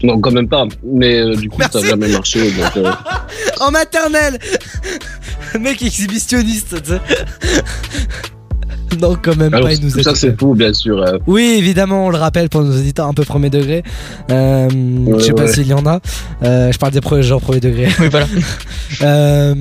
[0.04, 0.68] Non, quand même pas.
[0.84, 2.52] Mais euh, du coup, ça n'a jamais marché.
[2.52, 2.92] Donc, euh,
[3.60, 4.38] En maternelle
[5.54, 6.76] Le mec exhibitionniste.
[9.02, 10.20] Non, quand même alors, pas, il nous tout a ça, dit.
[10.20, 11.02] c'est fou, bien sûr.
[11.02, 11.18] euh.
[11.28, 13.84] Oui, évidemment, on le rappelle pour nos auditeurs un peu premier degré.
[14.32, 14.68] Euh,
[15.18, 15.54] je sais pas ouais.
[15.54, 16.00] s'il y en a.
[16.44, 17.88] Euh, je parle des pre- gens premier degré.
[18.00, 18.28] Oui, voilà.
[19.02, 19.54] Euh,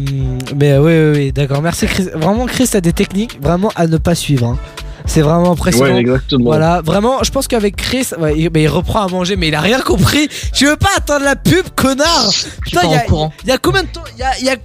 [0.57, 1.61] mais oui, oui, oui, d'accord.
[1.61, 2.07] Merci, Chris.
[2.15, 4.47] Vraiment, Chris, t'as des techniques vraiment à ne pas suivre.
[4.47, 4.59] hein.
[5.05, 5.95] C'est vraiment impressionnant.
[5.95, 6.45] Ouais, exactement.
[6.45, 9.55] Voilà, vraiment, je pense qu'avec Chris, ouais, il, mais il reprend à manger, mais il
[9.55, 10.29] a rien compris.
[10.53, 12.33] Tu veux pas attendre la pub, connard?
[12.63, 13.33] Putain, pas il y, au a- courant.
[13.45, 14.05] il y a combien de temps?
[14.17, 14.57] Il y a, il y a-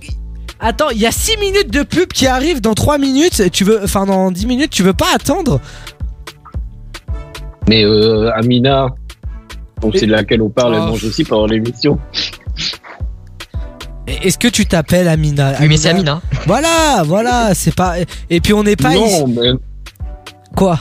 [0.63, 3.49] Attends, il y a 6 minutes de pub qui arrivent dans 3 minutes.
[3.51, 5.59] Tu veux, enfin, dans 10 minutes, tu veux pas attendre?
[7.67, 8.87] Mais euh, Amina,
[9.81, 10.87] on sait de laquelle on parle, elle Oh.
[10.89, 11.97] mange aussi pendant l'émission.
[14.07, 15.53] Est-ce que tu t'appelles Amina?
[15.61, 16.21] Oui, mais c'est Amina.
[16.45, 17.95] Voilà, voilà, c'est pas.
[18.29, 19.21] Et puis on n'est pas ici.
[19.21, 19.51] Non, mais
[20.55, 20.77] Quoi?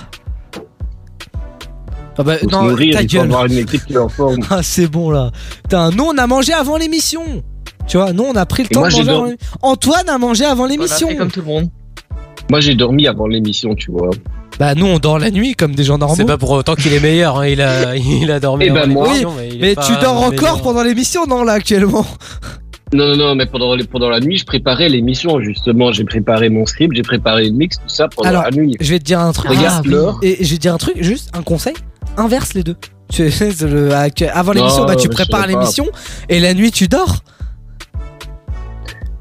[2.19, 3.27] Ah bah, faut se Non, nourrir, ta il faut gueule.
[3.27, 4.41] avoir une équipe qui est en forme.
[4.51, 5.31] Ah, c'est bon là.
[5.63, 7.23] Putain, nous on a mangé avant l'émission.
[7.91, 9.49] Tu vois, nous on a pris le Et temps moi, de j'ai manger avant l'émission.
[9.63, 11.09] Antoine a mangé avant l'émission.
[11.09, 11.69] fait comme tout le monde.
[12.49, 14.11] Moi, j'ai dormi avant l'émission, tu vois.
[14.61, 16.15] Bah, nous on dort la nuit comme des gens normaux.
[16.17, 18.83] c'est pas pour autant qu'il est meilleur hein, il a il a dormi Eh ben,
[18.83, 21.55] avant moi- l'émission, mais, il est Mais pas tu dors encore pendant l'émission, non là
[21.55, 22.07] actuellement?
[22.93, 25.93] Non, non, non, mais pendant, les- pendant la nuit, je préparais l'émission, justement.
[25.93, 28.77] J'ai préparé mon script, j'ai préparé le mix, tout ça pendant Alors, la nuit.
[28.81, 29.51] Je vais te dire un truc.
[29.51, 30.19] Regarde Ah, l'heure.
[30.23, 31.75] Et je vais te dire un truc, juste un conseil.
[32.17, 32.77] Inverse les deux.
[33.13, 33.93] Tu c'est le-
[34.33, 35.53] avant l'émission, Non, bah tu je prépares sais pas.
[35.61, 35.87] l'émission
[36.29, 37.19] et la nuit tu dors.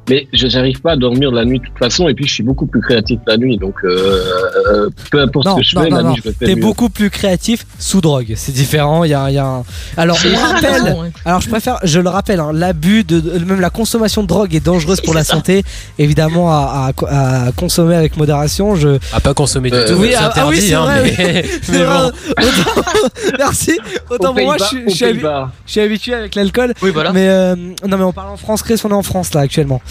[0.10, 2.44] Mais je n'arrive pas à dormir la nuit de toute façon, et puis je suis
[2.44, 4.24] beaucoup plus créatif la nuit, donc euh,
[4.72, 6.12] euh, peu importe Non, ce que je non, fais, non, la non.
[6.14, 8.34] nuit je T'es beaucoup plus créatif sous drogue.
[8.36, 9.04] C'est différent.
[9.04, 9.64] Il y a, y a un-
[9.98, 10.98] Alors, on rappelle.
[11.26, 14.60] Alors, je préfère, je le rappelle, hein, l'abus de, même la consommation de drogue est
[14.66, 15.64] dangereuse pour la santé.
[16.00, 18.76] Évidemment, à, à- à consommer avec modération.
[18.76, 18.98] Je.
[19.14, 19.94] À pas consommer du Euh, tout.
[20.02, 22.12] oui, c'est ah, ah oui, interdit, hein, mais, mais bon.
[22.30, 22.90] Autant-
[23.38, 23.80] Merci.
[24.10, 25.22] Autant pour moi, suis habi-
[25.66, 26.74] je suis habitué avec l'alcool.
[26.82, 27.12] Oui, voilà.
[27.14, 28.64] Mais euh, non, mais on parle en France.
[28.64, 29.82] Chris, on est en France là actuellement.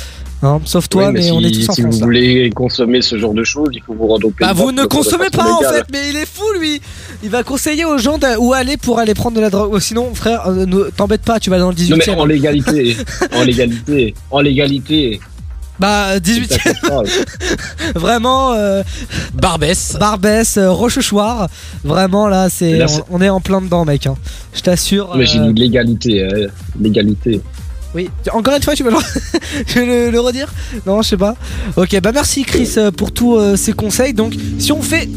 [0.41, 1.95] Hein, sauf toi, Oui, mais, si, on est tous en si France.
[1.95, 2.07] vous là.
[2.07, 4.85] voulez consommer ce genre de choses, il faut vous rendre au Bah Pays-Bas vous ne
[4.85, 6.81] consommez pas en fait, mais il est fou lui.
[7.25, 9.71] Il va conseiller aux gens où aller pour aller prendre de la drogue.
[9.73, 12.21] Oh, Sinon frère, euh, ne- t'embête pas, tu vas dans le 18 Non e mais
[12.21, 12.97] en légalité,
[13.35, 15.21] en légalité, en légalité.
[15.81, 17.07] Bah 18 c'est ça que je parle.
[17.07, 18.83] e Vraiment euh,
[19.35, 19.97] Barbès.
[19.99, 21.49] Barbès, euh, Rochechouart.
[21.85, 24.07] Vraiment là, c'est Là, on, c'est- on est en plein dedans mec.
[24.07, 24.15] hein.
[24.55, 25.15] Je t'assure.
[25.17, 26.47] Mais j'ai euh, dit légalité, hein,
[26.81, 27.41] légalité.
[27.95, 28.97] Oui, encore une fois, tu veux le,
[29.67, 30.53] tu veux le, le redire?
[30.87, 31.35] Non, je sais pas.
[31.77, 34.13] Ok, bah merci Chris euh, pour tous euh, ces conseils.
[34.13, 35.09] Donc, si on fait.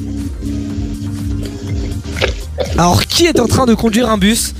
[2.77, 4.53] Alors, qui est en train de conduire un bus?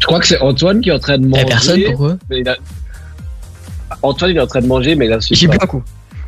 [0.00, 1.44] Je crois que c'est Antoine qui est en train de manger.
[1.46, 2.56] personne, pourquoi mais il a-
[4.02, 5.82] Antoine il est en train de manger, mais il a su J'ai bu un coup.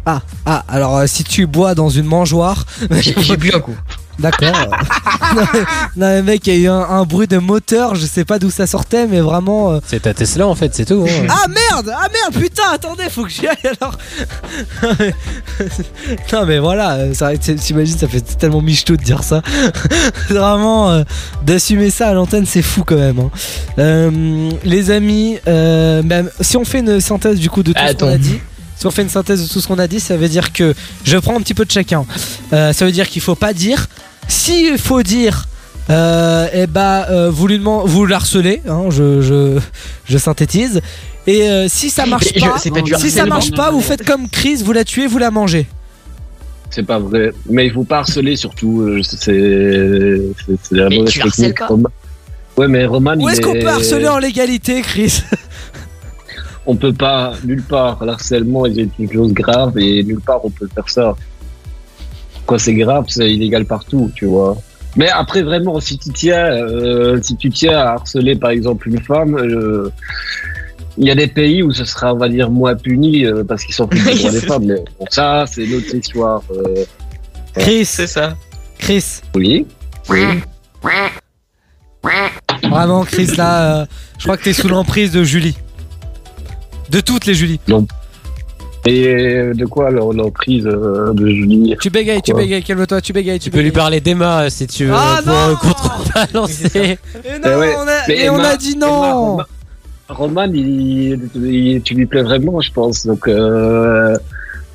[0.06, 2.64] Ah, ah, alors euh, si tu bois dans une mangeoire.
[2.90, 3.74] J'ai j'ai bu un coup.
[4.18, 4.52] D'accord.
[5.36, 5.66] non, mais- non,
[5.96, 8.50] mais mec, il y a eu un, un bruit de moteur, je sais pas d'où
[8.50, 9.72] ça sortait, mais vraiment.
[9.72, 11.04] euh, C'est ta Tesla en fait, c'est tout.
[11.08, 11.26] hein.
[11.28, 13.98] Ah merde Ah merde Putain attendez faut que j'y aille alors
[16.32, 19.42] Non mais voilà euh, ça, T'imagines ça fait tellement michto de dire ça
[20.28, 21.02] Vraiment euh,
[21.44, 23.30] D'assumer ça à l'antenne c'est fou quand même hein.
[23.78, 27.84] Euh, Les amis euh, même, Si on fait une synthèse du coup de tout ce
[27.94, 28.14] qu'on Attends.
[28.14, 28.40] a dit
[28.78, 30.74] si on fait une synthèse de tout ce qu'on a dit, ça veut dire que
[31.04, 32.04] je prends un petit peu de chacun.
[32.52, 33.88] Euh, ça veut dire qu'il faut pas dire.
[34.28, 35.46] S'il faut dire,
[35.90, 39.58] euh, eh bah, euh, vous, lui demandez- vous l'harcelez, hein, je, je,
[40.04, 40.80] je synthétise.
[41.28, 42.58] Et euh, si ça marche je- pas,
[42.98, 45.66] si ça marche pas, vous faites comme Chris, vous la tuez, vous la mangez.
[46.70, 47.32] C'est pas vrai.
[47.48, 48.86] Mais il faut pas harceler surtout.
[49.02, 49.32] C'est
[50.72, 51.58] la Mais mauvaise tu technique.
[51.58, 51.68] pas.
[52.56, 53.14] Ouais, mais Roman.
[53.18, 55.22] Où est-ce qu'on peut harceler en légalité, Chris?
[56.66, 58.04] On peut pas, nulle part.
[58.04, 61.14] L'harcèlement est une chose grave et nulle part on peut faire ça.
[62.46, 64.56] Quand c'est grave, c'est illégal partout, tu vois.
[64.96, 69.00] Mais après, vraiment, si tu tiens, euh, si tu tiens à harceler par exemple une
[69.00, 69.90] femme, euh,
[70.96, 73.64] il y a des pays où ce sera, on va dire, moins puni euh, parce
[73.64, 74.64] qu'ils sont plus des des femmes.
[74.64, 76.42] Mais bon, ça, c'est une autre histoire.
[76.50, 76.84] euh.
[77.54, 78.36] Chris, C'est ça.
[78.78, 79.66] Chris, Oui.
[82.70, 83.86] vraiment Chris là, euh,
[84.18, 85.56] je crois que t'es sous l'emprise de Julie.
[86.90, 87.60] De toutes les Julie.
[87.68, 87.86] Non.
[88.88, 93.40] Et de quoi alors l'emprise euh, de Julie Tu bégayes, tu bégayes, calme-toi, tu bégayes,
[93.40, 96.98] tu Tu peux lui parler d'Emma euh, si tu veux Ah pour non contrebalancer.
[97.24, 97.74] Et non, Eh ouais.
[97.76, 99.44] on a, et on a dit non Emma, Roman,
[100.08, 103.04] Roman, il, il- tu lui plais vraiment, je pense.
[103.06, 104.16] Donc, euh,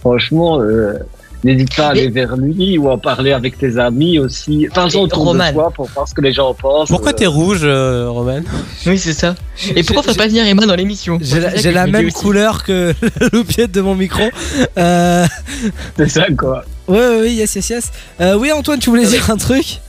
[0.01, 0.95] franchement, euh,
[1.43, 4.67] n'hésite pas à aller vers lui ou en parler avec tes amis aussi.
[4.71, 5.47] Enfin, Et autour Roman.
[5.49, 6.89] de toi pour voir ce que les gens pensent.
[6.89, 8.41] Pourquoi Euh, t'es rouge, euh, Roman?
[8.85, 9.35] Oui, c'est ça.
[9.75, 11.17] Et pourquoi ferait pas venir Emma dans l'émission?
[11.21, 14.23] J'ai la, même couleur que la loupiette de mon micro.
[14.77, 15.25] Euh,
[15.97, 16.63] C'est ça, quoi.
[16.87, 17.91] ouais, ouais, oui, yes, yes, yes.
[18.21, 19.79] Euh, oui, Antoine, tu voulais dire un truc?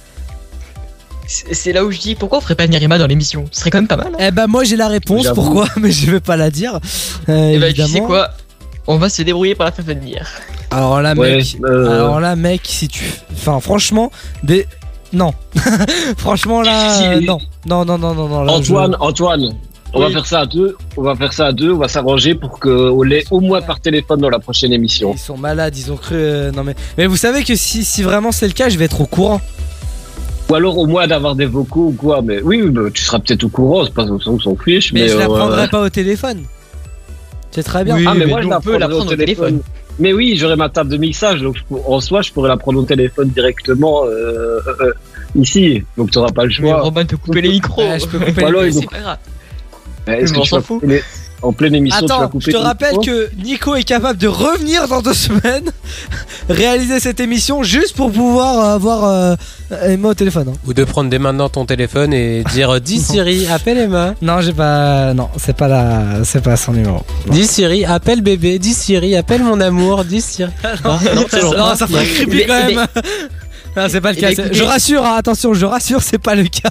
[1.27, 3.47] C'est là où je dis pourquoi on ferait pas venir Emma dans l'émission?
[3.53, 4.09] Ce serait quand même pas mal.
[4.15, 5.29] hein Eh ben, moi, j'ai la réponse.
[5.35, 5.67] Pourquoi?
[5.81, 6.79] Mais je vais pas la dire.
[7.29, 7.93] Euh, Et bah, tu évidemment.
[7.95, 8.31] sais quoi?
[8.87, 10.27] On va se débrouiller pour la faire venir.
[10.73, 11.57] Alors là, Ouais, mec.
[11.65, 13.05] euh, Alors là, mec, si tu.
[13.33, 14.11] Enfin, franchement,
[14.43, 14.67] des.
[15.13, 15.33] Non.
[16.17, 17.13] franchement, là.
[17.15, 17.39] Euh, non.
[17.67, 18.43] Non, non, non, non, non.
[18.45, 19.55] là, Antoine, Antoine.
[19.95, 20.07] On Oui.
[20.07, 20.75] va faire ça à deux.
[20.97, 21.73] On va faire ça à deux.
[21.73, 25.13] On va s'arranger pour qu'on l'ait au moins par téléphone dans la prochaine émission.
[25.15, 26.15] Ils sont malades, ils ont cru.
[26.17, 26.75] euh, Non, mais.
[26.97, 29.41] Mais vous savez que si, si vraiment c'est le cas, je vais être au courant.
[30.49, 32.23] Ou alors au moins d'avoir des vocaux ou quoi.
[32.23, 33.85] Mais oui, bah, tu seras peut-être au courant.
[33.85, 34.95] C'est pas on s'en fiche.
[34.95, 36.45] Mais, Mais, je la euh, prendrai pas au téléphone.
[37.51, 37.97] C'est très bien.
[37.97, 39.61] Oui, ah, mais, mais moi, je la on peut la prendrai au prendre au téléphone.
[39.99, 41.57] Mais oui, j'aurai ma table de mixage, donc
[41.87, 44.93] en soi, je pourrais la prendre au téléphone directement euh, euh, euh,
[45.35, 45.83] ici.
[45.97, 46.81] Donc tu n'auras pas le Mais choix.
[46.81, 47.83] Roman peut couper les micros.
[47.83, 49.19] Ouais, je peux couper Voilà, les- ils C'est pas grave.
[50.07, 51.03] Est-ce Mais que on tu vas couper les-
[51.43, 54.29] en pleine émission, tu vas Attends, couper je te rappelle que Nico est capable de
[54.29, 55.71] revenir dans deux semaines,
[56.49, 59.35] réaliser cette émission juste pour pouvoir avoir euh,
[59.85, 60.49] Emma au téléphone.
[60.51, 60.59] hein.
[60.67, 64.15] Ou de prendre dès maintenant ton téléphone et dire euh, Dis Siri, appelle Emma.
[64.23, 65.15] Non, j'ai pas.
[65.15, 66.25] Non, c'est pas la.
[66.25, 67.03] C'est pas son numéro.
[67.31, 68.59] Dis Siri, appelle bébé.
[68.59, 70.05] Dis Siri, appelle mon amour.
[70.05, 70.51] Dis Siri.
[70.85, 71.25] Non, non,
[71.57, 71.77] pas.
[71.77, 72.87] ça ferait creepy quand mais- même.
[73.75, 74.31] Non, c'est pas le cas.
[74.31, 76.69] écoutez- Je rassure, hein, attention, je rassure, c'est pas le cas.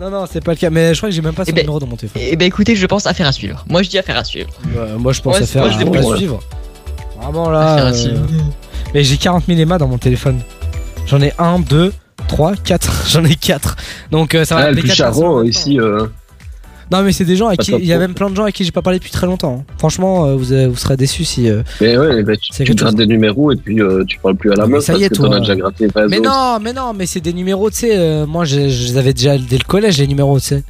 [0.00, 0.70] Non, non, c'est pas le cas.
[0.70, 2.20] Mais je crois que j'ai même pas son Eh ben- numéro dans mon téléphone.
[2.24, 3.64] Eh ben écoutez, je pense affaire à suivre.
[3.68, 4.50] Moi je dis affaire à suivre.
[4.76, 5.76] Euh, moi, je pense Ouais, à faire moi, je
[6.08, 6.40] à, à suivre.
[7.20, 7.60] Vraiment là.
[7.74, 8.20] à euh, suivre.
[8.92, 10.40] Mais j'ai 40 000 Emma dans mon téléphone.
[11.06, 11.92] J'en ai 1, 2,
[12.28, 13.04] 3, 4.
[13.08, 13.76] J'en ai 4.
[14.10, 15.78] Donc euh, ça va Ah, le appeler plus charron ici.
[16.92, 17.72] Non, mais c'est des gens à qui.
[17.72, 19.58] Il y a même plein de gens à qui j'ai pas parlé depuis très longtemps.
[19.68, 19.74] hein.
[19.78, 21.48] Franchement, euh, vous, vous serez déçus si.
[21.48, 22.94] euh, Mais ouais, bah, tu, tu grattes chose.
[22.96, 25.08] des numéros et puis euh, tu parles plus à la meuf ça y parce est,
[25.10, 25.36] que t'en toi.
[25.36, 26.28] as déjà gratté 20 Mais autres.
[26.30, 27.96] non, mais non, mais c'est des numéros, tu sais.
[27.96, 30.62] euh, moi, je, je les avais déjà dès le collège, les numéros, tu sais.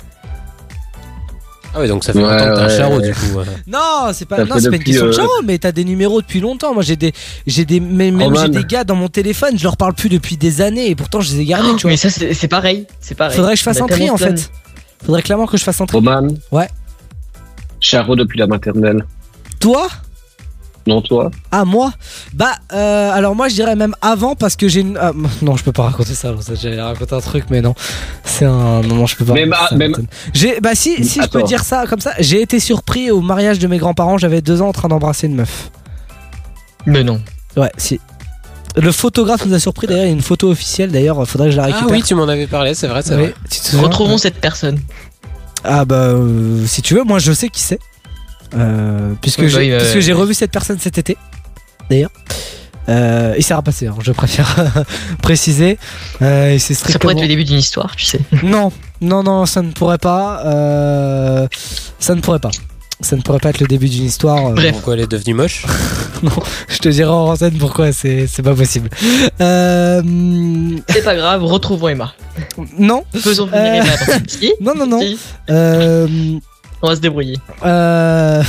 [1.77, 2.77] Ah ouais, donc ça fait Ouais, longtemps que t'es un ouais.
[2.78, 3.39] charreau du coup.
[3.39, 3.45] ouais.
[3.66, 6.39] Non, c'est pas, non, c'est pas une question de charo, mais t'as des numéros depuis
[6.39, 6.73] longtemps.
[6.73, 7.12] Moi, j'ai des,
[7.49, 10.61] j'ai des, même j'ai des gars dans mon téléphone, je leur parle plus depuis des
[10.61, 11.91] années et pourtant je les ai gardés, tu vois.
[11.91, 12.86] Mais ça, c'est c'est pareil.
[13.01, 13.35] C'est pareil.
[13.36, 14.53] Faudrait que je fasse a un tri en fait.
[15.05, 15.97] Faudrait clairement que je fasse un tri.
[15.98, 16.68] Roman Ouais.
[17.81, 19.05] Charo depuis la maternelle.
[19.60, 19.89] Toi?
[20.86, 21.93] Non, toi Ah moi?
[22.35, 24.98] Bah euh, alors moi je dirais même avant parce que j'ai une...
[25.01, 25.12] ah,
[25.43, 27.74] non je peux pas raconter ça, j'allais raconter un truc mais non
[28.22, 29.32] c'est un non, non je peux pas.
[29.32, 29.94] Mais bah, Ça même-
[30.35, 33.59] j'ai bah si si je peux dire ça comme ça j'ai été surpris au mariage
[33.59, 35.70] de mes grands-parents j'avais deux ans en train d'embrasser une meuf.
[36.85, 37.18] Mais non.
[37.56, 37.98] Ouais si.
[38.76, 41.52] Le photographe nous a surpris d'ailleurs il y a une photo officielle d'ailleurs faudrait que
[41.52, 41.90] je la Ah récupère.
[41.90, 43.32] oui, tu m'en avais parlé, c'est vrai, c'est Oui,
[43.72, 43.80] vrai.
[43.82, 44.80] Retrouvons cette personne.
[45.62, 47.78] Ah bah euh, si tu veux moi je sais qui c'est
[48.56, 51.16] Euh, puisque Oui, j'ai bah oui, puisque euh, j'ai revu cette personne cet été
[51.88, 52.10] d'ailleurs.
[52.90, 54.56] Euh, il s'est repassé, hein, je préfère
[55.22, 55.78] préciser.
[56.20, 58.20] Euh, Ça pourrait être le début d'une histoire, tu sais.
[58.42, 60.42] Non, non, non, ça ne pourrait pas.
[60.44, 61.48] euh,
[61.98, 62.51] Ça ne pourrait pas.
[63.01, 64.47] Ça ne pourrait pas être le début d'une histoire.
[64.47, 65.66] euh, Pourquoi elle est devenue moche?
[66.23, 66.31] Non,
[66.69, 68.89] je te dirai en scène pourquoi c'est c'est pas possible.
[69.43, 70.01] Euh,
[70.89, 72.15] C'est pas grave, retrouvons Emma.
[72.79, 73.05] non.
[73.15, 74.19] Faisons venir Euh, Emma.
[74.27, 75.01] Si Non, non, non.
[75.01, 75.19] Si.
[75.51, 76.07] Euh,
[76.81, 77.37] On va se débrouiller.
[77.66, 78.43] euh,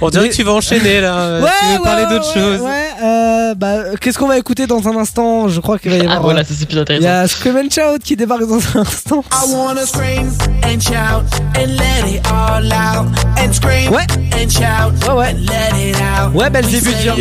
[0.00, 1.40] On dirait que tu vas enchaîner là.
[1.60, 2.60] tu veux parler d'autre ouais, chose.
[2.60, 5.48] Ouais, euh, bah, qu'est-ce qu'on va écouter dans un instant?
[5.48, 6.16] Je crois qu'il va y avoir.
[6.16, 7.08] Ah voilà, euh, ça c'est plus Il y intéressant.
[7.08, 9.24] a Scream and Shout qui débarque dans un instant.
[9.32, 10.30] I wanna scream
[10.64, 11.24] and shout
[11.56, 13.06] and let it all out.
[13.38, 14.06] And scream Ouais.
[14.34, 15.34] and shout Ouais, ouais.
[15.34, 16.34] and let it out.
[16.34, 17.14] Ouais, Belzébuth vient.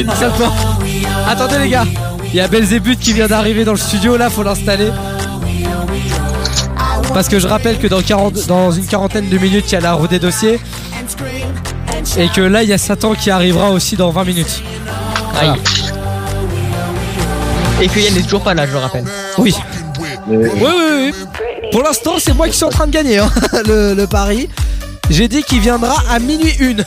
[1.28, 1.86] Attendez les gars,
[2.26, 4.18] il y a Belzébuth qui vient d'arriver dans le studio.
[4.18, 4.92] Là, faut l'installer.
[7.14, 9.82] Parce que je rappelle que dans, 40 dans une quarantaine de minutes, il y a
[9.82, 10.60] la roue des dossiers.
[12.18, 14.64] Et que là, il y a Satan qui arrivera aussi dans 20 minutes.
[15.34, 15.54] Voilà.
[15.54, 15.60] Aïe.
[17.82, 19.06] Et que Yann n'est toujours pas là, je le rappelle.
[19.38, 19.56] Oui.
[20.28, 21.14] Oui, oui, oui.
[21.72, 23.32] Pour l'instant, c'est moi qui suis en train de gagner hein,
[23.66, 24.50] le, le pari.
[25.10, 26.84] J'ai dit qu'il viendra à minuit une.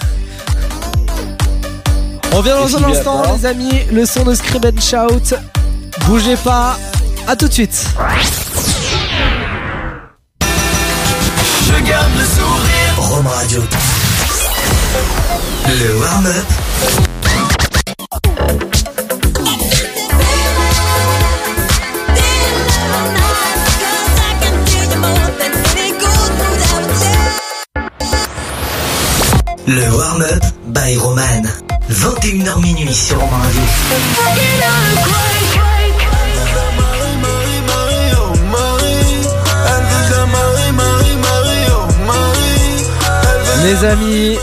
[2.35, 3.81] On vient dans un instant, les amis.
[3.93, 5.35] Le son de Scream and Shout.
[6.07, 6.79] Bougez pas.
[7.29, 7.87] À tout de suite.
[11.67, 12.95] Je garde le sourire.
[12.99, 13.63] Rome Radio.
[14.93, 16.47] Le warm-up.
[29.67, 31.43] Le warm-up by Roman.
[31.91, 33.63] 21h minuit sur Rome Radio.
[43.65, 44.39] Les amis,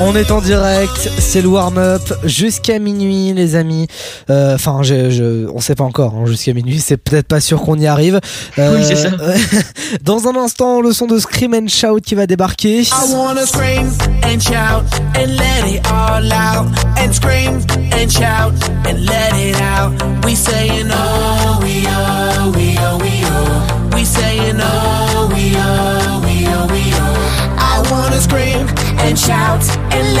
[0.00, 3.86] on est en direct, c'est le warm-up jusqu'à minuit, les amis.
[4.30, 7.60] Euh, Enfin, je, je- on sait pas encore hein, jusqu'à minuit, c'est peut-être pas sûr
[7.62, 8.20] qu'on y arrive.
[8.58, 9.08] Euh, Oui, c'est ça.
[10.04, 12.82] Dans un instant, le son de Scream and Shout qui va débarquer.
[12.82, 13.90] I wanna scream
[14.24, 14.84] and shout
[15.16, 16.66] and let it all out.
[16.96, 17.58] And scream
[17.92, 18.52] and shout
[18.86, 19.92] and let it out.
[20.24, 23.96] We saying oh, we oh, we oh, we oh.
[23.96, 27.56] We saying oh, we oh, we oh, we oh.
[27.58, 28.66] I wanna scream
[29.00, 29.62] and shout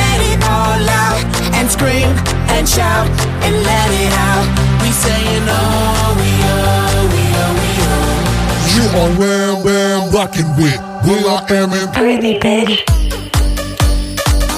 [0.00, 1.22] let it all out.
[1.58, 2.10] And scream
[2.54, 3.08] and shout
[3.44, 4.46] and let it out.
[4.82, 8.28] We saying oh, we oh, we oh, we oh.
[8.74, 11.92] You are wham bam rockin' with Will I am and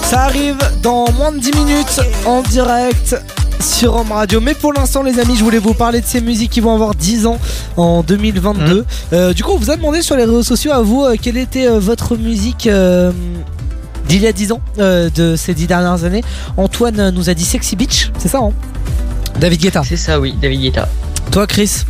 [0.02, 3.16] Ça arrive dans moins de 10 minutes en direct
[3.60, 4.40] sur Home Radio.
[4.40, 6.94] Mais pour l'instant, les amis, je voulais vous parler de ces musiques qui vont avoir
[6.94, 7.38] 10 ans
[7.76, 8.84] en 2022.
[9.12, 11.36] Euh, du coup, on vous a demandé sur les réseaux sociaux à vous euh, quelle
[11.36, 12.68] était euh, votre musique.
[14.10, 16.24] D'il y a 10 ans, euh, de ces 10 dernières années,
[16.56, 18.50] Antoine nous a dit Sexy Beach, c'est ça hein
[19.38, 19.82] David Guetta.
[19.84, 20.88] C'est ça, oui, David Guetta.
[21.30, 21.84] Toi, Chris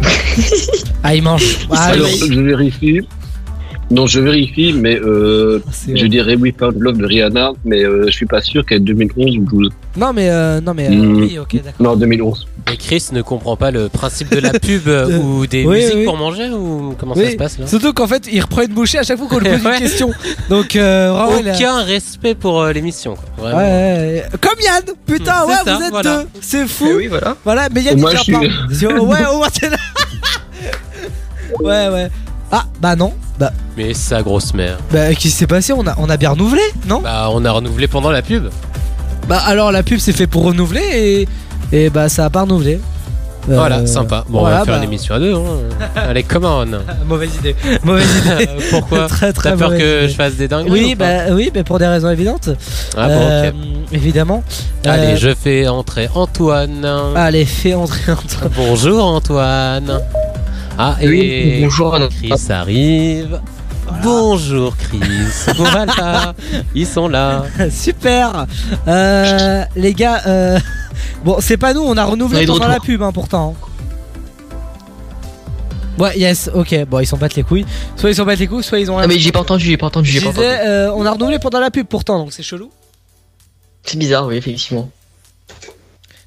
[1.02, 1.66] Ah, il mange.
[1.72, 2.30] Ah, Alors, oui.
[2.32, 3.00] je vérifie.
[3.92, 8.06] Non, je vérifie, mais euh, c'est je dirais We Found Love de Rihanna, mais euh,
[8.06, 9.68] je suis pas sûr qu'elle est 2011 ou 12.
[9.98, 11.16] Non, mais, euh, non, mais euh, Hmm.
[11.20, 11.72] oui, ok, d'accord.
[11.78, 12.46] Non, 2011.
[12.72, 15.94] Et Chris ne comprend pas le principe de la pub euh, ou des Oui, musiques
[15.96, 16.04] oui.
[16.06, 17.66] pour manger ou comment ça Oui, se passe là?
[17.66, 19.74] Surtout qu'en fait, il reprend une bouchée à chaque fois qu'on lui pose Ouais.
[19.74, 20.10] une question.
[20.48, 23.14] Donc, euh, vraiment, a- Aucun respect pour euh, l'émission.
[23.14, 23.44] quoi.
[23.44, 23.68] Ouais, Vraiment.
[23.68, 24.24] ouais, ouais.
[24.40, 26.16] Comme Yann, putain, Mm, ouais, ça, vous êtes voilà.
[26.22, 26.86] deux, c'est fou.
[26.88, 27.36] Eh oui, voilà.
[27.44, 28.46] Voilà, mais Yann, il tient pas.
[28.86, 29.76] Ouais, au moins là.
[31.60, 32.08] ouais, ouais.
[32.54, 34.76] Ah, bah non, bah, Mais sa grosse mère.
[34.92, 35.72] bah qu'est-ce qui s'est passé?
[35.72, 37.00] On a, on a bien renouvelé, non?
[37.00, 38.48] Bah, on a renouvelé pendant la pub.
[39.28, 41.26] Bah alors la pub c'est fait pour renouveler
[41.72, 42.80] et, et bah ça a pas renouvelé.
[43.48, 44.24] Voilà, sympa.
[44.28, 45.34] Bon, on voilà, va faire bah, une émission à deux.
[45.34, 45.40] Hein.
[45.96, 46.66] Allez, come on.
[47.06, 47.56] Mauvaise idée.
[47.82, 48.48] Mauvaise idée.
[48.70, 49.06] Pourquoi?
[49.08, 50.08] Très très T'as peur mauvaise que idée.
[50.10, 51.04] je fasse des dingueries Oui, ou pas?
[51.28, 52.50] bah oui, mais pour des raisons évidentes.
[52.96, 53.54] Ah bon, Euh, ok.
[53.92, 54.44] Évidemment.
[54.84, 56.86] Allez, Euh, je fais entrer Antoine.
[57.16, 58.50] Allez, fais entrer Antoine.
[58.56, 59.98] Bonjour Antoine.
[60.78, 61.98] Ah, et Oui, bonjour.
[62.18, 63.40] Chris arrive.
[64.02, 65.00] Bonjour Chris.
[65.56, 66.34] voilà,
[66.74, 67.44] ils sont là.
[67.70, 68.46] Super.
[68.88, 70.58] Euh, les gars, euh,
[71.24, 73.54] bon, c'est pas nous, on a renouvelé pendant la pub, hein, pourtant.
[75.98, 76.86] Ouais, yes, ok.
[76.86, 77.66] Bon, ils s'en battent les couilles.
[77.96, 78.98] Soit ils s'en battent les couilles, soit ils ont.
[78.98, 80.46] Non mais j'ai pas entendu, j'ai pas entendu, j'ai pas entendu.
[80.46, 82.70] euh, on a renouvelé pendant la pub, pourtant, donc c'est chelou.
[83.84, 84.88] C'est bizarre, oui, effectivement.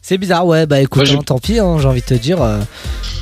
[0.02, 2.42] C'est bizarre, ouais, bah écoute, Moi, hein, tant pis, hein, j'ai envie de te dire.
[2.44, 2.60] euh,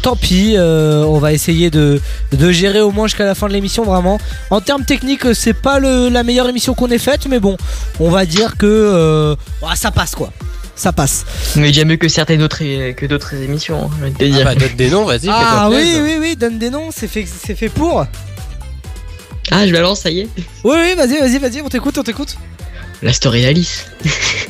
[0.03, 1.99] tant pis, euh, on va essayer de,
[2.31, 4.19] de gérer au moins jusqu'à la fin de l'émission, vraiment.
[4.51, 7.57] En termes techniques, euh, c'est pas le- la meilleure émission qu'on ait faite, mais bon,
[7.99, 9.35] on va dire que euh,
[9.75, 10.31] ça passe quoi.
[10.75, 11.25] Ça passe.
[11.55, 12.59] Mais déjà mieux que certaines autres
[12.93, 14.43] que d'autres émissions, hein, te dire.
[14.43, 15.29] bah, donne des noms, vas-y.
[15.29, 18.05] Ah oui, oui, oui, donne des noms, c'est fait, c'est fait pour.
[19.51, 20.27] Ah, je balance, ça y est.
[20.63, 22.37] Oui, oui, vas-y, vas-y, vas-y, on t'écoute, on t'écoute.
[23.01, 23.85] La story d'Alice.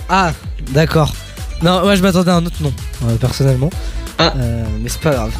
[0.09, 0.31] Ah,
[0.71, 1.13] d'accord.
[1.61, 2.73] Non, moi je m'attendais à un autre nom,
[3.07, 3.69] euh, personnellement.
[4.21, 5.31] Euh, mais c'est pas grave.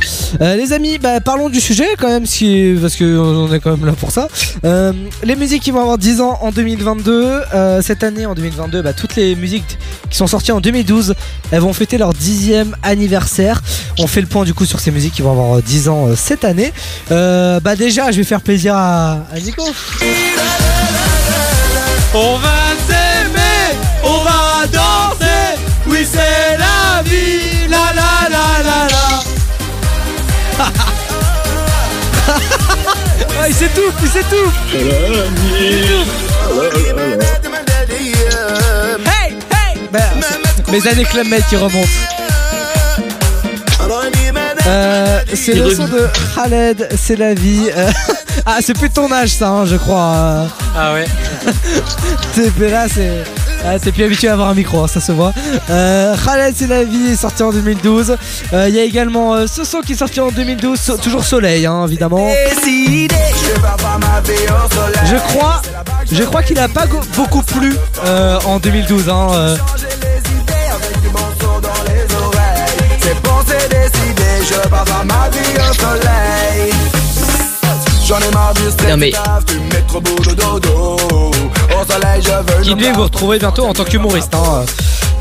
[0.42, 3.86] Euh, les amis, bah, parlons du sujet quand même, si, parce qu'on est quand même
[3.86, 4.28] là pour ça.
[4.66, 4.92] Euh,
[5.24, 7.42] les musiques qui vont avoir 10 ans en 2022.
[7.54, 9.78] euh, cette année, en 2022, bah, toutes les musiques
[10.10, 11.16] qui sont sorties en 2012,
[11.52, 13.62] elles vont fêter leur dixième anniversaire.
[14.00, 16.08] On fait le point du coup sur ces musiques qui vont avoir euh, 10 ans
[16.08, 16.74] euh, cette année.
[17.12, 19.64] Euh, bah déjà, je vais faire plaisir à, à Nico.
[22.16, 23.03] On va
[33.46, 34.54] Ah, il s'étouffe, il s'étouffe
[39.06, 40.00] Hey, hey Bah,
[40.72, 41.78] Mes années Club Med qui remontent.
[44.66, 47.70] Euh, c'est le son de Khaled, c'est la vie.
[47.76, 47.92] Euh,
[48.46, 50.48] ah, c'est plus de ton âge, ça, hein, je crois.
[50.78, 51.06] Ah ouais.
[52.34, 53.26] c'est mais là, c'est.
[53.66, 55.34] Ah, t'es plus habitué à avoir un micro, hein, ça se voit.
[55.70, 58.18] Euh, Khaled, c'est la vie, est sorti en 2012.
[58.54, 61.24] Euh, Il y a également euh, ce son qui est sorti en 2012, so- toujours
[61.24, 62.28] Soleil, hein, évidemment.
[65.06, 65.62] Je crois,
[66.12, 66.86] je crois qu'il a pas
[67.16, 67.76] beaucoup plu
[68.06, 69.10] euh, en 2012.
[69.10, 69.58] Hein, euh.
[78.90, 79.14] Non, mais-
[82.62, 84.66] Qui devait vous retrouver bientôt en tant qu'humoriste hein,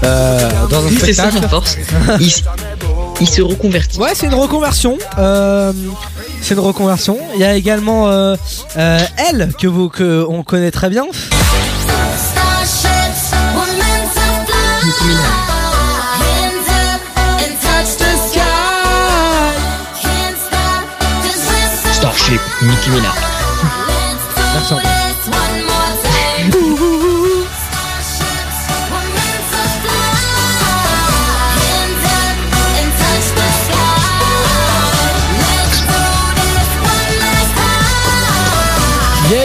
[0.04, 1.40] euh, dans un Oui, ça spectacle.
[1.42, 1.76] la force.
[2.20, 2.32] Il,
[3.22, 4.00] il se reconvertit.
[4.00, 4.98] Ouais, c'est une reconversion.
[5.18, 5.72] euh,
[6.40, 7.18] c'est une reconversion.
[7.34, 8.34] Il y a également euh,
[8.76, 8.98] euh,
[9.30, 11.04] elle que vous que on connaît très bien.
[21.92, 23.14] Starship, Nicki Minaj.
[24.54, 25.01] Merci.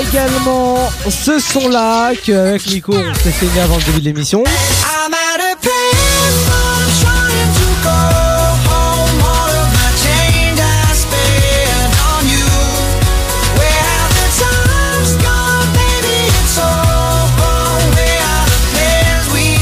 [0.09, 4.43] Également ce son là qu'avec Nico on s'est fait avant le début de l'émission.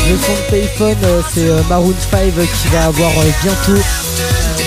[0.07, 2.31] Le son de Payphone, euh, c'est euh, Maroon 5
[2.61, 3.81] qui va avoir euh, bientôt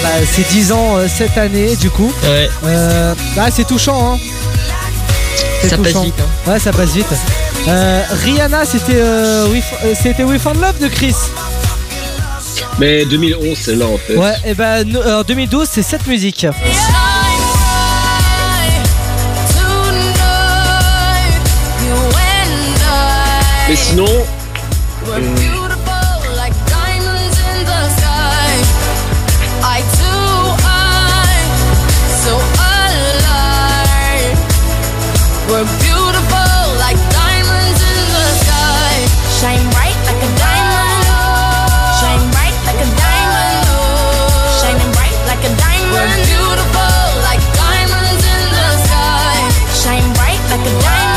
[0.03, 2.13] bah, ses 10 ans euh, cette année du coup.
[2.25, 2.49] Ouais.
[2.65, 4.19] Euh, bah, c'est touchant hein.
[5.69, 6.51] Ça passe vite, hein.
[6.51, 7.07] Ouais, ça passe vite.
[7.69, 11.15] Euh, Rihanna, c'était euh, euh, c'était We Found Love de Chris.
[12.79, 14.17] Mais 2011, c'est là en fait.
[14.17, 16.47] Ouais, et ben no- euh, en 2012, c'est cette musique.
[23.69, 24.07] Mais sinon,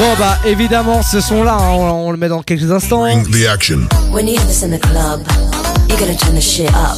[0.01, 3.05] Bon bah évidemment ce son là on, on le met dans quelques instants.
[3.05, 3.87] The action.
[4.11, 5.21] When you hear this in the club,
[5.89, 6.97] you gotta turn the shit up.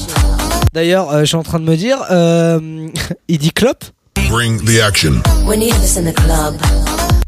[0.71, 2.87] D'ailleurs euh, je suis en train de me dire euh,
[3.27, 3.83] il dit clope.
[4.29, 5.21] Bring the action.
[5.45, 6.55] When you hear this in the club,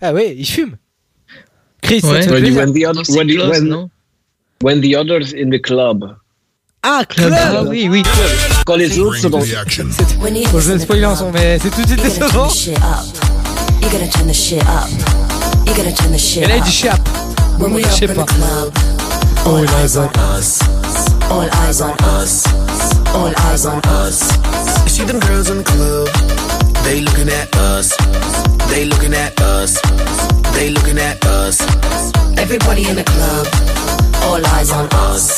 [0.02, 0.77] Ah ouais il fume.
[1.81, 2.22] Chris, Ouais.
[2.22, 3.89] ça te when, when the, other, close,
[4.64, 6.06] when the others in the club.
[6.84, 8.02] Ah, club Ah oui, oui.
[8.65, 9.39] Quand les autres sont dans.
[9.39, 12.47] Bon, je vais spoiler un son, mais c'est tout de suite décevant.
[15.67, 16.17] You gotta turn the shit up.
[16.17, 16.99] You gotta turn the shit Et là, il dit chap.
[17.59, 18.25] When we Je sais in the pas.
[18.25, 18.73] club,
[19.45, 20.59] all eyes on us.
[21.29, 22.43] All eyes on us.
[23.13, 24.21] All eyes on us.
[24.83, 26.09] You see them girls in the club,
[26.83, 27.95] they looking at us.
[28.69, 29.75] They looking at us.
[30.53, 31.61] They looking at us.
[32.37, 33.47] Everybody in the club,
[34.29, 35.33] all eyes on us.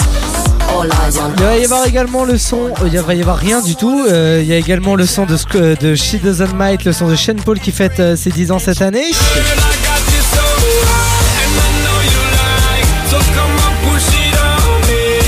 [0.70, 3.38] All eyes on Il va y avoir également le son, euh, il va y avoir
[3.38, 4.06] rien du tout.
[4.10, 5.38] Euh, Il y a également le son de,
[5.76, 8.60] de She Doesn't Might, le son de Shane Paul qui fête euh, ses 10 ans
[8.60, 9.12] cette année.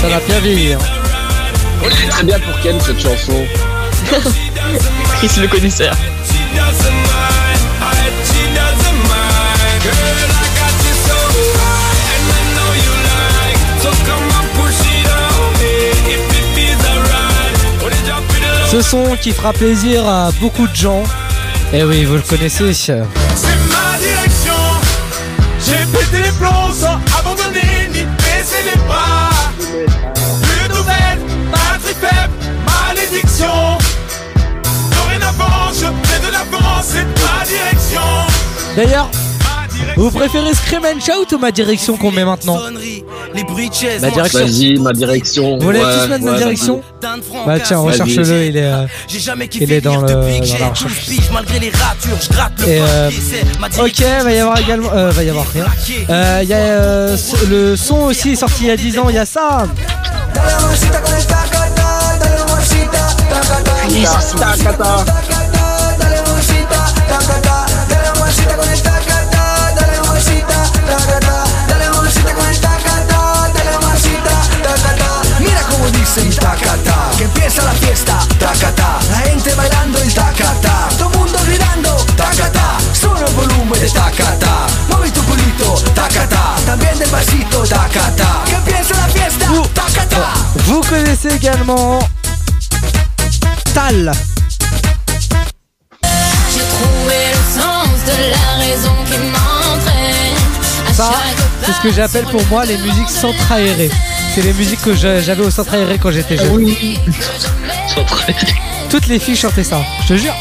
[0.09, 0.79] Ça va bien vieillir.
[1.83, 3.45] C'est très bien pour Ken cette chanson.
[5.17, 5.95] Chris le connaisseur.
[18.71, 21.03] Ce son qui fera plaisir à beaucoup de gens.
[21.71, 22.73] Eh oui, vous le connaissez.
[22.73, 24.53] C'est ma direction.
[38.79, 39.09] D'ailleurs,
[39.97, 42.57] vous préférez Scream and Shout ou ma direction qu'on met maintenant
[43.35, 44.01] Les bruits de chaises.
[44.01, 44.39] Ma direction.
[44.39, 45.57] Vas-y, ma direction.
[45.57, 46.81] Vous voulez Ouais, tous mettre ma direction
[47.45, 50.45] Bah tiens, recherche-le, il est, euh, J'ai jamais il est dans, le, depuis que dans
[50.45, 51.05] j'ai la 12 recherche.
[51.07, 53.09] piges, malgré les ratures, je gratte le Et euh,
[53.83, 55.65] ok, va y avoir également, euh, va y avoir rien.
[56.09, 57.17] Euh, Il y a euh,
[57.49, 59.67] le son aussi sorti il y a 10 ans, il y a ça.
[77.49, 83.33] Empieza la fiesta, tacata, la gente bailando el tacata, todo mundo gritando, tacata, sube el
[83.33, 89.47] volumen de tacata, mueve tu culito, tacata, también del vasito, tacata, que empieza la fiesta,
[89.73, 90.33] tacata.
[90.67, 91.99] Vous connaissez également
[93.73, 94.11] Tal.
[96.53, 100.93] J'ai trouvé le sens de la raison qui m'entraîne.
[100.93, 101.13] Ça,
[101.65, 103.91] c'est ce que j'appelle pour moi les musiques centre aérées.
[104.33, 106.65] C'est les musiques que j'avais au centre aéré quand j'étais jeune.
[108.89, 110.33] Toutes les filles chantaient ça, je te jure.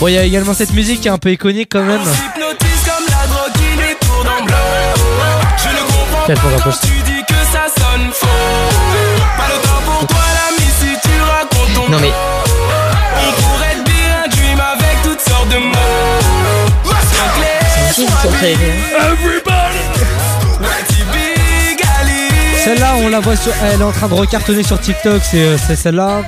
[0.00, 2.00] Bon, il y a également cette musique qui est un peu iconique quand même.
[2.00, 4.56] Hypnotise comme la drogue qui les tourne en blanc.
[5.56, 6.82] Je ne comprends Quel pas pour quand poste.
[6.82, 8.26] tu dis que ça sonne faux.
[9.36, 12.12] Pas le temps pour toi, l'ami, si tu racontes ton Non mais
[13.16, 13.76] On pourrait
[14.24, 15.74] un dream avec toutes sortes de mots.
[17.94, 18.30] Sois
[22.66, 23.52] Celle-là, on la voit sur.
[23.62, 26.22] Elle est en train de recartonner sur TikTok, c'est euh, c'est celle-là.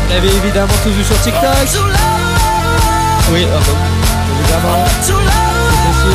[0.00, 1.42] Vous l'avez évidemment tous vu sur TikTok.
[3.32, 3.74] Oui, ah bah.
[4.38, 4.84] Évidemment.
[5.02, 5.18] C'était
[6.00, 6.14] sûr.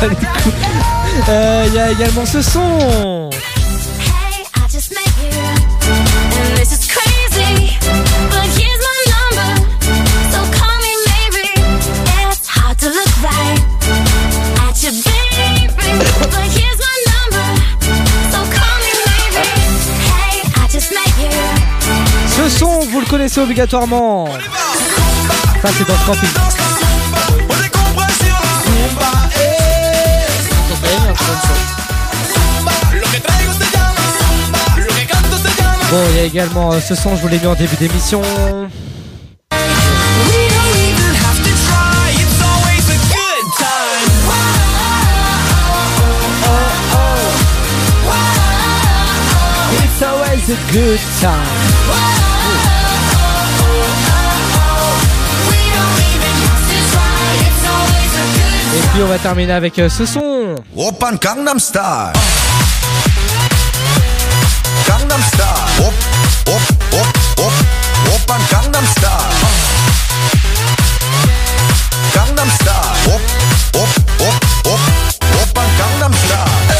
[0.10, 0.79] Les coups.
[1.28, 3.30] Euh, Il y a également ce son.
[22.28, 24.26] Ce son, vous le connaissez obligatoirement.
[25.62, 26.79] Ça, c'est dans Camping.
[35.90, 38.22] Bon, il y a également euh, ce son, je vous l'ai mis en début d'émission.
[49.82, 52.50] It's always a good time.
[58.76, 60.54] Et puis on va terminer avec euh, ce son.
[60.76, 62.12] Open Gangnam Style.
[64.90, 65.86] Gangnam Style.
[65.86, 65.94] Op,
[66.54, 66.60] op,
[67.00, 67.08] op,
[67.46, 67.52] op.
[68.14, 69.28] Open Gangnam Style.
[72.12, 73.14] Gangnam Style.
[73.14, 73.20] Op,
[73.82, 73.88] op,
[74.18, 74.34] op,
[74.72, 74.80] op.
[75.42, 76.50] Open Gangnam Style.
[76.66, 76.78] Hey,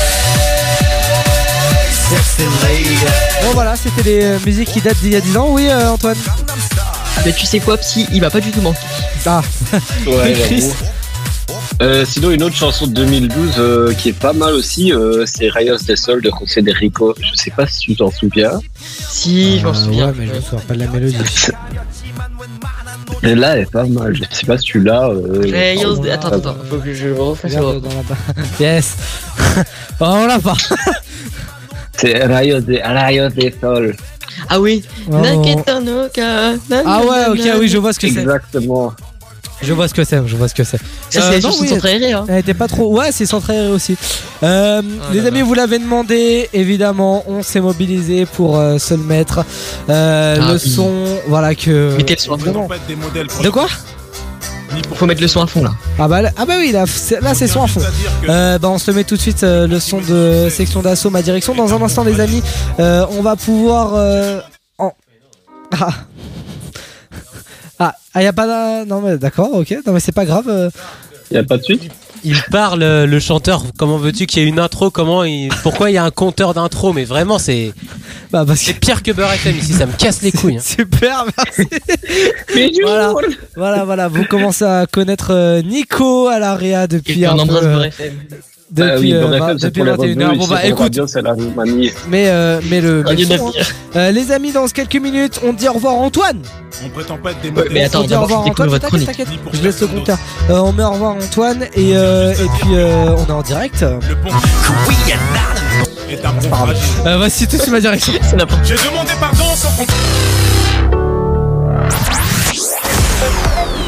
[2.10, 2.98] sexy lady.
[3.42, 5.46] Bon voilà, c'était les euh, musiques qui datent d'il y a 10 ans.
[5.50, 6.16] Oui, euh, Antoine
[7.24, 8.78] Mais tu sais quoi, Psy, il m'a pas du tout manqué.
[9.26, 9.42] Ah,
[10.06, 10.64] Ouais, Chris.
[11.80, 15.48] Euh, sinon, une autre chanson de 2012 euh, qui est pas mal aussi, euh, c'est
[15.48, 17.14] Rayos del Sol de José de Rico.
[17.18, 18.60] Je sais pas si tu t'en souviens.
[18.76, 20.08] Si, je m'en souviens.
[20.08, 21.16] Ouais, mais je me souviens pas de la mélodie.
[23.22, 24.14] Et là, elle est pas mal.
[24.14, 25.08] Je sais pas si tu l'as.
[25.08, 27.80] euh, Rayos de- Attends, attends, faut que je refasse dans
[28.60, 28.96] Yes.
[30.02, 30.56] Oh, on l'a pas.
[31.96, 33.96] C'est Rayos de Rayos del Sol.
[34.48, 34.82] Ah oui.
[35.10, 35.16] Oh.
[36.86, 38.20] Ah ouais, ok, oui, je vois ce que c'est.
[38.20, 38.92] Exactement.
[39.62, 40.78] Je vois ce que c'est, je vois ce que c'est.
[41.10, 42.24] Ça, c'est Centre Aéré, hein.
[42.28, 42.96] Elle était pas trop.
[42.96, 43.96] Ouais, c'est centre aéré aussi.
[44.42, 49.02] Euh, Ah les amis, vous l'avez demandé, évidemment, on s'est mobilisé pour euh, se le
[49.02, 49.44] mettre.
[49.90, 50.58] Euh, Ah le oui.
[50.70, 50.90] son,
[51.28, 51.94] voilà que.
[51.96, 52.44] Mettez le son à fond.
[52.52, 52.68] Vraiment.
[53.42, 53.66] De quoi
[54.94, 55.72] Faut mettre le son à fond là.
[55.98, 57.80] ah bah, ah bah oui, là c'est, là, c'est son à fond.
[58.28, 61.10] Euh, bah on se le met tout de suite euh, le son de section d'assaut,
[61.10, 61.54] ma direction.
[61.54, 62.42] Dans un instant, les amis,
[62.78, 63.92] euh, on va pouvoir.
[63.94, 64.40] euh,
[64.78, 64.92] en...
[65.78, 65.90] Ah.
[68.14, 68.84] Ah, y a pas d'un.
[68.86, 69.70] Non, mais d'accord, ok.
[69.86, 70.48] Non, mais c'est pas grave.
[70.48, 70.70] euh.
[71.30, 71.90] Y a pas de suite?
[72.22, 73.62] Il parle, euh, le chanteur.
[73.78, 74.90] Comment veux-tu qu'il y ait une intro?
[74.90, 75.48] Comment il...
[75.62, 76.92] Pourquoi il y a un compteur d'intro?
[76.92, 77.72] Mais vraiment, c'est.
[78.30, 80.58] Bah, parce C'est pire que Beurre FM ici, ça me casse les couilles.
[80.58, 80.60] hein.
[80.64, 82.78] Super, merci.
[82.82, 83.14] voilà,
[83.56, 84.08] voilà, voilà.
[84.08, 87.72] Vous commencez à connaître euh, Nico à l'AREA depuis Et un on peu, embrasse euh,
[87.72, 88.14] Beurre FM.
[88.70, 90.26] Depuis, Bah oui, euh, depuis pour les 21h.
[90.28, 91.34] rebeux, Bon bah écoute, la
[92.08, 93.62] mais euh, mais le, mais Radio le son, Navire.
[93.68, 93.96] hein.
[93.96, 96.40] Euh, les amis, dans quelques minutes, on dit au revoir Antoine.
[96.84, 97.72] On prétend pas être des Ouais, modèles.
[97.72, 98.68] mais attends, on dit au revoir Antoine.
[98.68, 99.28] votre T'inquiète.
[99.52, 100.18] Je laisse le compteur.
[100.50, 103.80] Euh, on met au revoir Antoine et euh, et puis euh, on est en direct.
[103.82, 104.28] Le pont
[106.08, 106.82] est un pont fragile.
[107.06, 108.12] Euh, voici tout sur ma direction.
[108.22, 109.86] C'est n'importe J'ai demandé pardon sans qu'on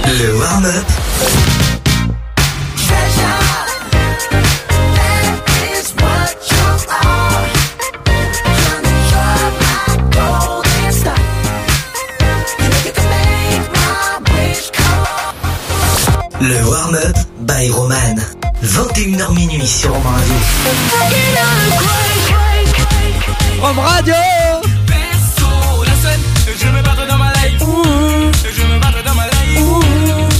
[0.06, 1.51] Le warm-up.
[16.42, 18.16] Le warm-up by Roman.
[18.64, 20.34] 21h minuit sur Romain Radio.
[23.60, 24.14] Rome Radio.
[25.84, 26.20] la scène,
[26.58, 27.62] je me battre dans ma life.
[28.42, 29.60] Je me battre dans ma life.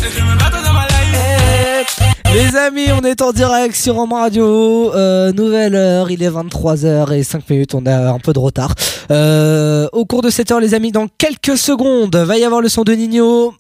[0.03, 1.97] Je me battre dans ma life.
[2.35, 4.93] Les amis, on est en direct sur Rome Radio.
[4.97, 8.75] Euh, nouvelle heure, il est 23h et 5 minutes, on a un peu de retard.
[9.13, 12.69] Euh, au cours de cette heure, les amis, dans quelques secondes, va y avoir le
[12.69, 13.55] son de Nino.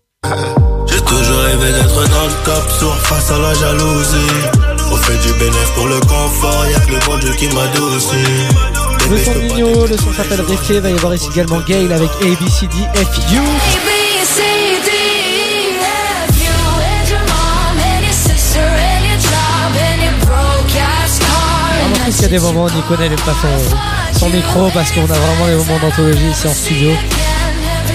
[1.12, 4.16] J'ai toujours rêvé d'être dans le top sur face à la jalousie.
[4.90, 8.16] On fait du bénéfice pour le confort, y'a que le bon Dieu qui m'adoucit.
[9.10, 10.80] Le son Nino, le son s'appelle Réfé.
[10.80, 13.40] Va y avoir ici également Gail avec ABCDFU.
[21.78, 24.90] Vraiment triste qu'il y a des moments où Nico n'aime pas son, son micro parce
[24.92, 26.92] qu'on a vraiment des moments d'anthologie ici en studio.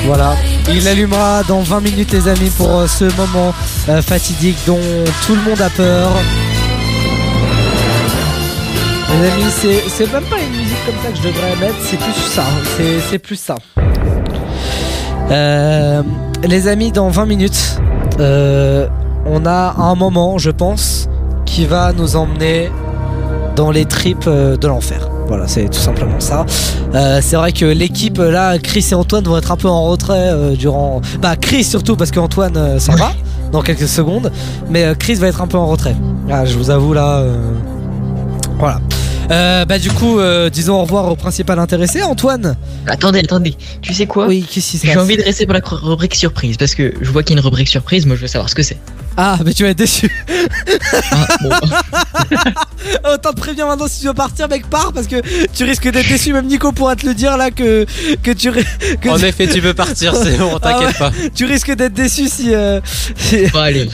[0.05, 0.35] Voilà.
[0.69, 3.53] Il l'allumera dans 20 minutes les amis pour euh, ce moment
[3.89, 4.79] euh, fatidique dont
[5.25, 6.09] tout le monde a peur.
[9.09, 12.13] Les amis, c'est, même pas une musique comme ça que je devrais mettre, c'est plus
[12.13, 12.43] ça.
[13.09, 13.55] C'est, plus ça.
[15.31, 16.03] Euh,
[16.43, 17.79] les amis, dans 20 minutes,
[18.19, 21.09] on a un moment, je pense,
[21.45, 22.69] qui va nous emmener
[23.55, 25.09] dans les tripes de l'enfer.
[25.27, 26.45] Voilà, c'est tout simplement ça.
[26.95, 30.29] Euh, c'est vrai que l'équipe là, Chris et Antoine vont être un peu en retrait
[30.31, 31.01] euh, durant.
[31.21, 33.11] Bah, Chris surtout parce qu'Antoine euh, s'en va
[33.51, 34.31] dans quelques secondes,
[34.69, 35.95] mais Chris va être un peu en retrait.
[36.29, 37.23] Ah, je vous avoue là.
[38.59, 38.79] Voilà.
[39.29, 42.55] Euh, bah du coup, euh, disons au revoir au principal intéressé, Antoine.
[42.87, 43.55] Attendez, attendez.
[43.81, 46.55] Tu sais quoi Oui, qu'est-ce qui se J'ai envie de rester pour la rubrique surprise
[46.55, 48.05] parce que je vois qu'il y a une rubrique surprise.
[48.05, 48.77] Moi, je veux savoir ce que c'est.
[49.17, 50.09] Ah, mais tu vas être déçu.
[51.11, 51.49] Ah, bon.
[53.13, 55.21] Autant te préviens maintenant si tu veux partir, mec, pars parce que
[55.53, 56.31] tu risques d'être déçu.
[56.31, 57.85] Même Nico pourra te le dire là que
[58.23, 58.49] que tu
[59.01, 61.11] que En tu- effet, tu peux partir, c'est bon, Ah t'inquiète ouais, pas.
[61.35, 62.53] Tu risques d'être déçu si.
[62.55, 62.79] euh,
[63.17, 63.89] si- Bon, allez.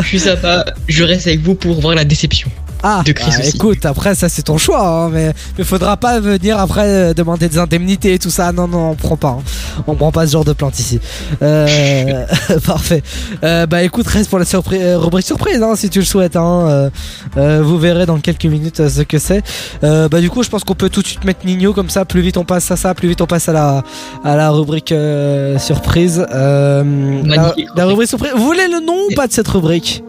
[0.00, 0.64] Je suis sympa.
[0.88, 2.50] Je reste avec vous pour voir la déception.
[2.82, 3.56] Ah, De Chris bah, aussi.
[3.56, 7.48] écoute, après ça c'est ton choix, hein, mais mais faudra pas venir après euh, demander
[7.48, 8.50] des indemnités et tout ça.
[8.52, 9.38] Non, non, on prend pas.
[9.38, 9.42] hein.
[9.86, 11.00] On prend pas ce genre de plainte ici.
[11.42, 12.26] Euh,
[12.66, 13.02] parfait.
[13.44, 16.36] Euh, bah écoute, reste pour la surprise, euh, rubrique surprise, hein, si tu le souhaites.
[16.36, 16.90] Hein, euh,
[17.36, 19.42] euh, vous verrez dans quelques minutes ce que c'est.
[19.84, 22.04] Euh, bah du coup, je pense qu'on peut tout de suite mettre Nino comme ça.
[22.04, 23.82] Plus vite on passe à ça, plus vite on passe à la
[24.24, 26.26] à la rubrique euh, surprise.
[26.34, 28.32] Euh, la, la rubrique surprise.
[28.36, 30.02] Vous voulez le nom ou pas de cette rubrique?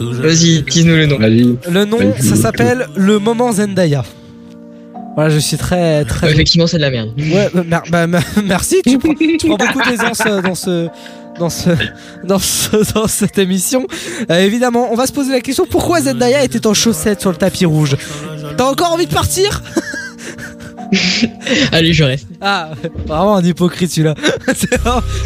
[0.00, 1.18] Vas-y, dis-nous le nom.
[1.18, 4.04] Le nom, ça s'appelle Le Moment Zendaya.
[5.16, 6.30] Voilà, je suis très très.
[6.30, 7.10] Effectivement, c'est de la merde.
[7.18, 8.80] Ouais, bah, bah, mer- merci.
[8.86, 10.86] Tu prends, tu prends beaucoup d'aisance euh, dans ce,
[11.38, 11.70] dans ce,
[12.24, 13.86] dans ce, dans cette émission.
[14.30, 17.36] Euh, évidemment, on va se poser la question pourquoi Zendaya était en chaussettes sur le
[17.36, 17.96] tapis rouge?
[18.56, 19.62] T'as encore envie de partir?
[21.72, 22.26] Allez, je reste.
[22.40, 22.70] Ah,
[23.06, 24.14] vraiment un hypocrite celui-là.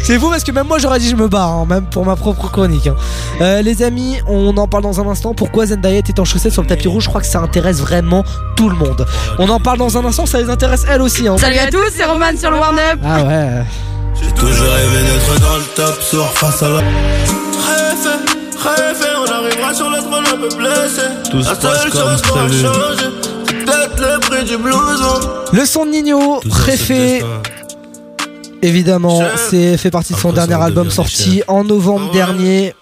[0.03, 2.15] C'est fou parce que même moi j'aurais dit je me barre, hein, même pour ma
[2.15, 2.87] propre chronique.
[2.87, 2.95] hein.
[3.41, 5.33] Euh, les amis, on en parle dans un instant.
[5.33, 7.05] Pourquoi Zendaya était en chaussettes sur le tapis rouge?
[7.05, 8.23] Je crois que ça intéresse vraiment
[8.55, 9.05] tout le monde.
[9.39, 11.27] On en parle dans un instant, ça les intéresse elles aussi.
[11.27, 11.37] hein.
[11.37, 12.99] Salut à tous, c'est Roman sur le Warn-Up.
[13.03, 13.63] Ah ouais.
[14.21, 16.81] J'ai toujours rêvé d'être dans le top sur face à la.
[19.17, 21.01] On arrivera sur le trône un peu blessé.
[21.29, 22.65] Tout se passe comme prévu.
[23.65, 25.19] Peut-être le prix du blouson.
[25.51, 27.23] Le son de Nino, préfet.
[28.61, 32.73] Évidemment, c'est fait partie de son dernier album sorti en novembre dernier.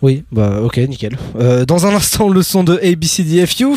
[0.00, 1.18] Oui, bah ok, nickel.
[1.40, 3.66] Euh, dans un instant, le son de ABCDFU.
[3.66, 3.76] E,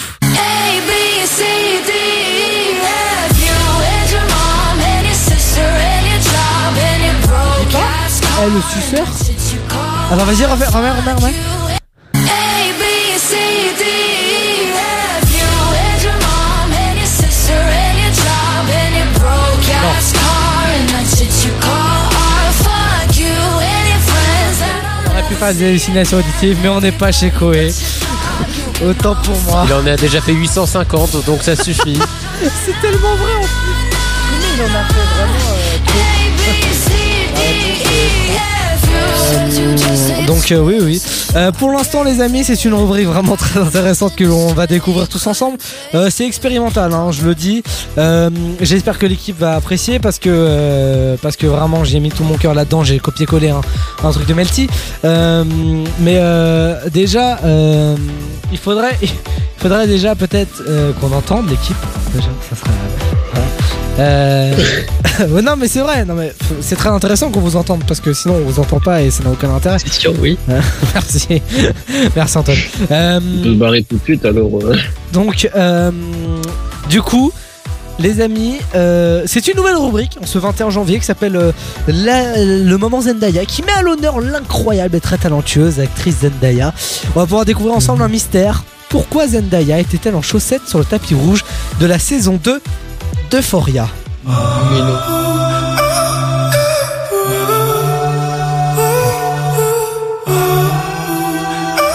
[7.72, 7.82] car.
[8.44, 9.08] Eh, le suceur
[10.12, 11.34] Alors vas-y, remets, remets, remets,
[25.32, 27.74] pu faire des hallucinations auditives, mais on n'est pas chez Koé.
[28.86, 29.64] Autant pour moi.
[29.68, 32.00] Il en a déjà fait 850, donc ça suffit.
[32.66, 33.50] C'est tellement vrai en plus.
[34.30, 36.98] Comment il en a fait vraiment euh,
[40.28, 41.02] Donc euh, oui oui.
[41.36, 45.08] Euh, pour l'instant les amis c'est une rubrique vraiment très intéressante que l'on va découvrir
[45.08, 45.58] tous ensemble.
[45.94, 47.64] Euh, c'est expérimental hein, je le dis.
[48.62, 52.54] J'espère que l'équipe va apprécier parce que parce que vraiment j'ai mis tout mon cœur
[52.54, 52.84] là-dedans.
[52.84, 53.62] J'ai copié-collé un,
[54.04, 54.68] un truc de Melty.
[55.04, 56.20] Mais
[56.92, 57.40] déjà
[58.52, 60.64] il faudrait déjà peut-être
[61.00, 61.78] qu'on entende l'équipe.
[62.14, 63.41] Déjà ça serait.
[64.00, 64.54] Euh,
[65.44, 68.36] non mais c'est vrai, non mais c'est très intéressant qu'on vous entende parce que sinon
[68.36, 69.78] on vous entend pas et ça n'a aucun intérêt.
[69.80, 70.38] C'est sûr, oui.
[70.94, 71.42] Merci,
[72.16, 72.58] merci Antoine.
[72.92, 74.50] Euh, On peut se barrer tout de suite alors.
[74.64, 74.76] euh.
[75.14, 75.92] donc, euh,
[76.90, 77.32] du coup,
[78.00, 81.52] les amis, euh, c'est une nouvelle rubrique en ce 21 janvier qui s'appelle euh,
[81.88, 86.74] Le moment Zendaya, qui met à l'honneur l'incroyable et très talentueuse actrice Zendaya.
[87.16, 88.64] On va pouvoir découvrir ensemble un mystère.
[88.90, 91.44] Pourquoi Zendaya était-elle en chaussettes sur le tapis rouge
[91.80, 92.62] de la saison 2
[93.30, 93.88] d'Euphoria
[94.26, 94.98] Mais non.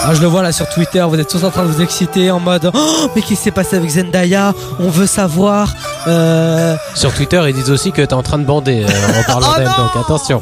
[0.09, 2.31] Ah, je le vois là sur Twitter, vous êtes tous en train de vous exciter
[2.31, 4.53] en mode Oh, mais qu'est-ce qui s'est passé avec Zendaya?
[4.79, 5.73] On veut savoir.
[6.07, 9.47] Euh, Sur Twitter, ils disent aussi que t'es en train de bander euh, en parlant
[9.55, 10.41] Oh d'elle, donc attention.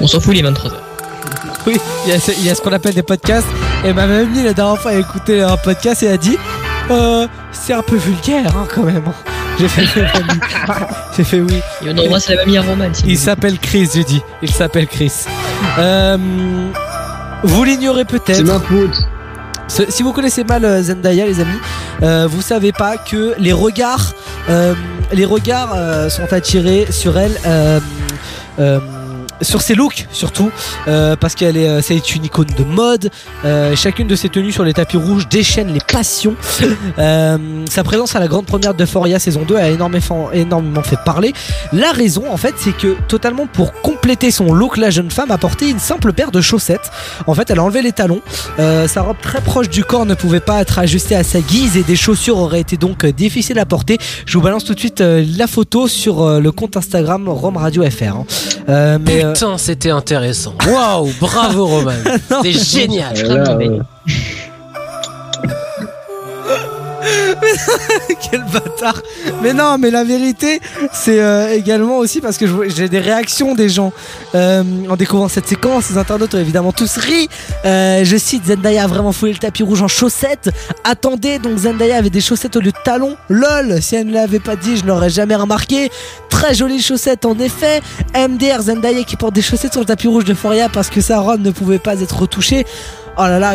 [0.00, 0.72] On s'en fout les 23h.
[1.68, 3.46] Oui, il y a, ce- il y a ce qu'on appelle des podcasts.
[3.84, 6.36] Et ma mamie, la dernière fois, a écouté un podcast et a dit
[6.90, 9.04] euh, C'est un peu vulgaire hein, quand même.
[9.58, 9.82] J'ai fait,
[11.16, 11.60] j'ai fait oui.
[11.84, 12.92] Et on embrasse la mamie à Roman.
[12.92, 14.22] s'il Il s'appelle Chris, j'ai dit.
[14.40, 15.12] Il s'appelle Chris.
[15.78, 16.16] Euh,
[17.42, 18.36] vous l'ignorez peut-être.
[18.36, 18.60] C'est ma
[19.88, 21.58] Si vous connaissez mal euh, Zendaya, les amis,
[22.02, 24.14] euh, vous savez pas que les regards,
[24.48, 24.74] euh,
[25.12, 27.36] les regards euh, sont attirés sur elle.
[29.38, 30.50] Euh, euh, sur ses looks surtout
[30.88, 33.10] euh, parce qu'elle est euh, c'est une icône de mode
[33.44, 36.34] Euh, chacune de ses tenues sur les tapis rouges déchaîne les passions
[36.98, 37.38] Euh,
[37.70, 41.32] sa présence à la grande première de Foria saison 2 a énormément, énormément fait parler
[41.72, 45.38] la raison en fait c'est que totalement pour compléter son look la jeune femme a
[45.38, 46.90] porté une simple paire de chaussettes
[47.26, 48.20] en fait elle a enlevé les talons
[48.58, 51.76] euh, sa robe très proche du corps ne pouvait pas être ajustée à sa guise
[51.76, 53.98] et des chaussures auraient été donc euh, difficiles à porter.
[54.26, 57.56] Je vous balance tout de suite euh, la photo sur euh, le compte Instagram Rome
[57.56, 58.02] Radio FR.
[58.04, 58.26] hein.
[58.68, 60.54] Euh, mais euh, Putain, c'était intéressant.
[60.66, 61.92] Waouh, bravo Roman.
[62.42, 63.16] C'est génial.
[63.22, 63.58] Là,
[67.08, 67.34] euh,
[68.30, 69.02] Quel bâtard
[69.42, 70.60] Mais non, mais la vérité,
[70.92, 73.92] c'est euh, également aussi parce que j'ai des réactions des gens
[74.34, 75.90] euh, en découvrant cette séquence.
[75.90, 77.28] Les internautes ont évidemment tous ri.
[77.64, 80.50] Euh, je cite Zendaya a vraiment foulé le tapis rouge en chaussettes.
[80.84, 83.16] Attendez, donc Zendaya avait des chaussettes au lieu de talons.
[83.28, 85.90] Lol, si elle ne l'avait pas dit, je n'aurais jamais remarqué.
[86.28, 87.80] Très jolies chaussettes en effet.
[88.14, 91.20] MDR Zendaya qui porte des chaussettes sur le tapis rouge de Foria parce que sa
[91.20, 92.64] robe ne pouvait pas être retouchée.
[93.20, 93.54] Oh là là,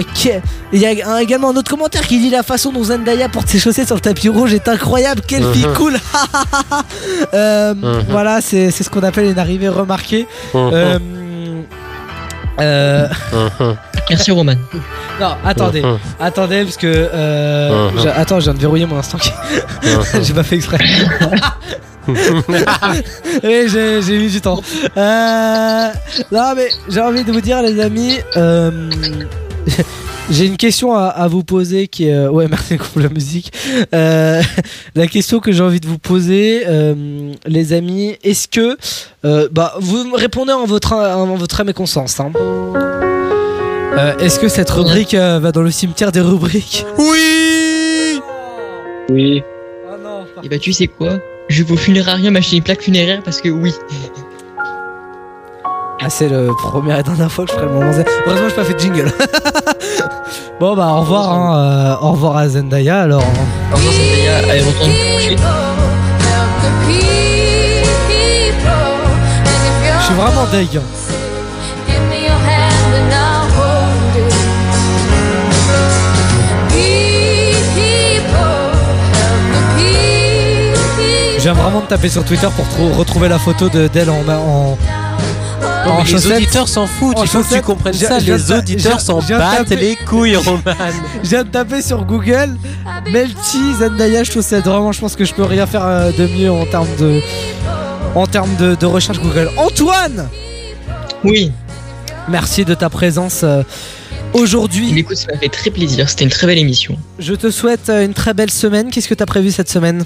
[0.74, 3.48] il y a un- également un autre commentaire qui dit la façon dont Zendaya porte
[3.48, 5.74] ses chaussettes sur le tapis rouge est incroyable, quelle fille Mhm.
[5.74, 5.94] cool
[7.34, 8.04] Euh, Mhm.
[8.10, 10.28] Voilà, c'est c'est ce qu'on appelle une arrivée remarquée.
[10.54, 10.72] Mhm.
[10.74, 11.00] Euh,
[12.60, 13.08] euh.
[14.10, 14.54] Merci Roman.
[15.20, 15.82] non, attendez,
[16.20, 16.88] attendez, parce que.
[16.88, 19.18] Euh, j'ai- Attends, je viens de verrouiller mon instant.
[20.22, 20.78] J'ai pas fait exprès.
[22.08, 24.60] oui, j'ai j'ai eu du temps.
[24.98, 25.88] Euh,
[26.34, 28.18] non, mais j'ai envie de vous dire, les amis.
[30.30, 32.14] J'ai une question à, à vous poser qui est...
[32.14, 33.52] euh, Ouais, merci pour la musique.
[33.94, 34.42] Euh,
[34.96, 38.78] la question que j'ai envie de vous poser, euh, les amis, est-ce que...
[39.26, 42.20] euh, bah, vous me répondez en votre, en votre âme et conscience.
[42.20, 42.32] hein.
[42.36, 46.86] Euh, est-ce que cette rubrique euh, va dans le cimetière des rubriques?
[46.98, 48.20] Oui
[49.10, 49.44] Oui.
[50.44, 51.20] Et bah, tu sais quoi?
[51.50, 53.72] Je vais au funérarium m'acheter une plaque funéraire parce que oui.
[56.02, 58.04] Ah, c'est le premier et dernière fois que je ferai le moment zen.
[58.28, 59.12] Heureusement, j'ai pas fait de jingle.
[60.60, 61.58] bon, bah, au revoir, hein,
[62.02, 63.24] euh, au revoir à Zendaya alors.
[63.72, 65.36] Au revoir Zendaya, allez, retourne coucher.
[70.00, 70.82] Je suis vraiment deg.
[79.78, 80.74] Me.
[81.38, 84.22] Je viens vraiment de taper sur Twitter pour trou- retrouver la photo de d'elle en,
[84.30, 84.78] en,
[85.86, 86.38] en mais les chaussettes.
[86.38, 87.66] auditeurs s'en foutent, En il faut que tu chaussettes.
[87.66, 90.62] comprennes ça, les auditeurs s'en battent taper- les couilles, Roman.
[91.24, 92.56] Je viens de taper sur Google
[93.12, 94.66] Melty Zendaya chaussettes.
[94.66, 97.20] Vraiment, je pense que je peux rien faire euh, de mieux en termes de
[98.16, 99.50] en termes de, de recherche Google.
[99.58, 100.30] Antoine
[101.24, 101.52] Oui.
[102.30, 103.64] Merci de ta présence euh,
[104.34, 104.98] aujourd'hui.
[105.00, 106.08] Écoute, ça m'a fait très plaisir.
[106.10, 106.98] C'était une très belle émission.
[107.20, 108.90] Je te souhaite euh, une très belle semaine.
[108.92, 110.06] Qu'est-ce que tu as prévu cette semaine?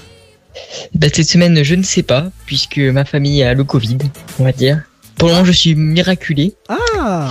[0.95, 3.97] Bah, cette semaine, je ne sais pas, puisque ma famille a le Covid,
[4.39, 4.81] on va dire.
[5.18, 6.53] Pour le moment, je suis miraculé.
[6.69, 7.30] Ah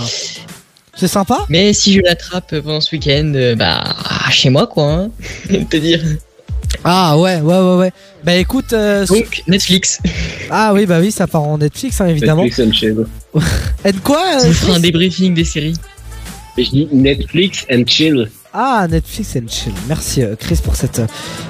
[0.95, 3.83] C'est sympa Mais si je l'attrape pendant ce week-end, euh, bah,
[4.31, 4.83] chez moi, quoi.
[4.91, 5.09] Hein.
[5.69, 6.01] te dire.
[6.83, 7.91] Ah ouais, ouais, ouais, ouais.
[8.23, 8.73] Bah écoute.
[8.73, 9.99] euh, Donc, Netflix.
[10.49, 12.43] Ah oui, bah oui, ça part en Netflix, hein, évidemment.
[12.43, 13.05] Netflix and chill.
[13.85, 15.75] Et de quoi euh, ferai un débriefing des séries.
[16.57, 18.29] Et je dis Netflix and chill.
[18.53, 19.73] Ah, Netflix and chill.
[19.87, 21.01] Merci euh, Chris pour cette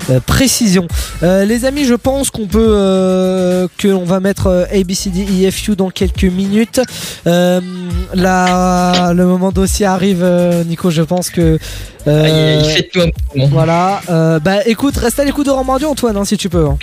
[0.09, 0.87] euh, précision.
[1.23, 5.75] Euh, les amis, je pense qu'on peut euh, que on va mettre euh, ABCD EFU
[5.75, 6.81] dans quelques minutes.
[7.25, 10.25] Là, le moment dossier arrive,
[10.67, 10.89] Nico.
[10.89, 11.57] Je pense que.
[12.05, 13.47] faites-nous un moment.
[13.51, 14.01] Voilà.
[14.43, 16.65] Bah écoute, reste à l'écoute de Romandio, Antoine, hein, si tu peux.
[16.65, 16.77] hein.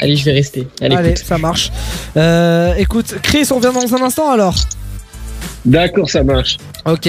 [0.00, 0.66] Allez, je vais rester.
[0.80, 1.70] Allez, Allez, ça marche.
[2.78, 4.54] Écoute, Chris, on revient dans un instant alors.
[5.64, 6.56] D'accord, ça marche.
[6.86, 7.08] Ok,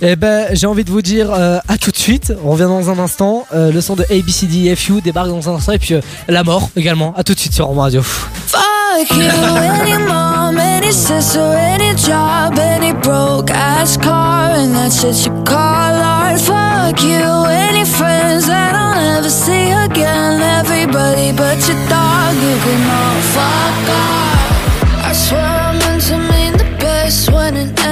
[0.00, 2.32] eh ben j'ai envie de vous dire euh, à tout de suite.
[2.44, 3.46] On revient dans un instant.
[3.54, 7.14] Euh, le son de ABCDFU débarque dans un instant et puis euh, la mort également.
[7.16, 8.02] À tout de suite sur Romain Radio.
[8.02, 15.24] Fuck you, any mom, any sister, any job, any broke ass car, and that's shit
[15.24, 16.40] you call art.
[16.40, 20.42] Fuck you, any friends that I'll never see again.
[20.42, 25.06] Everybody but your dog, you can all fuck off.
[25.06, 27.91] I swear I meant to mean the best when it ended.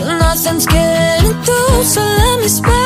[0.00, 1.84] nothing's getting through.
[1.84, 2.85] So let me spell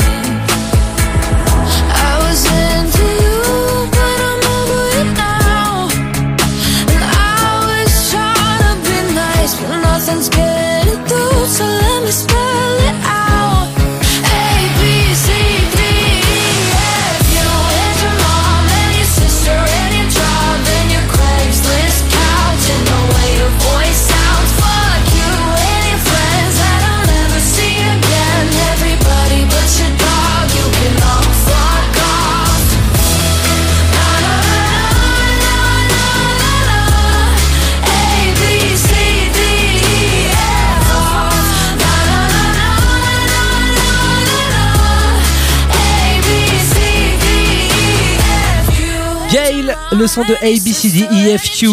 [49.91, 51.67] le son de ABCDEFQ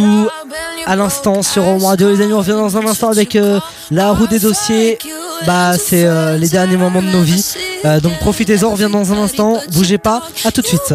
[0.87, 2.09] à l'instant sur Home Radio.
[2.11, 4.99] Les amis, on revient dans un instant avec euh, la roue des dossiers.
[5.47, 7.55] Bah, c'est euh, les derniers moments de nos vies.
[7.85, 9.61] Euh, donc profitez-en, on revient dans un instant.
[9.73, 10.95] Bougez pas, à tout de suite.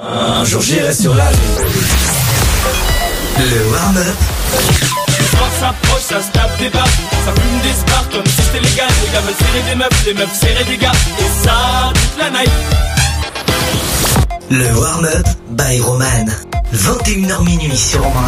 [0.00, 1.30] Un jour j'irai sur la.
[3.38, 4.97] Le warm-up
[5.58, 6.86] s'approche, ça se tape des barres,
[7.24, 8.88] ça fume des spars comme si c'était légal.
[9.04, 12.30] Les gars veulent serrer des meufs, les meufs serrer des gars, et ça toute la
[12.30, 12.50] night.
[14.50, 16.26] Le warm-up by Roman.
[16.72, 18.20] 21h minuit sur Romain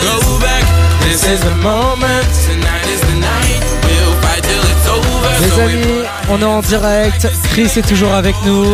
[0.00, 0.64] Go back,
[1.02, 2.24] this is the moment.
[2.46, 3.64] Tonight is the night.
[3.84, 5.30] We'll fight till it's over.
[5.40, 7.28] Les amis, on est en direct.
[7.50, 8.64] Chris est toujours avec nous.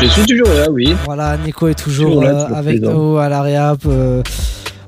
[0.00, 0.94] Je suis toujours là, oui.
[1.04, 3.80] Voilà, Nico est toujours, Toujours là, euh, avec nous à la réap.
[3.86, 4.22] euh,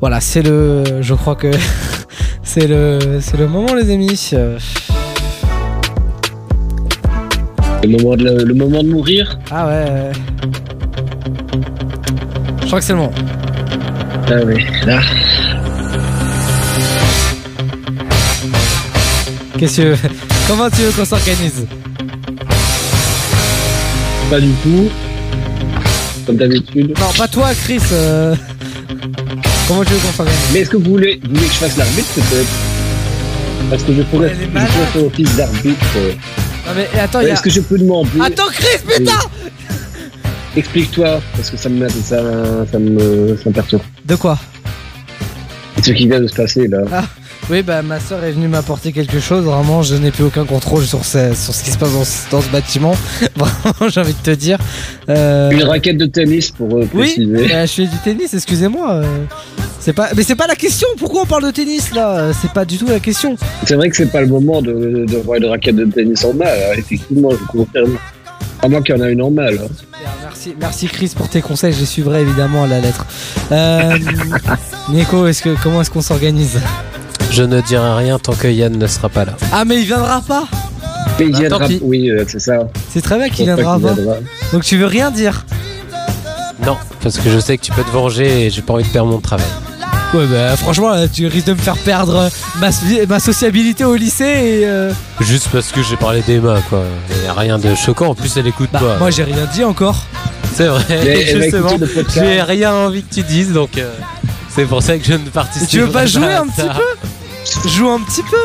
[0.00, 0.82] voilà, c'est le.
[1.00, 1.50] Je crois que
[2.42, 4.30] c'est le, c'est le moment, les amis.
[7.82, 9.38] Le moment de, le moment de mourir.
[9.50, 9.72] Ah ouais.
[9.90, 10.12] ouais.
[12.62, 13.12] Je crois que c'est le moment.
[14.28, 15.00] Ah oui, là.
[19.58, 19.96] Qu'est-ce que tu veux?
[20.46, 21.66] Comment tu veux qu'on s'organise?
[24.30, 24.88] Pas du tout.
[26.24, 26.94] Comme d'habitude.
[26.96, 27.80] Non, pas toi, Chris.
[27.90, 28.36] euh,
[29.66, 32.08] Comment tu veux qu'on Mais est-ce que vous voulez, vous voulez que je fasse l'arbitre
[32.14, 32.48] peut-être?
[33.68, 35.84] Parce que je pourrais, faire office d'arbitre.
[36.66, 37.24] Non mais attends, a.
[37.24, 39.18] Est-ce que je peux demander Attends, Chris, putain
[40.56, 42.22] Explique-toi, parce que ça me, ça,
[42.70, 43.82] ça me, ça me perturbe.
[44.04, 44.38] De quoi?
[45.82, 46.82] Ce qui vient de se passer là.
[46.92, 47.04] Ah,
[47.50, 49.44] oui, bah ma soeur est venue m'apporter quelque chose.
[49.44, 52.30] Vraiment, je n'ai plus aucun contrôle sur ce, sur ce qui se passe dans, ce-
[52.30, 52.92] dans ce bâtiment.
[53.36, 54.58] Vraiment, j'ai envie de te dire.
[55.08, 57.48] Euh, Une raquette de tennis pour euh, Oui, préciser.
[57.48, 58.92] bah, je fais du tennis, excusez-moi.
[58.94, 59.24] euh,
[59.80, 60.86] C'est pas, mais c'est pas la question.
[60.98, 62.32] Pourquoi on parle de tennis là?
[62.40, 63.36] C'est pas du tout la question.
[63.66, 66.34] C'est vrai que c'est pas le moment de, de voir une raquette de tennis en
[66.34, 66.44] main.
[66.44, 66.74] là.
[66.76, 67.96] Effectivement, je confirme.
[68.62, 69.50] À moins qu'il y en a une en main.
[69.50, 69.62] là.
[70.22, 71.72] Merci, merci Chris pour tes conseils.
[71.72, 73.06] Je les suivrai évidemment à la lettre.
[73.52, 73.96] Euh,
[74.90, 76.58] Nico, est-ce que comment est-ce qu'on s'organise?
[77.30, 79.32] Je ne dirai rien tant que Yann ne sera pas là.
[79.52, 80.44] Ah mais il viendra pas.
[81.18, 81.58] Mais il Bah, viendra.
[81.60, 81.78] tant pis.
[81.82, 82.68] Oui, euh, c'est ça.
[82.92, 83.92] C'est très bien qu'il viendra pas.
[83.94, 84.16] viendra.
[84.52, 85.44] Donc tu veux rien dire
[86.66, 88.88] Non, parce que je sais que tu peux te venger et j'ai pas envie de
[88.88, 89.46] perdre mon travail.
[90.12, 92.28] Ouais bah franchement là, tu risques de me faire perdre
[92.60, 92.70] ma,
[93.08, 94.90] ma sociabilité au lycée et euh,
[95.20, 96.82] Juste parce que j'ai parlé d'Emma, quoi.
[97.24, 98.08] Y a rien de choquant.
[98.08, 98.80] En plus, elle écoute pas.
[98.80, 100.02] Bah, moi j'ai rien dit encore.
[100.52, 101.76] C'est vrai, justement.
[102.12, 103.88] J'ai rien envie que tu dises, donc euh,
[104.48, 107.08] c'est pour ça que je ne participe Tu veux pas jouer un petit peu?
[107.66, 108.36] Joue un petit peu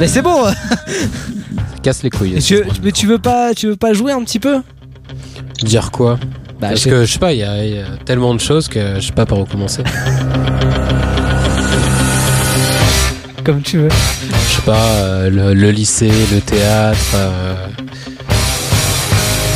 [0.00, 0.44] Mais c'est bon
[1.82, 2.38] Casse les couilles.
[2.42, 4.62] Tu- Mais tu veux pas tu veux pas jouer un petit peu?
[5.62, 6.18] Dire quoi?
[6.60, 8.68] Bah, Parce que je sais pas, il y, a il y a tellement de choses
[8.68, 9.82] que je sais pas par où commencer.
[13.44, 13.88] Comme tu veux.
[14.48, 16.98] Je sais pas, euh, le, le lycée, le théâtre.
[17.14, 17.66] euh,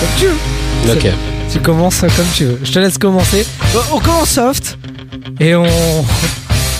[0.01, 0.93] Comme tu veux.
[0.93, 1.06] Ok.
[1.51, 2.60] Tu commences comme tu veux.
[2.62, 3.47] Je te laisse commencer.
[3.90, 4.77] On commence soft
[5.40, 5.65] et on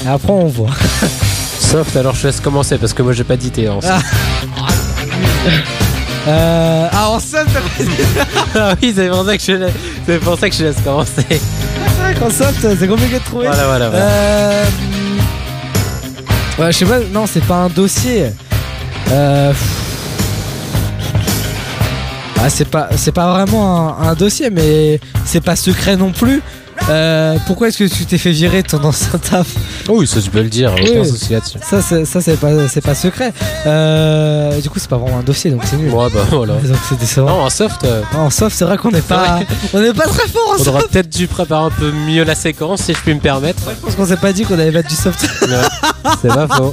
[0.05, 0.71] et après on voit.
[1.61, 3.99] Soft, alors je laisse commencer parce que moi j'ai pas d'idée en Ah.
[6.27, 7.49] Euh, ah en soft
[8.55, 9.73] ah oui, c'est pour ça que je laisse,
[10.07, 11.25] c'est pour ça que je laisse commencer.
[12.23, 13.47] en soft c'est compliqué de trouver.
[13.47, 14.05] Voilà, voilà, voilà.
[14.05, 14.65] Euh,
[16.59, 16.99] Ouais, je sais pas.
[17.13, 18.27] Non, c'est pas un dossier.
[19.13, 19.53] Euh...
[22.41, 26.43] Ah, c'est pas, c'est pas vraiment un, un dossier, mais c'est pas secret non plus.
[26.89, 29.49] Euh, pourquoi est-ce que tu t'es fait virer de ton ancien taf
[29.89, 31.59] Oui, ça tu peux le dire, aucun souci là-dessus.
[31.63, 33.33] Ça, c'est, ça c'est pas, c'est pas secret.
[33.67, 35.93] Euh, du coup, c'est pas vraiment un dossier, donc c'est nul.
[35.93, 36.55] Ouais, bah voilà.
[36.69, 37.29] Donc c'est décevant.
[37.29, 39.41] Non, en soft, euh, Non, en soft, c'est vrai qu'on n'est pas,
[39.75, 40.93] on n'est pas très fort en faudra soft.
[40.93, 43.63] peut-être dû préparer un peu mieux la séquence si je puis me permettre.
[43.71, 45.23] Je pense qu'on s'est pas dit qu'on allait mettre du soft.
[45.43, 45.49] Ouais,
[46.23, 46.73] c'est pas faux.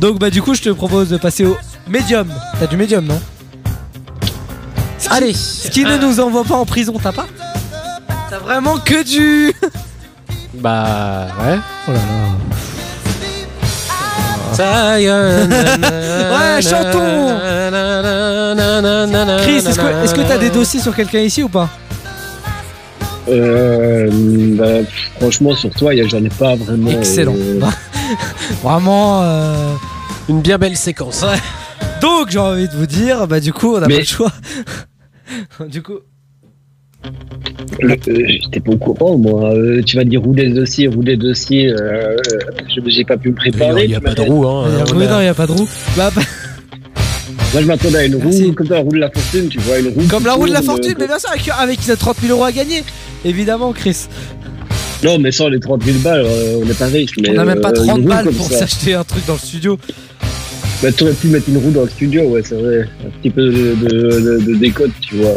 [0.00, 1.56] Donc bah du coup, je te propose de passer au
[1.88, 2.28] médium.
[2.60, 3.20] T'as du médium, non?
[5.10, 5.34] Allez.
[5.34, 7.26] Ce qui ne nous envoie pas en prison, t'as pas?
[8.42, 9.52] Vraiment que du.
[10.54, 11.58] Bah ouais.
[11.88, 11.98] Oh là
[16.32, 17.38] ouais, chantons.
[19.38, 21.70] Chris, est-ce que est-ce que t'as des dossiers sur quelqu'un ici ou pas
[23.28, 24.10] Euh,
[24.58, 24.86] bah,
[25.18, 26.90] franchement, sur toi, y a- j'en ai pas vraiment.
[26.90, 27.34] Excellent.
[27.36, 27.70] euh, Bah,
[28.62, 29.22] Vraiment.
[29.22, 29.72] euh,
[30.28, 31.22] Une bien belle séquence.
[31.22, 31.38] Ouais.
[32.02, 34.32] Donc j'ai envie de vous dire, bah du coup on a Mais- pas le choix.
[35.66, 35.98] du coup.
[37.80, 39.52] Le- euh, J'étais pas au courant, moi.
[39.54, 41.68] Euh, tu vas dire rouler le dossier, rouler le dossier.
[41.70, 42.16] Euh,
[42.74, 43.84] je- J'ai pas pu me préparer.
[43.84, 44.66] Il y a pas de roue, hein.
[44.68, 45.68] Il a- a- non, il y a pas de roue.
[45.96, 46.22] Bah, bah,
[47.52, 49.88] Moi, je m'attendais à une roue, comme la roue de la fortune, tu vois, une
[49.88, 50.02] roue.
[50.08, 52.44] comme la roue de la fortune, euh, mais bien sûr avec, avec 30 000 euros
[52.44, 52.82] à gagner.
[53.24, 54.06] Évidemment, Chris.
[55.04, 57.10] Non, mais sans les 30 000 balles, euh, on n'est pas riche.
[57.28, 59.38] On a même pas euh, 30 une roue balles pour s'acheter un truc dans le
[59.38, 59.78] studio.
[60.82, 62.88] Bah, t'aurais pu mettre une roue dans le studio, ouais, c'est vrai.
[63.06, 63.88] Un petit peu de, de,
[64.38, 65.34] de- de décote, tu vois.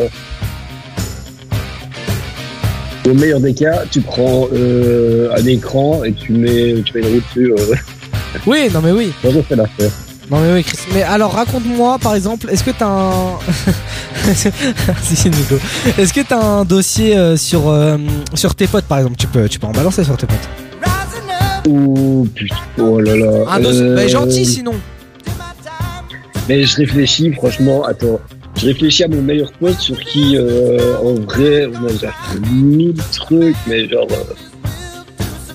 [3.08, 7.14] Au meilleur des cas, tu prends euh, un écran et tu mets, tu mets une
[7.16, 7.54] roue dessus.
[7.58, 7.76] Euh,
[8.48, 9.14] Oui, non mais oui.
[9.24, 9.92] moi, je fais l'affaire.
[10.30, 10.78] Non mais oui Chris.
[10.94, 13.38] Mais alors raconte-moi par exemple, est-ce que t'as un...
[15.04, 15.56] si, si, Nico.
[15.98, 17.98] Est-ce que t'as un dossier euh, sur, euh,
[18.34, 19.18] sur tes potes par exemple?
[19.18, 20.50] Tu peux, tu peux en balancer sur tes potes.
[21.68, 23.32] Ouh, putain, oh là là.
[23.52, 24.74] Un dossier Euh, bah, gentil sinon.
[26.50, 28.20] Mais je réfléchis, franchement, attends.
[28.58, 32.40] Je réfléchis à mon meilleur pote sur qui, euh, en vrai, on a déjà fait
[32.52, 34.08] mille trucs, mais genre.
[34.12, 34.34] euh,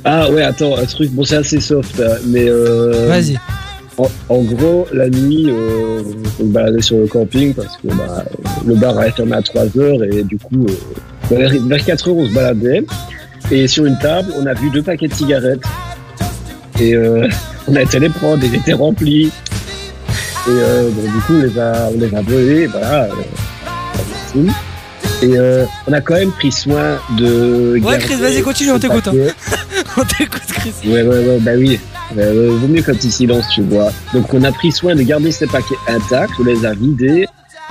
[0.05, 2.47] Ah ouais, attends, un truc, bon, c'est assez soft, hein, mais.
[2.49, 3.07] Euh...
[3.09, 3.39] Vas-y.
[3.99, 6.03] En, en gros, la nuit, euh,
[6.39, 8.25] on se baladait sur le camping parce que bah,
[8.67, 12.17] le bar avait fermé à 3 heures et du coup, euh, vers, vers 4 heures,
[12.17, 12.85] on se baladait.
[13.51, 15.61] Et sur une table, on a vu deux paquets de cigarettes.
[16.81, 17.29] Et euh,
[17.69, 19.31] on a été les prendre, ils étaient remplis.
[20.47, 23.05] Et euh, bon, du coup, on les a, on les a volés, voilà.
[23.05, 24.47] euh,
[25.23, 27.79] et euh, on a quand même pris soin de.
[27.83, 29.07] Ouais Chris, vas-y continue, on t'écoute.
[29.09, 29.13] hein.
[29.99, 30.73] on t'écoute Chris.
[30.87, 31.79] Ouais, ouais, ouais, bah oui.
[32.19, 33.93] Euh, vaut mieux qu'un petit silence, tu vois.
[34.15, 37.27] Donc, on a pris soin de garder ces paquets intacts, on les a vidés.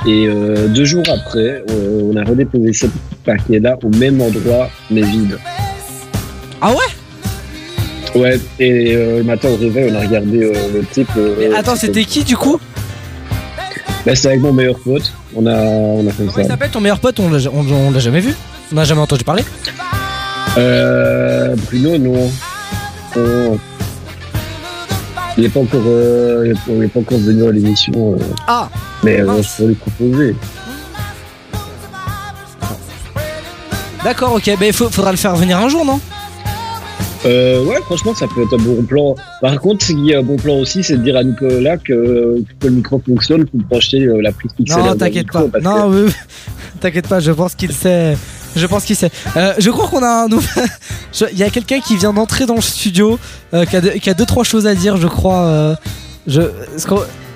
[0.06, 2.90] Et euh, deux jours après, euh, on a redéposé ces
[3.26, 5.38] paquets-là au même endroit, mais vides.
[6.62, 6.78] Ah ouais?
[8.16, 11.10] Ouais, et euh, le matin au réveil, on a regardé euh, le type.
[11.18, 12.60] euh, Mais attends, c'était qui du coup?
[14.06, 15.14] Bah, c'était avec mon meilleur pote.
[15.36, 16.50] On a, on a fait Comment il ça.
[16.50, 17.20] s'appelle ton meilleur pote?
[17.20, 18.34] On l'a on- on l'a jamais vu?
[18.72, 19.44] On n'a jamais entendu parler?
[20.58, 22.32] Euh, Bruno, non.
[23.16, 23.60] Non.
[25.38, 28.16] Il n'est pas encore, euh, il est pas- encore venu à l'émission.
[28.20, 28.70] euh, Ah
[29.04, 30.36] mais euh, je peux lui proposer.
[34.04, 36.00] D'accord, ok, bah il faut- faudra le faire venir un jour, non?
[37.26, 39.16] Euh, ouais, franchement, ça peut être un bon plan.
[39.42, 42.42] Par contre, ce qui est un bon plan aussi, c'est de dire à Nicolas que,
[42.60, 44.82] que le micro fonctionne pour brancher euh, la prise pixel.
[44.84, 45.44] Non, t'inquiète pas.
[45.62, 46.12] Non, oui.
[46.80, 48.18] t'inquiète pas, je pense qu'il sait.
[48.56, 49.12] Je pense qu'il sait.
[49.38, 50.48] Euh, je crois qu'on a un nouvel.
[51.14, 53.20] je- Il y a quelqu'un qui vient d'entrer dans le studio,
[53.54, 55.42] euh, qui, a deux, qui a deux trois choses à dire, je crois.
[55.46, 55.76] euh,
[56.26, 56.42] je,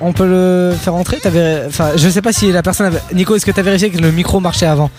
[0.02, 1.18] on peut le faire entrer?
[1.20, 2.88] T'avais- Enfin, je sais pas si la personne.
[2.88, 3.02] Avait...
[3.14, 4.90] Nico, est-ce que t'as vérifié que le micro marchait avant?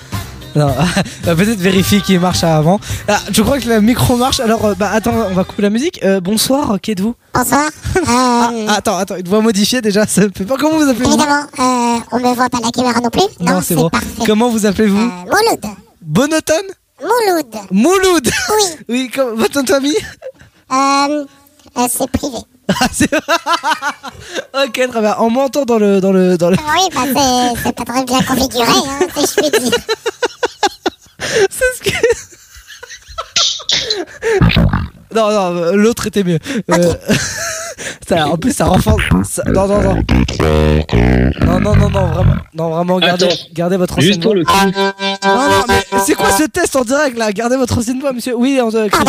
[0.57, 0.75] Non,
[1.27, 2.79] Euh, peut-être vérifier qu'il marche avant.
[3.09, 4.41] Ah, je crois que le micro marche?
[4.41, 6.01] Alors, euh, bah attends, on va couper la musique.
[6.05, 7.15] Euh, bonsoir, qui êtes-vous?
[7.33, 7.71] Bonsoir.
[8.07, 10.57] Ah, attends, attends, une voix modifiée déjà, ça fait pas.
[10.59, 11.09] Comment vous appelez-vous?
[11.15, 13.23] Évidemment, euh, on me voit pas la caméra non plus.
[13.41, 13.89] Non, c'est bon.
[13.89, 14.07] parfait.
[14.27, 14.97] Comment vous appelez-vous?
[14.99, 15.65] Mouloud.
[16.03, 16.57] Bonotone?
[17.01, 17.55] Mouloud.
[17.71, 18.65] Mouloud Oui.
[18.89, 19.97] Oui, comme votre nom de famille?
[20.73, 21.25] Euh,
[21.79, 22.39] euh, c'est privé.
[24.55, 25.17] Ok, très bien.
[25.19, 26.57] On m'entend dans le, dans le, dans le.
[26.59, 27.03] Ah oui, bah
[27.63, 29.79] c'est, pas très bien configuré, hein, si je puis dire.
[31.51, 31.91] C'est ce que.
[35.15, 36.39] non, non, euh, l'autre était mieux.
[36.71, 36.95] Euh,
[38.09, 39.03] ça, en plus, ça renforce.
[39.29, 39.95] ça- Non, non, non.
[41.41, 42.35] Non, non, non, non, vraiment.
[42.55, 43.35] Non, vraiment, gardez, Attends.
[43.53, 44.35] gardez votre ancienne voix.
[44.35, 44.43] le.
[44.45, 47.33] Non, non, mais c'est quoi ce test en direct là?
[47.33, 48.35] Gardez votre ancienne voix, monsieur.
[48.37, 49.05] Oui, en- euh, Chris.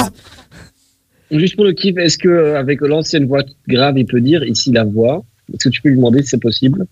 [1.31, 4.71] Juste pour le kiff, est-ce que euh, avec l'ancienne voix grave, il peut dire ici
[4.71, 5.23] la voix?
[5.53, 6.85] Est-ce que tu peux lui demander si c'est possible?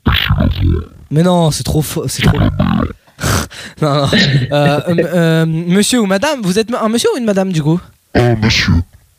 [1.11, 2.07] Mais non, c'est trop faux.
[2.07, 2.37] C'est trop.
[3.81, 4.07] non, non.
[4.51, 7.79] Euh, euh, euh, monsieur ou madame Vous êtes un monsieur ou une madame du coup?
[8.15, 8.73] Oh, monsieur,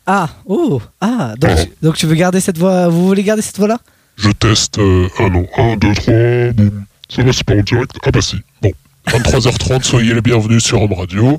[0.05, 3.57] Ah, oh, ah, donc, tu- donc tu veux garder cette voix Vous voulez garder cette
[3.57, 3.77] voix là
[4.17, 4.77] je teste.
[4.79, 6.13] Euh, ah non, 1, 2, 3.
[6.55, 6.71] Bon,
[7.09, 7.91] ça va, c'est pas en direct.
[8.05, 8.37] Ah bah si.
[8.61, 8.71] Bon,
[9.07, 11.37] 23h30, soyez les bienvenus sur Home Radio.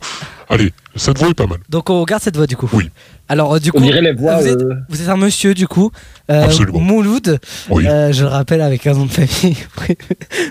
[0.48, 1.58] Allez, cette voix est pas mal.
[1.68, 2.68] Donc on garde cette voix du coup.
[2.72, 2.88] Oui.
[3.28, 5.54] Alors euh, du On coup, dirait les voix, vous, êtes, euh, vous êtes un monsieur
[5.54, 5.90] du coup,
[6.30, 6.78] euh, Absolument.
[6.78, 7.40] Mouloud.
[7.68, 7.86] Oui.
[7.88, 9.56] Euh, je le rappelle avec un nom de famille.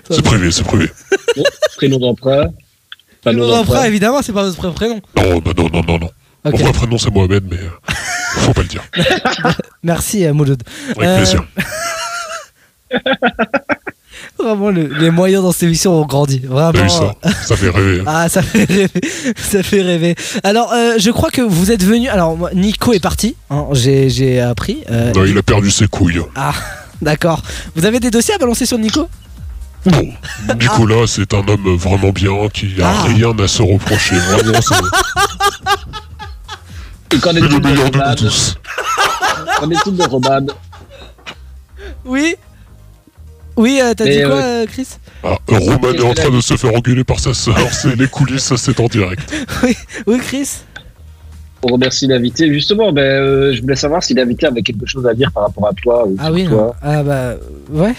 [0.09, 0.89] C'est privé, c'est privé.
[1.77, 2.47] Prénom d'emprunt
[3.23, 3.73] Pas nom Nom d'emprunt.
[3.73, 5.01] d'emprunt, évidemment, c'est pas votre vrai prénom.
[5.17, 6.09] Non, bah non, non, non, non.
[6.43, 6.51] Ok.
[6.53, 7.69] Mon vrai prénom c'est Mohamed, mais euh,
[8.35, 8.83] faut pas le dire.
[9.83, 10.61] Merci Mouloud.
[10.97, 11.45] Avec Euh, plaisir.
[14.45, 16.39] Vraiment, le- les moyens dans cette émission ont grandi.
[16.39, 16.87] Vraiment.
[16.87, 18.01] Ça Ça fait rêver.
[18.01, 18.03] hein.
[18.05, 18.87] Ah, ça fait rêver.
[19.37, 20.15] ça fait rêver.
[20.43, 22.07] Alors, euh, je crois que vous êtes venu.
[22.09, 23.35] Alors, Nico est parti.
[23.49, 24.83] hein, j'ai, j'ai appris.
[24.91, 26.21] euh, Non, il a perdu ses couilles.
[26.35, 26.53] Ah,
[27.01, 27.41] d'accord.
[27.75, 29.09] Vous avez des dossiers à balancer sur Nico?
[29.87, 30.01] Non,
[30.59, 33.03] Nicolas, c'est un homme vraiment bien qui a Ah.
[33.07, 34.15] rien à se reprocher.
[34.15, 34.75] Vraiment, c'est
[37.15, 38.57] Et qu'en c'est le est-il de meilleur de nous Roman tous.
[39.59, 40.45] Qu'en est-il de Roman
[42.03, 42.35] Oui.
[43.57, 44.87] Oui, euh, t'as dit quoi, euh, euh, Chris?
[45.23, 47.57] Ah, Roman est en train de se faire engueuler par sa sœur.
[47.71, 49.21] C'est les coulisses, ça c'est en direct.
[49.63, 49.75] Oui,
[50.07, 50.49] oui, Chris?
[51.63, 52.53] On remercie l'invité.
[52.53, 55.67] Justement, ben, euh, je voulais savoir si l'invité avait quelque chose à dire par rapport
[55.67, 56.05] à toi.
[56.07, 56.73] Ou Ah oui, non.
[56.81, 57.35] Ah bah,
[57.71, 57.93] ouais.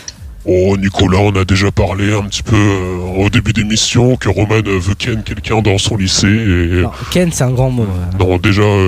[0.45, 4.61] Oh, Nicolas, on a déjà parlé un petit peu euh, au début d'émission que Roman
[4.65, 6.28] veut ken quelqu'un dans son lycée.
[6.28, 7.83] Et, Non, Ken, c'est un grand mot.
[7.83, 8.19] euh.
[8.24, 8.87] non, déjà, euh,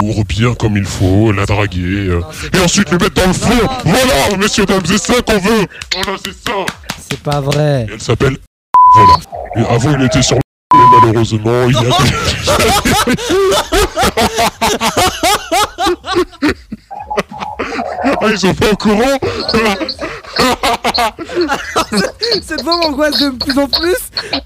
[0.00, 2.08] l'amour bien comme il faut, la draguer.
[2.08, 2.20] euh,
[2.52, 3.68] et ensuite le mettre dans le fond.
[3.84, 5.66] Voilà, messieurs, dames, c'est ça qu'on veut.
[5.94, 6.52] Voilà, c'est ça.
[7.10, 7.86] C'est pas vrai.
[7.88, 8.36] Et elle s'appelle.
[8.94, 9.14] Voilà.
[9.56, 10.42] Et avant, il était sur le.
[10.74, 11.82] Mais malheureusement, il a.
[18.04, 19.18] Ah, ils sont pas au courant
[22.42, 23.96] Cette voix m'angoisse de plus en plus.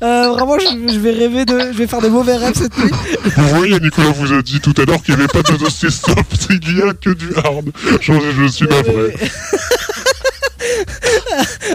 [0.02, 1.58] Euh, vraiment, je, je vais rêver de.
[1.72, 2.90] Je vais faire des mauvais rêves cette nuit.
[3.36, 5.90] Vous voyez, Nicolas vous a dit tout à l'heure qu'il n'y avait pas de dossier
[5.90, 7.70] soft, c'est qu'il y a que du hard.
[8.00, 9.14] Je, je suis navré.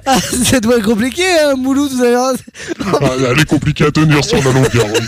[0.05, 4.23] Ah, cette voix est compliquée, hein, Mouloud, vous avez Ah, elle est compliquée à tenir
[4.23, 5.07] sur la longueur, oui.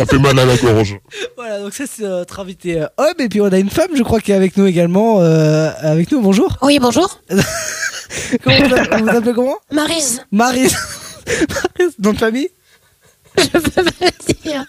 [0.00, 0.96] Ça fait mal à la gorge.
[1.36, 3.14] Voilà, donc ça c'est notre invité euh, homme.
[3.18, 5.20] Et puis on a une femme, je crois, qui est avec nous également.
[5.20, 6.56] euh, avec nous, bonjour.
[6.62, 7.20] Oui, bonjour.
[8.42, 9.56] Comment vous, a- vous vous appelez comment?
[9.70, 10.24] Marise.
[10.32, 10.74] Marise.
[11.26, 12.48] Marise, nom de famille?
[13.36, 14.64] Je peux pas le dire.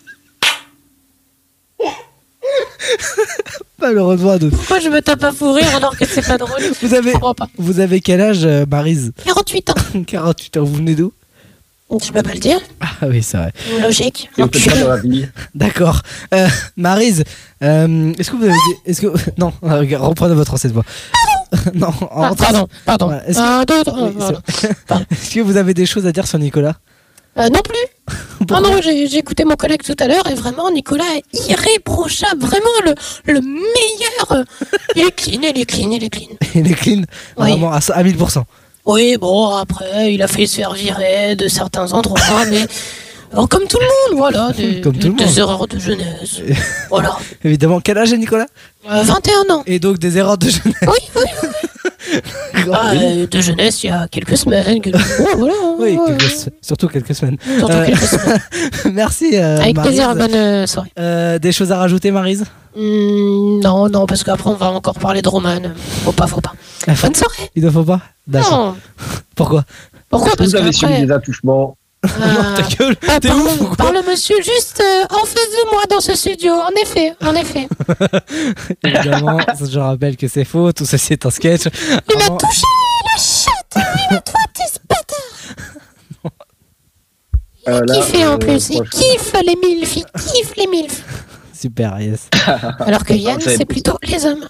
[3.79, 4.49] Malheureusement, de...
[4.49, 6.61] Pourquoi je me tape à fou rire alors que c'est pas drôle?
[6.81, 7.13] Vous avez,
[7.57, 9.13] vous avez quel âge, euh, Marise?
[9.25, 9.75] 48 ans.
[10.07, 11.13] 48 ans, vous venez d'où?
[12.01, 12.59] Je peux pas le dire?
[12.80, 13.51] Ah oui, c'est vrai.
[13.81, 14.30] Logique.
[15.55, 16.01] D'accord.
[16.34, 16.47] Euh,
[16.77, 17.23] Marise,
[17.63, 18.53] euh, est-ce que vous avez.
[18.85, 19.07] des- Est-ce que...
[19.38, 20.85] Non, regarde, reprenez votre ancienne voix.
[21.73, 23.05] non, en Ah, rentrant- pardon, pardon.
[23.07, 24.39] Voilà, Est-ce Un, deux, trois, Oui, voilà.
[24.47, 24.69] c'est-
[25.11, 26.76] est-ce que vous avez des choses à dire sur Nicolas?
[27.38, 28.18] Euh, non plus.
[28.53, 32.41] Ah non, j'ai j'ai écouté mon collègue tout à l'heure et vraiment, Nicolas est irréprochable.
[32.41, 32.93] Vraiment le,
[33.34, 34.45] le meilleur.
[34.97, 36.27] Il est clean, il est clean, il est clean.
[36.55, 37.03] Il est clean,
[37.38, 37.51] Oui.
[37.51, 38.43] vraiment à, à 1000%.
[38.85, 42.65] Oui, bon, après, il a fait se faire virer de certains endroits, mais
[43.33, 45.37] bon, comme tout le monde, voilà, des, Comme tout le des monde.
[45.37, 46.41] erreurs de jeunesse.
[46.89, 47.17] Voilà.
[47.43, 48.47] Évidemment, quel âge est Nicolas?
[48.91, 49.63] Euh, 21 ans.
[49.67, 50.75] Et donc des erreurs de jeunesse.
[50.81, 51.49] Oui, oui, oui.
[52.73, 54.81] Ah, euh, de jeunesse, il y a quelques semaines.
[54.81, 55.53] quelques- Oh, voilà.
[55.79, 57.38] Oui, ouais, quelques surtout quelques semaines.
[57.57, 58.39] Surtout Euh, quelques semaines.
[58.93, 59.31] Merci.
[59.38, 59.91] euh, Avec Maryse.
[59.95, 60.91] plaisir, bonne euh, soirée.
[60.99, 62.45] Euh, des choses à rajouter, Marise?
[62.75, 65.59] Hmm, non, non, parce qu'après, on va encore parler de Roman.
[66.03, 66.53] Faut pas, faut pas.
[66.88, 67.49] Bonne soirée.
[67.55, 67.99] Il ne faut pas?
[68.27, 68.57] D'accord.
[68.59, 68.75] Non.
[69.35, 69.63] Pourquoi?
[70.09, 70.31] Pourquoi?
[70.38, 71.75] Parce Vous avez subi des attouchements.
[72.03, 75.23] Ah, Ta gueule, ah, t'es ouf le, ou quoi par le monsieur juste euh, en
[75.26, 76.53] face de moi dans ce studio.
[76.53, 77.68] En effet, en effet.
[78.84, 79.38] Évidemment,
[79.69, 81.64] je rappelle que c'est faux, tout ceci est un sketch.
[82.10, 82.64] Il m'a touché
[83.06, 83.86] la chatte.
[84.10, 86.32] Il m'a touché ce bâtard.
[87.68, 88.69] Euh, Il là, kiffe en euh, plus.
[88.72, 89.95] Il kiffe les milfs.
[89.98, 91.03] Il kiffe les milfs.
[91.53, 92.28] Super, yes.
[92.80, 94.48] Alors que Yann, Ça, c'est plutôt les hommes.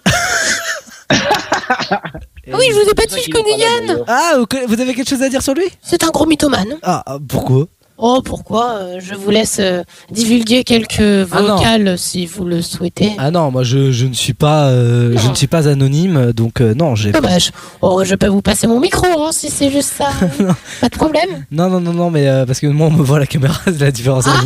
[2.48, 4.04] Oui, je vous ai pas dit, je connais Yann.
[4.08, 4.34] Ah,
[4.68, 5.66] vous avez quelque chose à dire sur lui?
[5.82, 6.78] C'est un gros mythomane.
[6.84, 7.68] Ah, pourquoi?
[8.04, 11.00] Oh, pourquoi euh, Je vous laisse euh, divulguer quelques
[11.32, 11.56] Ah non.
[11.58, 13.12] vocales si vous le souhaitez.
[13.20, 16.62] Ah non, moi je, je ne suis pas euh, je ne suis pas anonyme, donc
[16.62, 17.52] euh, non, j'ai Dommage.
[17.82, 20.10] Oh, je peux vous passer mon micro hein, si c'est juste ça.
[20.82, 21.46] pas de problème.
[21.52, 23.80] non non non non, mais parce que moi on me voit à la caméra, c'est
[23.80, 24.26] la différence.
[24.28, 24.42] Ah.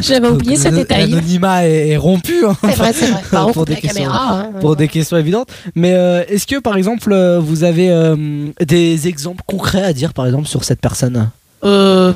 [0.00, 1.10] J'avais oublié ce détail.
[1.10, 2.46] L'anonymat est, est rompu.
[2.46, 2.56] hein.
[2.64, 3.20] C'est vrai, c'est vrai.
[3.30, 4.32] Par pour des la questions, caméra.
[4.40, 4.50] hein.
[4.60, 5.48] pour des questions évidentes.
[5.74, 5.90] Mais
[6.28, 7.90] est-ce que par exemple vous avez
[8.60, 11.28] des exemples concrets à dire par exemple sur cette personne?
[11.64, 12.12] Euh,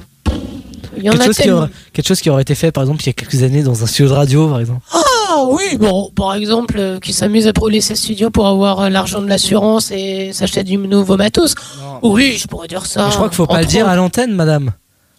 [1.04, 3.02] y en quelque, a chose qui aurait, quelque chose qui aurait été fait par exemple
[3.02, 4.80] il y a quelques années dans un studio de radio par exemple.
[4.92, 8.88] Ah oui, bon, par exemple, euh, qui s'amuse à brûler ses studios pour avoir euh,
[8.88, 11.54] l'argent de l'assurance et s'acheter du nouveau matos.
[12.02, 13.08] Oui, je pourrais dire ça.
[13.10, 14.72] je crois qu'il faut pas le dire à l'antenne, madame.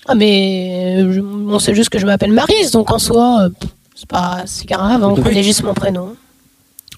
[0.08, 3.50] Ah, mais euh, je- on sait juste que je m'appelle Marise, donc en soi, euh,
[3.96, 6.16] c'est pas si grave, hein, on connaît juste mon prénom.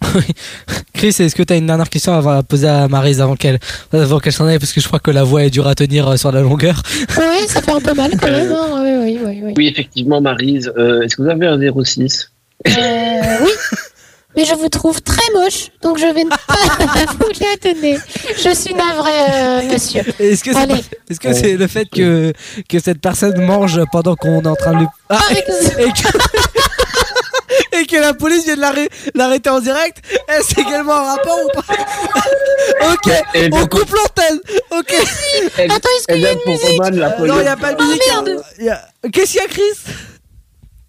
[0.94, 3.60] Chris, est-ce que tu as une dernière question à poser à Marise avant qu'elle
[3.94, 4.60] avant qu'elle s'en aille?
[4.60, 6.82] Parce que je crois que la voix est dure à tenir euh, sur la longueur.
[7.18, 8.52] Ouais, ça fait un peu mal quand même.
[8.52, 9.42] hein, Oui, oui, oui.
[9.44, 9.54] oui.
[9.58, 10.72] Oui, effectivement, Marise.
[10.78, 12.32] euh, Est-ce que vous avez un 06
[12.68, 12.72] Euh,
[13.44, 13.52] oui.
[14.38, 16.38] Mais je vous trouve très moche, donc je vais ne pas
[17.20, 17.98] vous la donner.
[18.38, 20.02] Je suis navrée, euh, monsieur.
[20.20, 22.32] Est-ce que c'est c'est le fait que
[22.70, 25.40] que cette personne mange pendant qu'on est en train de lui ah, et,
[25.82, 26.08] et que
[27.72, 29.98] et que la police vient de l'arrê- l'arrêter en direct
[30.28, 31.66] Est-ce également un rapport ou pas?
[32.94, 34.40] Ok, Elle on coupe l'antenne.
[34.72, 34.94] Ok?
[35.58, 37.34] Elle, Attends, est-ce qu'il y a une pour Roman, la police.
[37.34, 38.02] non, il y a pas de musique.
[38.70, 39.94] a- Qu'est-ce qu'il y a, Chris?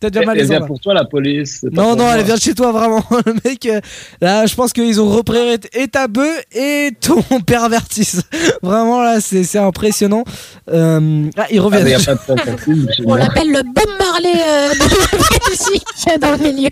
[0.00, 1.62] T'as déjà mal Elle les vient pour toi, la police.
[1.70, 2.16] Non, non, moi.
[2.16, 3.04] elle vient de chez toi, vraiment.
[3.26, 3.80] Le mec, euh,
[4.22, 8.16] là, je pense qu'ils ont repéré et ta bœuf et ton pervertis.
[8.62, 10.24] Vraiment, là, c'est c'est impressionnant.
[10.72, 11.84] Euh, Ah, ils Ah, reviennent.
[11.84, 14.78] mais y a pas de temps facile, chez On l'appelle le Bob Marley euh, de
[14.78, 16.70] la musique dans le milieu.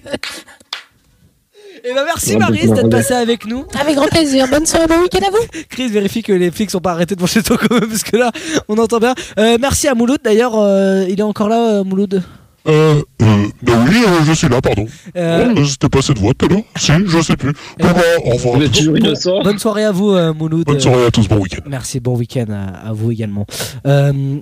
[1.85, 3.65] Eh ben, merci, donc, d'être passée avec nous.
[3.81, 4.49] Avec grand plaisir.
[4.49, 5.47] Bonne soirée, bon week-end à vous.
[5.69, 8.17] Chris, vérifie que les flics sont pas arrêtés devant chez toi, quand même, parce que
[8.17, 8.33] là,
[8.69, 9.15] on entend bien.
[9.39, 10.59] Euh, merci à Mouloud, d'ailleurs.
[10.59, 12.23] euh, il est encore là, euh, Mouloud
[12.66, 14.86] Euh, euh, ben oui, euh, je suis là, pardon.
[15.16, 17.52] Euh, Oh, C'était pas cette voix tout à l'heure Si, je sais plus.
[17.78, 18.59] Bon, bah, au revoir.
[19.43, 20.66] Bonne soirée à vous, euh, Mouloud.
[20.66, 21.62] Bonne soirée à tous, bon week-end.
[21.66, 23.47] Merci, bon week-end à, à vous également.
[23.86, 24.12] Euh,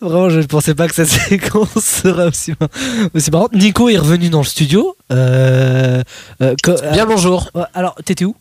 [0.00, 2.68] Vraiment, je ne pensais pas que cette séquence serait aussi, mar-
[3.12, 3.52] aussi marrante.
[3.54, 4.96] Nico est revenu dans le studio.
[5.10, 6.02] Euh,
[6.40, 6.54] euh,
[6.92, 7.50] Bien bonjour.
[7.56, 8.36] euh, alors, t'étais où?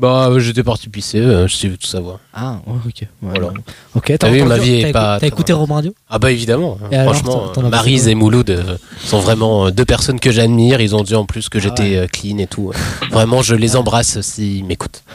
[0.00, 2.18] Bah, j'étais parti pisser, euh, tu veux tout savoir.
[2.32, 2.92] Ah, ouais, ok.
[3.02, 3.48] Ouais, Voilà.
[3.48, 3.54] bon.
[3.94, 5.18] Ok, T'as vu, ma vie est t'as pas.
[5.20, 6.78] T'as écouté Romain Radio Ah bah évidemment.
[6.90, 8.12] Et alors, Franchement, t'en- t'en as pensé Maryse quoi?
[8.12, 10.80] et Mouloud euh, sont vraiment euh, deux personnes que j'admire.
[10.80, 12.72] Ils ont dit en plus que Ah j'étais euh, clean et tout.
[13.10, 15.02] Vraiment, je les embrasse s'ils m'écoutent.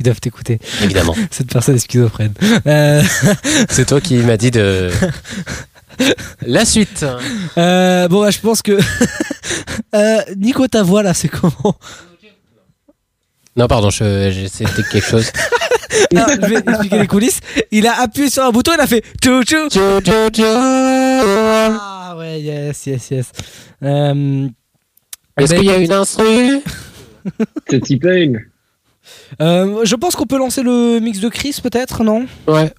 [0.00, 0.58] Ils doivent t'écouter.
[0.82, 1.14] Évidemment.
[1.30, 2.32] Cette personne est schizophrène.
[2.66, 3.02] Euh,
[3.68, 4.90] C'est toi qui m'as dit de.
[6.46, 7.04] La suite.
[7.58, 8.78] euh, bon, bah, je pense que.
[9.94, 11.76] Euh, Nico, ta voix là, c'est comment?
[13.56, 15.30] Non, pardon, j'essaie de quelque chose.
[16.16, 17.40] Alors, Je vais expliquer les coulisses.
[17.70, 19.68] Il a appuyé sur un bouton, il a fait tchou tchou.
[20.44, 23.32] Ah ouais, yes, yes, yes.
[23.82, 24.48] Euh,
[25.38, 26.60] Est-ce ben, qu'il y a une instru?
[27.70, 28.32] C'est T-Pain.
[29.40, 32.26] euh, Je pense qu'on peut lancer le mix de Chris, peut-être, non?
[32.46, 32.72] Ouais.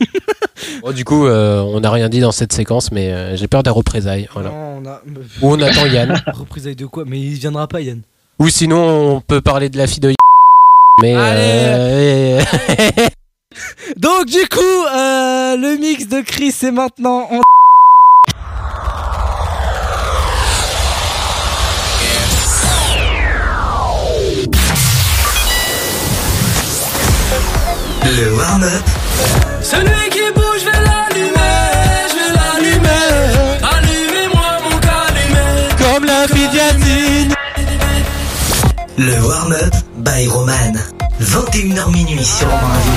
[0.82, 3.62] Bon, du coup, euh, on n'a rien dit dans cette séquence, mais euh, j'ai peur
[3.62, 4.28] des représailles.
[4.32, 4.48] Voilà.
[4.50, 5.02] Non, on a.
[5.42, 6.20] Ou on attend Yann.
[6.32, 7.04] Représailles de quoi?
[7.06, 8.00] Mais il viendra pas, Yann.
[8.38, 10.12] Ou sinon, on peut parler de la fille de
[11.02, 11.14] Mais.
[11.16, 12.40] euh,
[13.96, 17.40] Donc, du coup, euh, le mix de Chris est maintenant en.
[28.04, 28.82] Le warm-up.
[29.62, 30.05] Celui
[38.98, 40.72] Le warm-up by Roman.
[41.20, 42.92] 21h minuit sur Romain Radio.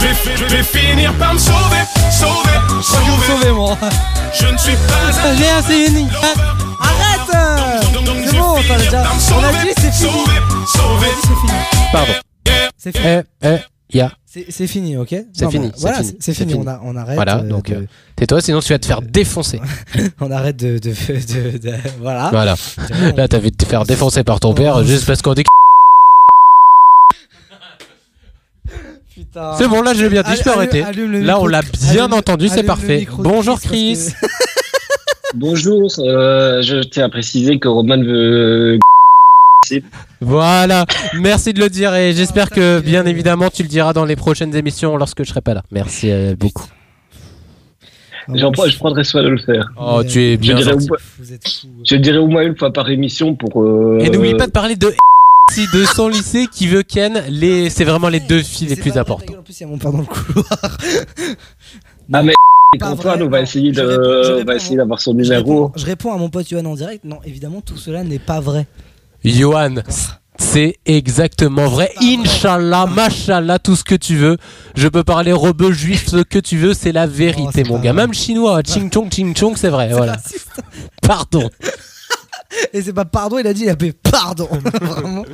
[0.00, 3.26] Je vais, fi- je vais finir par me sauver, sauver, sauver.
[3.26, 3.76] Sauvez-moi.
[4.38, 6.08] Je ne suis pas un Yacine.
[6.80, 7.82] Arrête
[8.30, 9.02] C'est bon, t'as déjà.
[9.36, 10.10] On a dit c'est fini.
[10.66, 11.08] sauver.
[11.22, 11.52] C'est fini.
[11.92, 12.12] Pardon.
[12.76, 13.08] C'est fini.
[13.42, 13.58] Eh, eh,
[13.92, 14.10] ya.
[14.48, 15.68] C'est fini, ok C'est fini.
[15.68, 16.54] bah, Voilà, c'est fini.
[16.54, 17.14] On, a- on arrête.
[17.16, 17.86] Voilà, euh, donc de- euh,
[18.16, 19.60] tais-toi, sinon tu vas te faire défoncer.
[20.20, 20.78] on arrête de.
[20.78, 22.28] de, de- de- voilà.
[22.30, 22.54] Voilà.
[23.16, 25.48] Là, t'as vu te faire défoncer par ton père juste parce qu'on dit que.
[29.14, 29.54] Putain.
[29.58, 30.82] C'est bon, là j'ai bien dit, je peux arrêter.
[31.22, 33.06] Là, on l'a bien allume- entendu, c'est parfait.
[33.18, 34.08] Bonjour Chris,
[35.34, 38.78] Bonjour, euh, je tiens à préciser que Roman veut.
[40.20, 40.86] Voilà,
[41.20, 44.54] merci de le dire et j'espère que bien évidemment tu le diras dans les prochaines
[44.56, 45.62] émissions lorsque je serai pas là.
[45.70, 46.66] Merci euh, beaucoup.
[48.34, 49.70] J'en prends- je prendrai soin de le faire.
[49.80, 50.88] Oh, tu es Je bien dirais, au, gentil.
[50.88, 51.38] moins-
[51.84, 53.62] je dirais au moins une fois par émission pour.
[53.62, 54.92] euh, Et n'oublie pas de parler de
[55.52, 57.22] si de son lycée qui veut Ken.
[57.30, 59.34] Les, c'est vraiment les deux filles les plus importantes.
[59.38, 60.46] En plus, il y a mon père dans le couloir.
[62.10, 62.32] Ah, mais
[62.82, 65.64] Antoine, on va essayer de, réponds- on va à essayer mon- d'avoir son Je numéro.
[65.66, 67.04] réponds, je réponds à mon pote Yohan en direct.
[67.04, 68.66] Non, évidemment, tout cela n'est pas vrai.
[69.24, 69.76] Johan,
[70.38, 71.90] c'est exactement vrai.
[72.00, 74.36] Inch'Allah, mashallah, tout ce que tu veux.
[74.76, 77.92] Je peux parler rebeu, juif, ce que tu veux, c'est la vérité, mon gars.
[77.92, 79.88] Même chinois, ching chong, ching chong, c'est vrai.
[79.92, 80.16] Voilà.
[81.02, 81.50] Pardon.
[82.72, 84.48] Et c'est pas pardon, il a dit, il a fait pardon.
[84.80, 85.24] Vraiment.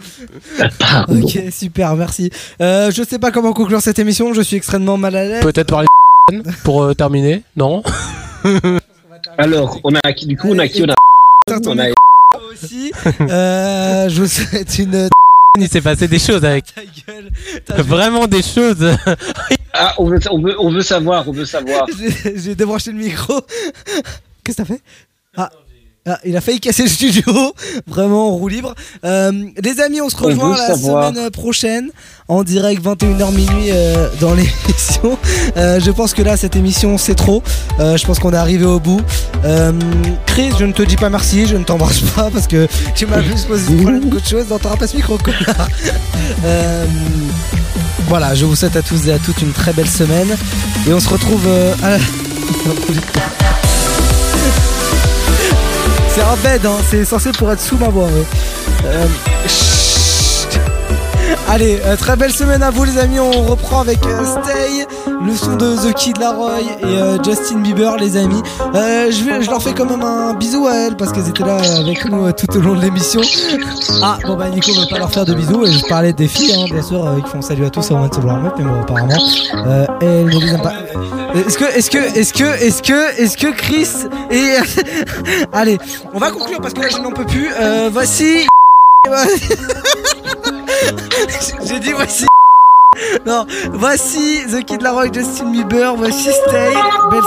[1.08, 2.30] Ok, super, merci.
[2.60, 5.42] Euh, je sais pas comment conclure cette émission, je suis extrêmement mal à l'aise.
[5.42, 5.86] Peut-être parler
[6.64, 7.82] pour euh, terminer, non?
[9.38, 10.94] Alors, on a qui du coup On a qui On a.
[11.66, 11.86] On a
[12.50, 12.92] aussi.
[13.20, 15.08] Euh, je vous souhaite une.
[15.58, 16.74] Il s'est passé des choses avec.
[17.68, 18.96] Vraiment des choses.
[19.72, 21.86] Ah, on veut, on veut, on veut savoir, on veut savoir.
[21.98, 23.40] J'ai j'ai débranché le micro.
[24.42, 24.80] Qu'est-ce que t'as fait?
[25.36, 25.50] Ah.
[26.06, 27.22] Ah, il a failli casser le studio,
[27.86, 28.74] vraiment en roue libre.
[29.06, 29.32] Euh,
[29.62, 31.08] les amis, on se rejoint la savoir.
[31.08, 31.88] semaine prochaine
[32.28, 35.16] en direct 21h minuit euh, dans l'émission.
[35.56, 37.42] Euh, je pense que là, cette émission, c'est trop.
[37.80, 39.00] Euh, je pense qu'on est arrivé au bout.
[39.46, 39.72] Euh,
[40.26, 43.22] Chris, je ne te dis pas merci, je ne t'embrasse pas parce que tu m'as
[43.22, 44.44] plus posé de problème qu'autre chose.
[44.60, 45.68] T'auras pas ce micro, connard.
[46.44, 46.84] Euh,
[48.08, 50.36] voilà, je vous souhaite à tous et à toutes une très belle semaine.
[50.86, 51.98] Et on se retrouve euh, à la...
[56.14, 56.76] C'est un bed, hein.
[56.88, 58.06] c'est censé pour être sous ma voix.
[58.06, 58.24] ouais.
[58.84, 59.06] Euh.
[61.48, 65.34] Allez, euh, très belle semaine à vous les amis, on reprend avec euh, Stay, le
[65.36, 68.42] son de The Kid Laroi et euh, Justin Bieber les amis.
[68.74, 72.04] Euh, je, leur fais quand même un bisou à elles parce qu'elles étaient là avec
[72.06, 73.20] nous tout au long de l'émission.
[74.02, 76.64] Ah bon bah Nico veut pas leur faire de bisous je parlais des filles hein,
[76.70, 79.18] bien sûr qui font salut à tous moment de se voir mais bon apparemment
[80.00, 80.72] elles ne les aiment pas.
[81.34, 83.88] Est-ce que est-ce que est-ce que est-ce que est-ce que Chris
[84.30, 84.56] et
[85.52, 85.78] allez
[86.12, 87.48] on va conclure parce que là je n'en peux plus.
[87.92, 88.46] Voici
[91.66, 92.26] j'ai dit voici
[93.26, 96.74] non, voici The Kid Laroi, Justin Bieber, voici Stay.
[97.10, 97.22] Belle...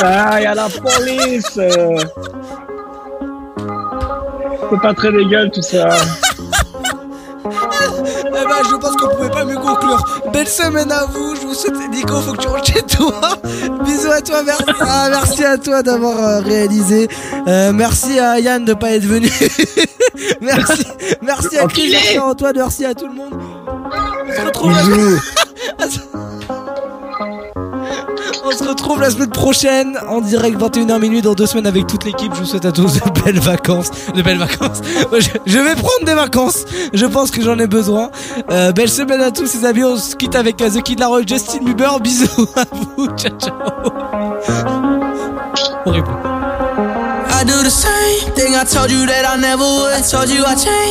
[0.00, 1.58] Ah, il y a la police.
[4.70, 5.88] C'est pas très légal tout ça.
[7.52, 10.04] Ah, bah, je pense qu'on pouvait pas mieux conclure.
[10.32, 11.34] Belle semaine à vous.
[11.36, 13.20] Je vous souhaite, Nico, faut que tu rentres chez toi.
[13.84, 14.64] Bisous à toi, merci.
[14.88, 17.08] Ah, merci à toi d'avoir euh, réalisé.
[17.48, 19.28] Euh, merci à Yann de pas être venu.
[20.40, 20.86] merci,
[21.22, 23.34] merci à Chris, merci à Antoine, merci à tout le monde.
[24.28, 24.72] On se retrouve.
[28.46, 32.04] On se retrouve la semaine prochaine en direct 21h minuit dans deux semaines avec toute
[32.04, 32.32] l'équipe.
[32.32, 33.90] Je vous souhaite à tous de belles vacances.
[34.14, 34.82] De belles vacances.
[35.46, 36.64] Je, vais prendre des vacances.
[36.92, 38.10] Je pense que j'en ai besoin.
[38.52, 39.82] Euh, belle semaine à tous les amis.
[39.82, 41.98] On se quitte avec euh, The Kid Laroi, Justin Bieber.
[41.98, 43.08] Bisous à vous.
[43.16, 43.56] Ciao ciao.
[47.28, 50.04] I do the same thing I told you that I never would.
[50.08, 50.86] Told you I changed.